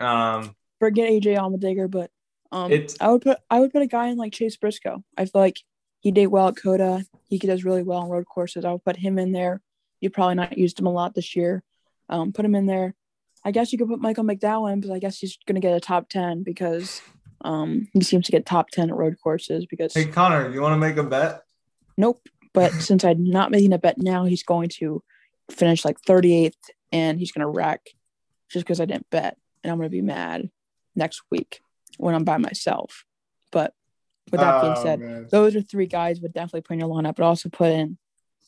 um, 0.01 0.55
forget 0.79 1.11
AJ 1.11 1.37
Allmendinger, 1.37 1.91
but 1.91 2.11
um, 2.53 2.73
it's 2.73 2.97
I 3.01 3.09
would 3.09 3.23
put 3.23 3.39
I 3.51 3.61
would 3.61 3.73
put 3.73 3.83
a 3.83 3.87
guy 3.87 4.09
in 4.09 4.19
like 4.19 4.33
Chase 4.33 4.57
Briscoe. 4.57 5.05
I 5.17 5.25
feel 5.27 5.41
like 5.41 5.59
he 6.01 6.11
did 6.11 6.29
well 6.29 6.49
at 6.49 6.57
COTA. 6.57 7.05
He 7.29 7.39
does 7.39 7.65
really 7.65 7.83
well 7.83 8.01
on 8.01 8.09
road 8.09 8.27
courses. 8.27 8.65
I 8.65 8.73
would 8.73 8.85
put 8.85 8.97
him 8.97 9.19
in 9.19 9.33
there. 9.33 9.61
You 10.01 10.11
probably 10.11 10.35
not 10.35 10.57
used 10.57 10.81
him 10.81 10.87
a 10.87 10.93
lot 10.93 11.15
this 11.15 11.37
year. 11.37 11.63
Um, 12.09 12.33
put 12.33 12.45
him 12.45 12.55
in 12.55 12.67
there. 12.67 12.95
I 13.45 13.53
guess 13.53 13.73
you 13.73 13.79
could 13.79 13.89
put 13.89 14.01
Michael 14.01 14.25
McDowell, 14.25 14.73
in, 14.73 14.81
but 14.81 14.91
I 14.91 14.99
guess 14.99 15.19
he's 15.19 15.39
gonna 15.47 15.61
get 15.61 15.77
a 15.77 15.81
top 15.81 16.09
ten 16.09 16.43
because 16.43 17.03
um, 17.43 17.89
he 17.93 18.03
seems 18.03 18.27
to 18.27 18.33
get 18.33 18.47
top 18.47 18.71
10 18.71 18.91
at 18.91 18.97
road 18.97 19.17
courses 19.23 19.67
because. 19.67 19.95
Hey, 19.95 20.07
Connor, 20.07 20.53
you 20.53 20.61
want 20.61 20.75
to 20.75 20.79
make 20.79 20.97
a 20.97 21.03
bet? 21.03 21.43
Nope. 21.97 22.21
But 22.53 22.73
since 22.81 23.05
I'm 23.05 23.25
not 23.25 23.51
making 23.51 23.73
a 23.73 23.79
bet 23.79 23.99
now, 23.99 24.25
he's 24.25 24.43
going 24.43 24.69
to 24.81 25.03
finish 25.51 25.85
like 25.85 26.01
38th 26.03 26.55
and 26.93 27.19
he's 27.19 27.33
going 27.33 27.47
to 27.47 27.51
wreck 27.51 27.81
just 28.51 28.65
because 28.65 28.81
I 28.81 28.85
didn't 28.85 29.09
bet. 29.11 29.37
And 29.63 29.71
I'm 29.71 29.79
going 29.79 29.87
to 29.87 29.91
be 29.91 30.03
mad 30.03 30.51
next 30.95 31.23
week 31.31 31.61
when 31.99 32.15
I'm 32.15 32.25
by 32.25 32.39
myself. 32.39 33.05
But 33.53 33.75
with 34.31 34.41
that 34.41 34.57
oh, 34.57 34.63
being 34.63 34.77
said, 34.77 35.01
man. 35.01 35.29
those 35.31 35.57
are 35.57 35.63
three 35.63 35.87
guys 35.87 36.21
would 36.21 36.33
definitely 36.33 36.63
put 36.63 36.75
in 36.75 36.81
your 36.81 36.89
lineup, 36.89 37.17
but 37.17 37.25
also 37.25 37.49
put 37.49 37.71
in, 37.73 37.99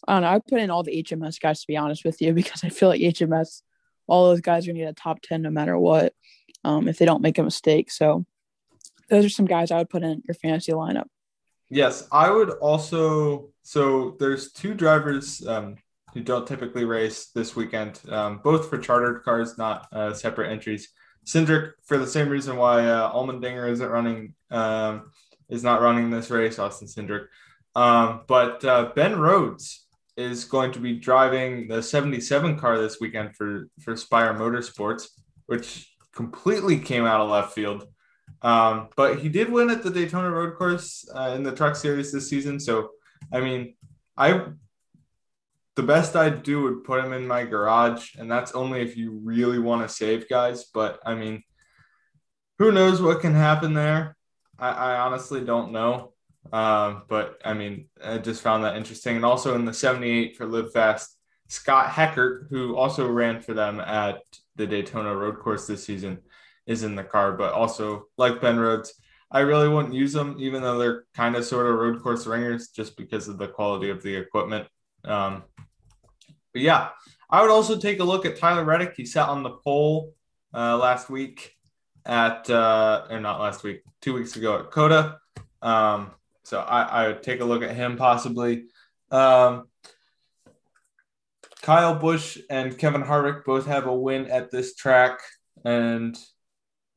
I 0.06 0.14
don't 0.14 0.22
know, 0.22 0.28
I 0.28 0.38
put 0.38 0.60
in 0.60 0.70
all 0.70 0.82
the 0.82 1.02
HMS 1.02 1.40
guys 1.40 1.60
to 1.60 1.66
be 1.66 1.76
honest 1.76 2.04
with 2.04 2.20
you 2.20 2.32
because 2.34 2.64
I 2.64 2.68
feel 2.68 2.88
like 2.88 3.00
HMS, 3.00 3.62
all 4.06 4.28
those 4.28 4.40
guys 4.40 4.64
are 4.64 4.68
going 4.68 4.76
to 4.76 4.84
get 4.84 4.90
a 4.90 4.94
top 4.94 5.20
10 5.22 5.42
no 5.42 5.50
matter 5.50 5.78
what 5.78 6.14
um, 6.64 6.88
if 6.88 6.98
they 6.98 7.04
don't 7.04 7.22
make 7.22 7.38
a 7.38 7.42
mistake. 7.42 7.90
So 7.90 8.24
those 9.08 9.24
are 9.24 9.30
some 9.30 9.46
guys 9.46 9.70
I 9.70 9.78
would 9.78 9.90
put 9.90 10.02
in 10.02 10.22
your 10.26 10.34
fantasy 10.34 10.72
lineup. 10.72 11.06
Yes, 11.68 12.06
I 12.12 12.30
would 12.30 12.50
also. 12.50 13.48
So 13.62 14.16
there's 14.18 14.52
two 14.52 14.74
drivers 14.74 15.46
um, 15.46 15.76
who 16.12 16.20
don't 16.20 16.46
typically 16.46 16.84
race 16.84 17.30
this 17.34 17.56
weekend, 17.56 18.00
um, 18.10 18.40
both 18.44 18.68
for 18.68 18.76
chartered 18.76 19.22
cars, 19.22 19.56
not 19.56 19.88
uh, 19.92 20.12
separate 20.12 20.50
entries. 20.50 20.90
Cindric, 21.26 21.72
for 21.84 21.98
the 21.98 22.06
same 22.06 22.28
reason 22.28 22.56
why 22.56 22.86
uh, 22.86 23.12
Allmendinger 23.12 23.70
isn't 23.70 23.88
running, 23.88 24.34
um, 24.50 25.10
is 25.48 25.62
not 25.62 25.80
running 25.80 26.10
this 26.10 26.30
race, 26.30 26.58
Austin 26.58 26.88
Cindric. 26.88 27.26
Um, 27.74 28.22
but 28.26 28.64
uh, 28.64 28.92
Ben 28.94 29.18
Rhodes 29.18 29.86
is 30.16 30.44
going 30.44 30.72
to 30.72 30.78
be 30.78 30.98
driving 30.98 31.68
the 31.68 31.82
77 31.82 32.58
car 32.58 32.78
this 32.78 33.00
weekend 33.00 33.36
for, 33.36 33.68
for 33.80 33.96
Spire 33.96 34.34
Motorsports, 34.34 35.08
which 35.46 35.94
completely 36.14 36.78
came 36.78 37.04
out 37.04 37.20
of 37.20 37.30
left 37.30 37.54
field. 37.54 37.86
Um, 38.42 38.88
but 38.96 39.20
he 39.20 39.28
did 39.28 39.50
win 39.50 39.70
at 39.70 39.82
the 39.82 39.90
Daytona 39.90 40.30
Road 40.30 40.56
Course 40.56 41.08
uh, 41.14 41.32
in 41.36 41.42
the 41.42 41.54
Truck 41.54 41.76
Series 41.76 42.12
this 42.12 42.28
season. 42.28 42.58
So, 42.58 42.90
I 43.32 43.40
mean, 43.40 43.74
I 44.16 44.46
the 45.74 45.82
best 45.82 46.16
I'd 46.16 46.42
do 46.42 46.62
would 46.62 46.84
put 46.84 47.04
him 47.04 47.12
in 47.12 47.26
my 47.26 47.44
garage, 47.44 48.14
and 48.16 48.30
that's 48.30 48.52
only 48.52 48.82
if 48.82 48.96
you 48.96 49.20
really 49.24 49.58
want 49.58 49.86
to 49.86 49.94
save 49.94 50.28
guys. 50.28 50.64
But 50.64 51.00
I 51.04 51.14
mean, 51.14 51.42
who 52.58 52.72
knows 52.72 53.00
what 53.00 53.20
can 53.20 53.34
happen 53.34 53.74
there? 53.74 54.16
I, 54.58 54.70
I 54.70 55.00
honestly 55.00 55.42
don't 55.42 55.72
know. 55.72 56.12
Um, 56.52 57.02
but 57.08 57.40
I 57.44 57.54
mean, 57.54 57.86
I 58.04 58.18
just 58.18 58.42
found 58.42 58.64
that 58.64 58.76
interesting. 58.76 59.16
And 59.16 59.24
also 59.24 59.54
in 59.54 59.64
the 59.64 59.72
78 59.72 60.36
for 60.36 60.46
Live 60.46 60.72
Fast, 60.72 61.16
Scott 61.48 61.86
Heckert, 61.86 62.48
who 62.50 62.76
also 62.76 63.08
ran 63.08 63.40
for 63.40 63.54
them 63.54 63.80
at 63.80 64.22
the 64.56 64.66
Daytona 64.66 65.14
Road 65.14 65.38
Course 65.38 65.66
this 65.66 65.84
season, 65.84 66.18
is 66.66 66.82
in 66.82 66.94
the 66.94 67.04
car. 67.04 67.32
But 67.32 67.52
also, 67.52 68.06
like 68.16 68.40
Ben 68.40 68.58
Rhodes, 68.58 68.94
I 69.30 69.40
really 69.40 69.68
wouldn't 69.68 69.94
use 69.94 70.12
them, 70.12 70.36
even 70.38 70.62
though 70.62 70.78
they're 70.78 71.04
kind 71.14 71.36
of 71.36 71.44
sort 71.44 71.66
of 71.66 71.78
road 71.78 72.02
course 72.02 72.26
ringers, 72.26 72.68
just 72.68 72.96
because 72.96 73.28
of 73.28 73.38
the 73.38 73.48
quality 73.48 73.88
of 73.88 74.02
the 74.02 74.14
equipment. 74.14 74.68
Um, 75.04 75.44
but 76.52 76.62
yeah, 76.62 76.90
I 77.30 77.42
would 77.42 77.50
also 77.50 77.78
take 77.78 78.00
a 78.00 78.04
look 78.04 78.26
at 78.26 78.38
Tyler 78.38 78.64
Reddick. 78.64 78.94
He 78.96 79.06
sat 79.06 79.28
on 79.28 79.42
the 79.42 79.50
pole 79.50 80.14
uh, 80.54 80.76
last 80.76 81.08
week 81.08 81.54
at, 82.04 82.48
uh, 82.50 83.06
or 83.10 83.20
not 83.20 83.40
last 83.40 83.62
week, 83.62 83.82
two 84.00 84.14
weeks 84.14 84.36
ago 84.36 84.58
at 84.58 84.70
COTA. 84.70 85.18
Um, 85.62 86.10
so 86.44 86.60
I, 86.60 86.82
I 86.82 87.06
would 87.08 87.22
take 87.22 87.40
a 87.40 87.44
look 87.44 87.62
at 87.62 87.74
him 87.74 87.96
possibly. 87.96 88.64
Um, 89.10 89.68
Kyle 91.62 91.94
Busch 91.94 92.38
and 92.50 92.76
Kevin 92.76 93.02
Harvick 93.02 93.44
both 93.44 93.66
have 93.66 93.86
a 93.86 93.94
win 93.94 94.26
at 94.26 94.50
this 94.50 94.74
track, 94.74 95.20
and 95.64 96.18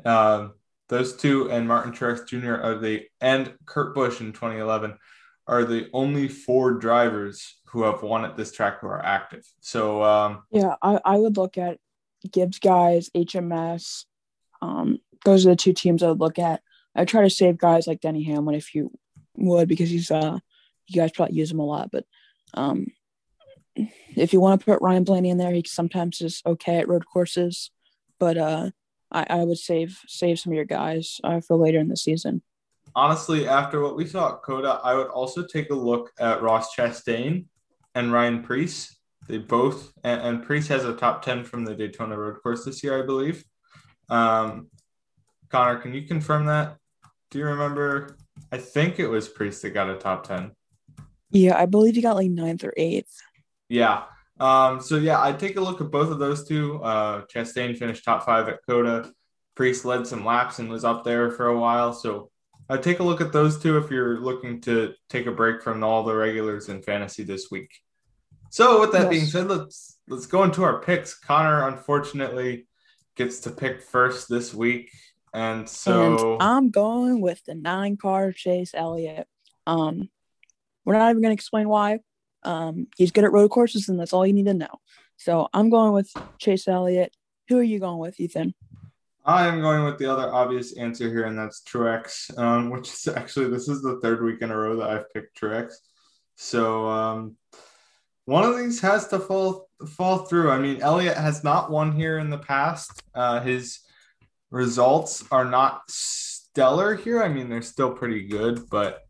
um, 0.03 0.53
those 0.89 1.15
two 1.15 1.51
and 1.51 1.67
Martin 1.67 1.93
Truex 1.93 2.27
Jr. 2.27 2.55
are 2.55 2.77
the 2.77 3.03
and 3.21 3.53
Kurt 3.65 3.93
Busch 3.93 4.21
in 4.21 4.33
2011 4.33 4.97
are 5.47 5.63
the 5.63 5.89
only 5.93 6.27
four 6.27 6.73
drivers 6.73 7.55
who 7.65 7.83
have 7.83 8.01
won 8.01 8.25
at 8.25 8.35
this 8.35 8.51
track 8.51 8.79
who 8.79 8.87
are 8.87 9.03
active. 9.03 9.45
So 9.59 10.03
um, 10.03 10.43
yeah, 10.51 10.75
I, 10.81 10.99
I 11.03 11.17
would 11.17 11.37
look 11.37 11.57
at 11.57 11.77
Gibbs 12.31 12.59
guys, 12.59 13.09
HMS. 13.15 14.05
Um, 14.61 14.99
those 15.23 15.45
are 15.45 15.49
the 15.49 15.55
two 15.55 15.73
teams 15.73 16.01
I 16.01 16.09
would 16.09 16.19
look 16.19 16.39
at. 16.39 16.61
I 16.95 17.05
try 17.05 17.23
to 17.23 17.29
save 17.29 17.57
guys 17.57 17.87
like 17.87 18.01
Denny 18.01 18.23
Hamlin 18.23 18.55
if 18.55 18.73
you 18.73 18.91
would 19.35 19.67
because 19.67 19.89
he's 19.89 20.11
uh 20.11 20.39
you 20.87 21.01
guys 21.01 21.11
probably 21.11 21.35
use 21.35 21.51
him 21.51 21.59
a 21.59 21.65
lot, 21.65 21.89
but 21.91 22.05
um 22.53 22.87
if 23.75 24.33
you 24.33 24.39
want 24.39 24.59
to 24.59 24.65
put 24.65 24.81
Ryan 24.81 25.03
Blaney 25.03 25.29
in 25.29 25.37
there, 25.37 25.51
he 25.51 25.63
sometimes 25.67 26.21
is 26.21 26.41
okay 26.45 26.77
at 26.77 26.87
road 26.87 27.05
courses, 27.05 27.71
but 28.19 28.37
uh, 28.37 28.69
I, 29.11 29.25
I 29.29 29.43
would 29.43 29.57
save 29.57 29.99
save 30.07 30.39
some 30.39 30.53
of 30.53 30.55
your 30.55 30.65
guys 30.65 31.19
uh, 31.23 31.41
for 31.41 31.57
later 31.57 31.79
in 31.79 31.89
the 31.89 31.97
season. 31.97 32.41
Honestly, 32.95 33.47
after 33.47 33.81
what 33.81 33.97
we 33.97 34.05
saw 34.05 34.33
at 34.33 34.41
COTA, 34.41 34.79
I 34.83 34.95
would 34.95 35.07
also 35.07 35.45
take 35.45 35.69
a 35.69 35.75
look 35.75 36.11
at 36.17 36.41
Ross 36.41 36.73
Chastain 36.75 37.45
and 37.93 38.13
Ryan 38.13 38.41
Preece. 38.41 38.97
They 39.27 39.37
both 39.37 39.91
and, 40.03 40.21
and 40.21 40.43
Preece 40.43 40.67
has 40.67 40.85
a 40.85 40.93
top 40.93 41.21
ten 41.21 41.43
from 41.43 41.65
the 41.65 41.75
Daytona 41.75 42.17
Road 42.17 42.41
Course 42.41 42.63
this 42.63 42.83
year, 42.83 43.01
I 43.01 43.05
believe. 43.05 43.43
Um, 44.07 44.69
Connor, 45.49 45.79
can 45.79 45.93
you 45.93 46.03
confirm 46.03 46.45
that? 46.45 46.77
Do 47.31 47.39
you 47.39 47.45
remember? 47.45 48.17
I 48.51 48.57
think 48.57 48.99
it 48.99 49.07
was 49.07 49.27
Preece 49.27 49.61
that 49.61 49.71
got 49.71 49.89
a 49.89 49.97
top 49.97 50.27
ten. 50.27 50.51
Yeah, 51.31 51.59
I 51.59 51.65
believe 51.65 51.95
he 51.95 52.01
got 52.01 52.15
like 52.15 52.29
ninth 52.29 52.63
or 52.63 52.73
eighth. 52.77 53.17
Yeah. 53.67 54.03
Um, 54.39 54.79
so 54.79 54.97
yeah, 54.97 55.19
I'd 55.19 55.39
take 55.39 55.57
a 55.57 55.61
look 55.61 55.81
at 55.81 55.91
both 55.91 56.11
of 56.11 56.19
those 56.19 56.47
two. 56.47 56.81
Uh, 56.83 57.25
Chastain 57.25 57.77
finished 57.77 58.05
top 58.05 58.25
five 58.25 58.47
at 58.47 58.59
COTA. 58.67 59.11
Preece 59.55 59.83
led 59.85 60.05
some 60.05 60.23
laps 60.23 60.59
and 60.59 60.69
was 60.69 60.85
up 60.85 61.03
there 61.03 61.31
for 61.31 61.47
a 61.47 61.59
while. 61.59 61.93
So 61.93 62.29
I 62.69 62.77
take 62.77 62.99
a 62.99 63.03
look 63.03 63.21
at 63.21 63.31
those 63.31 63.61
two 63.61 63.77
if 63.77 63.91
you're 63.91 64.19
looking 64.19 64.61
to 64.61 64.93
take 65.09 65.27
a 65.27 65.31
break 65.31 65.61
from 65.61 65.83
all 65.83 66.03
the 66.03 66.15
regulars 66.15 66.69
in 66.69 66.81
fantasy 66.81 67.23
this 67.23 67.51
week. 67.51 67.69
So 68.49 68.79
with 68.79 68.91
that 68.93 69.03
yes. 69.03 69.09
being 69.09 69.25
said, 69.25 69.47
let's 69.47 69.97
let's 70.07 70.25
go 70.25 70.43
into 70.43 70.63
our 70.63 70.81
picks. 70.81 71.13
Connor 71.13 71.67
unfortunately 71.67 72.67
gets 73.15 73.41
to 73.41 73.51
pick 73.51 73.81
first 73.81 74.29
this 74.29 74.53
week, 74.53 74.91
and 75.33 75.67
so 75.67 76.33
and 76.33 76.43
I'm 76.43 76.69
going 76.71 77.21
with 77.21 77.43
the 77.45 77.55
nine 77.55 77.97
car 77.97 78.31
Chase 78.31 78.71
Elliott. 78.73 79.27
Um, 79.67 80.09
we're 80.85 80.97
not 80.97 81.09
even 81.09 81.21
going 81.21 81.31
to 81.31 81.39
explain 81.39 81.67
why. 81.67 81.99
Um, 82.43 82.87
he's 82.95 83.11
good 83.11 83.23
at 83.23 83.31
road 83.31 83.49
courses, 83.49 83.89
and 83.89 83.99
that's 83.99 84.13
all 84.13 84.25
you 84.25 84.33
need 84.33 84.45
to 84.45 84.53
know. 84.53 84.79
So 85.17 85.49
I'm 85.53 85.69
going 85.69 85.93
with 85.93 86.11
Chase 86.37 86.67
Elliott. 86.67 87.15
Who 87.49 87.57
are 87.57 87.63
you 87.63 87.79
going 87.79 87.99
with, 87.99 88.19
Ethan? 88.19 88.53
I 89.25 89.47
am 89.47 89.59
going 89.59 89.83
with 89.83 89.97
the 89.97 90.11
other 90.11 90.31
obvious 90.31 90.77
answer 90.77 91.09
here, 91.09 91.25
and 91.25 91.37
that's 91.37 91.61
Truex, 91.63 92.37
um, 92.37 92.69
which 92.71 92.89
is 92.89 93.07
actually 93.07 93.49
this 93.49 93.67
is 93.67 93.81
the 93.81 93.99
third 94.01 94.23
week 94.23 94.41
in 94.41 94.51
a 94.51 94.57
row 94.57 94.75
that 94.77 94.89
I've 94.89 95.13
picked 95.13 95.39
Truex. 95.39 95.73
So 96.35 96.87
um, 96.87 97.37
one 98.25 98.43
of 98.43 98.57
these 98.57 98.79
has 98.81 99.07
to 99.09 99.19
fall 99.19 99.69
fall 99.87 100.19
through. 100.19 100.51
I 100.51 100.59
mean, 100.59 100.81
Elliott 100.81 101.17
has 101.17 101.43
not 101.43 101.71
won 101.71 101.91
here 101.91 102.19
in 102.19 102.29
the 102.29 102.37
past. 102.37 103.03
Uh, 103.13 103.39
his 103.41 103.79
results 104.51 105.23
are 105.31 105.45
not 105.45 105.81
stellar 105.89 106.95
here. 106.95 107.23
I 107.23 107.29
mean, 107.29 107.49
they're 107.49 107.61
still 107.61 107.91
pretty 107.91 108.27
good, 108.27 108.69
but 108.69 109.01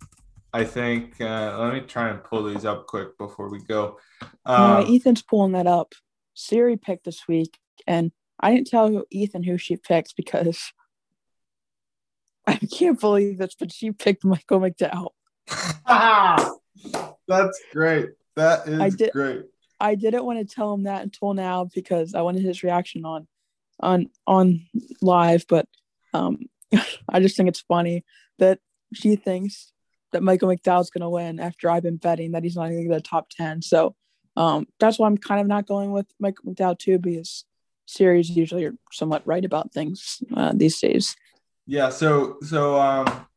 I 0.54 0.64
think 0.64 1.20
uh, 1.20 1.58
let 1.60 1.74
me 1.74 1.82
try 1.82 2.10
and 2.10 2.24
pull 2.24 2.44
these 2.44 2.64
up 2.64 2.88
quick 2.88 3.18
before 3.18 3.50
we 3.50 3.60
go. 3.60 3.98
Um, 4.46 4.86
Ethan's 4.88 5.22
pulling 5.22 5.52
that 5.52 5.68
up. 5.68 5.94
Siri 6.34 6.78
picked 6.78 7.06
this 7.06 7.28
week, 7.28 7.58
and 7.88 8.12
I 8.40 8.54
didn't 8.54 8.68
tell 8.68 9.04
Ethan 9.10 9.44
who 9.44 9.58
she 9.58 9.78
picked 9.78 10.16
because 10.16 10.74
I 12.48 12.58
can't 12.58 13.00
believe 13.00 13.38
this, 13.38 13.56
but 13.58 13.72
she 13.72 13.92
picked 13.92 14.24
Michael 14.24 14.60
McDowell. 14.60 15.12
That's 17.28 17.62
great. 17.72 18.10
That 18.36 18.68
is 18.68 18.80
I 18.80 18.90
did, 18.90 19.12
great. 19.12 19.46
I 19.80 19.96
didn't 19.96 20.26
want 20.26 20.40
to 20.40 20.56
tell 20.56 20.74
him 20.74 20.84
that 20.84 21.04
until 21.04 21.34
now 21.34 21.70
because 21.74 22.14
I 22.14 22.22
wanted 22.22 22.44
his 22.44 22.64
reaction 22.64 23.06
on 23.06 23.28
on 23.80 24.10
on 24.28 24.66
live, 25.02 25.46
but 25.48 25.68
um, 26.14 26.40
I 27.10 27.20
just 27.20 27.36
think 27.36 27.50
it's 27.50 27.62
funny 27.62 28.06
that 28.40 28.60
she 28.94 29.16
thinks 29.16 29.72
that 30.12 30.24
Michael 30.24 30.50
McDowell's 30.50 30.90
going 30.90 31.02
to 31.02 31.10
win 31.10 31.40
after 31.40 31.70
I've 31.70 31.84
been 31.84 31.98
betting 31.98 32.32
that 32.32 32.44
he's 32.44 32.56
not 32.56 32.70
going 32.70 32.78
to 32.78 32.88
get 32.88 32.94
the 32.94 33.02
top 33.02 33.30
10. 33.32 33.62
So 33.62 33.96
um, 34.38 34.66
that's 34.80 34.98
why 34.98 35.08
I'm 35.08 35.18
kind 35.18 35.42
of 35.42 35.48
not 35.48 35.68
going 35.68 35.92
with 35.92 36.06
Michael 36.20 36.54
McDowell 36.54 36.80
too, 36.80 37.00
because 37.00 37.44
series 37.86 38.30
usually 38.30 38.66
are 38.66 38.76
somewhat 38.92 39.26
right 39.26 39.44
about 39.44 39.72
things 39.72 40.24
uh, 40.36 40.52
these 40.56 40.80
days. 40.80 41.16
Yeah. 41.66 41.90
So, 41.90 42.38
so 42.42 42.80
um, 42.80 43.28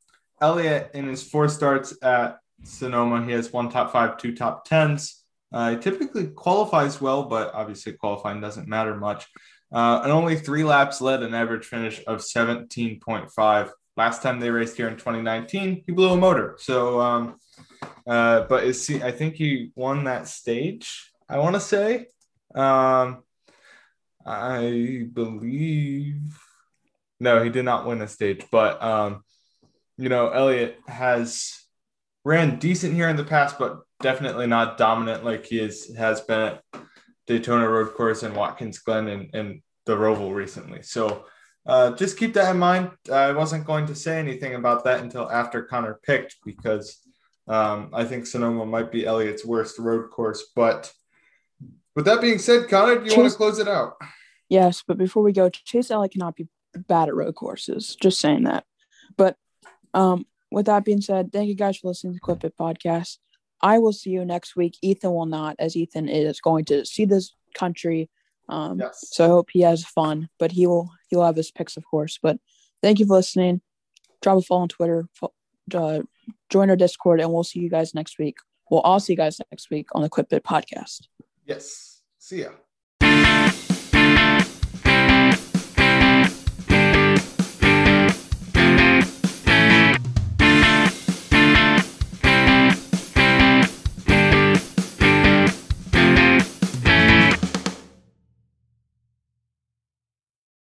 Elliott 0.40 0.90
in 0.94 1.08
his 1.08 1.22
four 1.22 1.48
starts 1.48 1.96
at 2.02 2.38
Sonoma, 2.64 3.24
he 3.24 3.32
has 3.32 3.52
one 3.52 3.70
top 3.70 3.92
five, 3.92 4.18
two 4.18 4.34
top 4.34 4.64
tens. 4.64 5.24
Uh, 5.52 5.70
he 5.70 5.76
typically 5.78 6.26
qualifies 6.26 7.00
well, 7.00 7.22
but 7.24 7.54
obviously 7.54 7.92
qualifying 7.92 8.40
doesn't 8.40 8.68
matter 8.68 8.94
much. 8.94 9.26
Uh, 9.72 10.00
and 10.02 10.12
only 10.12 10.36
three 10.36 10.64
laps 10.64 11.00
led 11.00 11.22
an 11.22 11.34
average 11.34 11.64
finish 11.64 12.02
of 12.06 12.18
17.5 12.18 13.70
last 13.98 14.22
time 14.22 14.38
they 14.38 14.48
raced 14.48 14.76
here 14.76 14.88
in 14.88 14.94
2019, 14.94 15.82
he 15.84 15.92
blew 15.92 16.10
a 16.10 16.16
motor. 16.16 16.54
So, 16.58 17.00
um, 17.00 17.36
uh, 18.06 18.42
but 18.42 18.64
is 18.64 18.88
I 19.02 19.10
think 19.10 19.34
he 19.34 19.72
won 19.74 20.04
that 20.04 20.28
stage. 20.28 21.12
I 21.28 21.38
want 21.38 21.56
to 21.56 21.60
say, 21.60 22.06
um, 22.54 23.24
I 24.28 25.06
believe. 25.12 26.38
No, 27.18 27.42
he 27.42 27.50
did 27.50 27.64
not 27.64 27.86
win 27.86 28.02
a 28.02 28.08
stage, 28.08 28.44
but 28.50 28.80
um, 28.82 29.24
you 29.96 30.08
know, 30.08 30.28
Elliott 30.28 30.78
has 30.86 31.58
ran 32.24 32.58
decent 32.58 32.94
here 32.94 33.08
in 33.08 33.16
the 33.16 33.24
past, 33.24 33.58
but 33.58 33.80
definitely 34.00 34.46
not 34.46 34.76
dominant 34.76 35.24
like 35.24 35.46
he 35.46 35.58
is 35.58 35.96
has 35.96 36.20
been 36.20 36.40
at 36.40 36.62
Daytona 37.26 37.68
Road 37.68 37.94
Course 37.94 38.22
and 38.22 38.36
Watkins 38.36 38.78
Glen 38.78 39.08
and, 39.08 39.30
and 39.34 39.62
the 39.86 39.96
Roval 39.96 40.34
recently. 40.34 40.82
So 40.82 41.24
uh, 41.66 41.92
just 41.92 42.18
keep 42.18 42.34
that 42.34 42.50
in 42.50 42.58
mind. 42.58 42.90
I 43.10 43.32
wasn't 43.32 43.66
going 43.66 43.86
to 43.86 43.94
say 43.94 44.18
anything 44.18 44.54
about 44.54 44.84
that 44.84 45.00
until 45.00 45.30
after 45.30 45.62
Connor 45.62 46.00
picked 46.04 46.36
because 46.44 46.98
um, 47.48 47.90
I 47.92 48.04
think 48.04 48.26
Sonoma 48.26 48.66
might 48.66 48.92
be 48.92 49.06
Elliott's 49.06 49.44
worst 49.44 49.78
road 49.78 50.10
course. 50.10 50.44
But 50.54 50.92
with 51.96 52.04
that 52.04 52.20
being 52.20 52.38
said, 52.38 52.68
Connor, 52.68 53.00
do 53.00 53.10
you 53.10 53.16
want 53.16 53.30
to 53.30 53.36
close 53.36 53.58
it 53.58 53.68
out? 53.68 53.94
Yes, 54.48 54.82
but 54.86 54.98
before 54.98 55.22
we 55.22 55.32
go, 55.32 55.48
Chase 55.50 55.90
Elliott 55.90 56.12
cannot 56.12 56.36
be 56.36 56.48
bad 56.74 57.08
at 57.08 57.14
road 57.14 57.34
courses. 57.34 57.96
Just 58.00 58.20
saying 58.20 58.44
that. 58.44 58.64
But 59.16 59.36
um, 59.94 60.26
with 60.50 60.66
that 60.66 60.84
being 60.84 61.00
said, 61.00 61.32
thank 61.32 61.48
you 61.48 61.54
guys 61.54 61.78
for 61.78 61.88
listening 61.88 62.14
to 62.14 62.20
Quick 62.20 62.40
Pit 62.40 62.54
Podcast. 62.58 63.18
I 63.60 63.78
will 63.78 63.92
see 63.92 64.10
you 64.10 64.24
next 64.24 64.56
week. 64.56 64.76
Ethan 64.82 65.12
will 65.12 65.26
not, 65.26 65.56
as 65.58 65.76
Ethan 65.76 66.08
is 66.08 66.40
going 66.40 66.64
to 66.66 66.84
see 66.86 67.04
this 67.04 67.34
country 67.54 68.08
um, 68.48 68.78
yes. 68.80 69.04
So 69.10 69.24
I 69.24 69.28
hope 69.28 69.50
he 69.52 69.60
has 69.60 69.84
fun, 69.84 70.28
but 70.38 70.52
he 70.52 70.66
will 70.66 70.90
he 71.08 71.16
will 71.16 71.26
have 71.26 71.36
his 71.36 71.50
picks, 71.50 71.76
of 71.76 71.84
course. 71.84 72.18
But 72.22 72.38
thank 72.82 72.98
you 72.98 73.06
for 73.06 73.14
listening. 73.14 73.60
Drop 74.22 74.38
a 74.38 74.42
follow 74.42 74.62
on 74.62 74.68
Twitter. 74.68 75.08
Uh, 75.72 76.00
join 76.48 76.70
our 76.70 76.76
Discord, 76.76 77.20
and 77.20 77.32
we'll 77.32 77.44
see 77.44 77.60
you 77.60 77.68
guys 77.70 77.94
next 77.94 78.18
week. 78.18 78.36
We'll 78.70 78.80
all 78.80 79.00
see 79.00 79.12
you 79.12 79.16
guys 79.16 79.40
next 79.50 79.70
week 79.70 79.88
on 79.92 80.02
the 80.02 80.26
Bit 80.28 80.44
podcast. 80.44 81.08
Yes. 81.46 82.02
See 82.18 82.42
ya. 82.42 82.50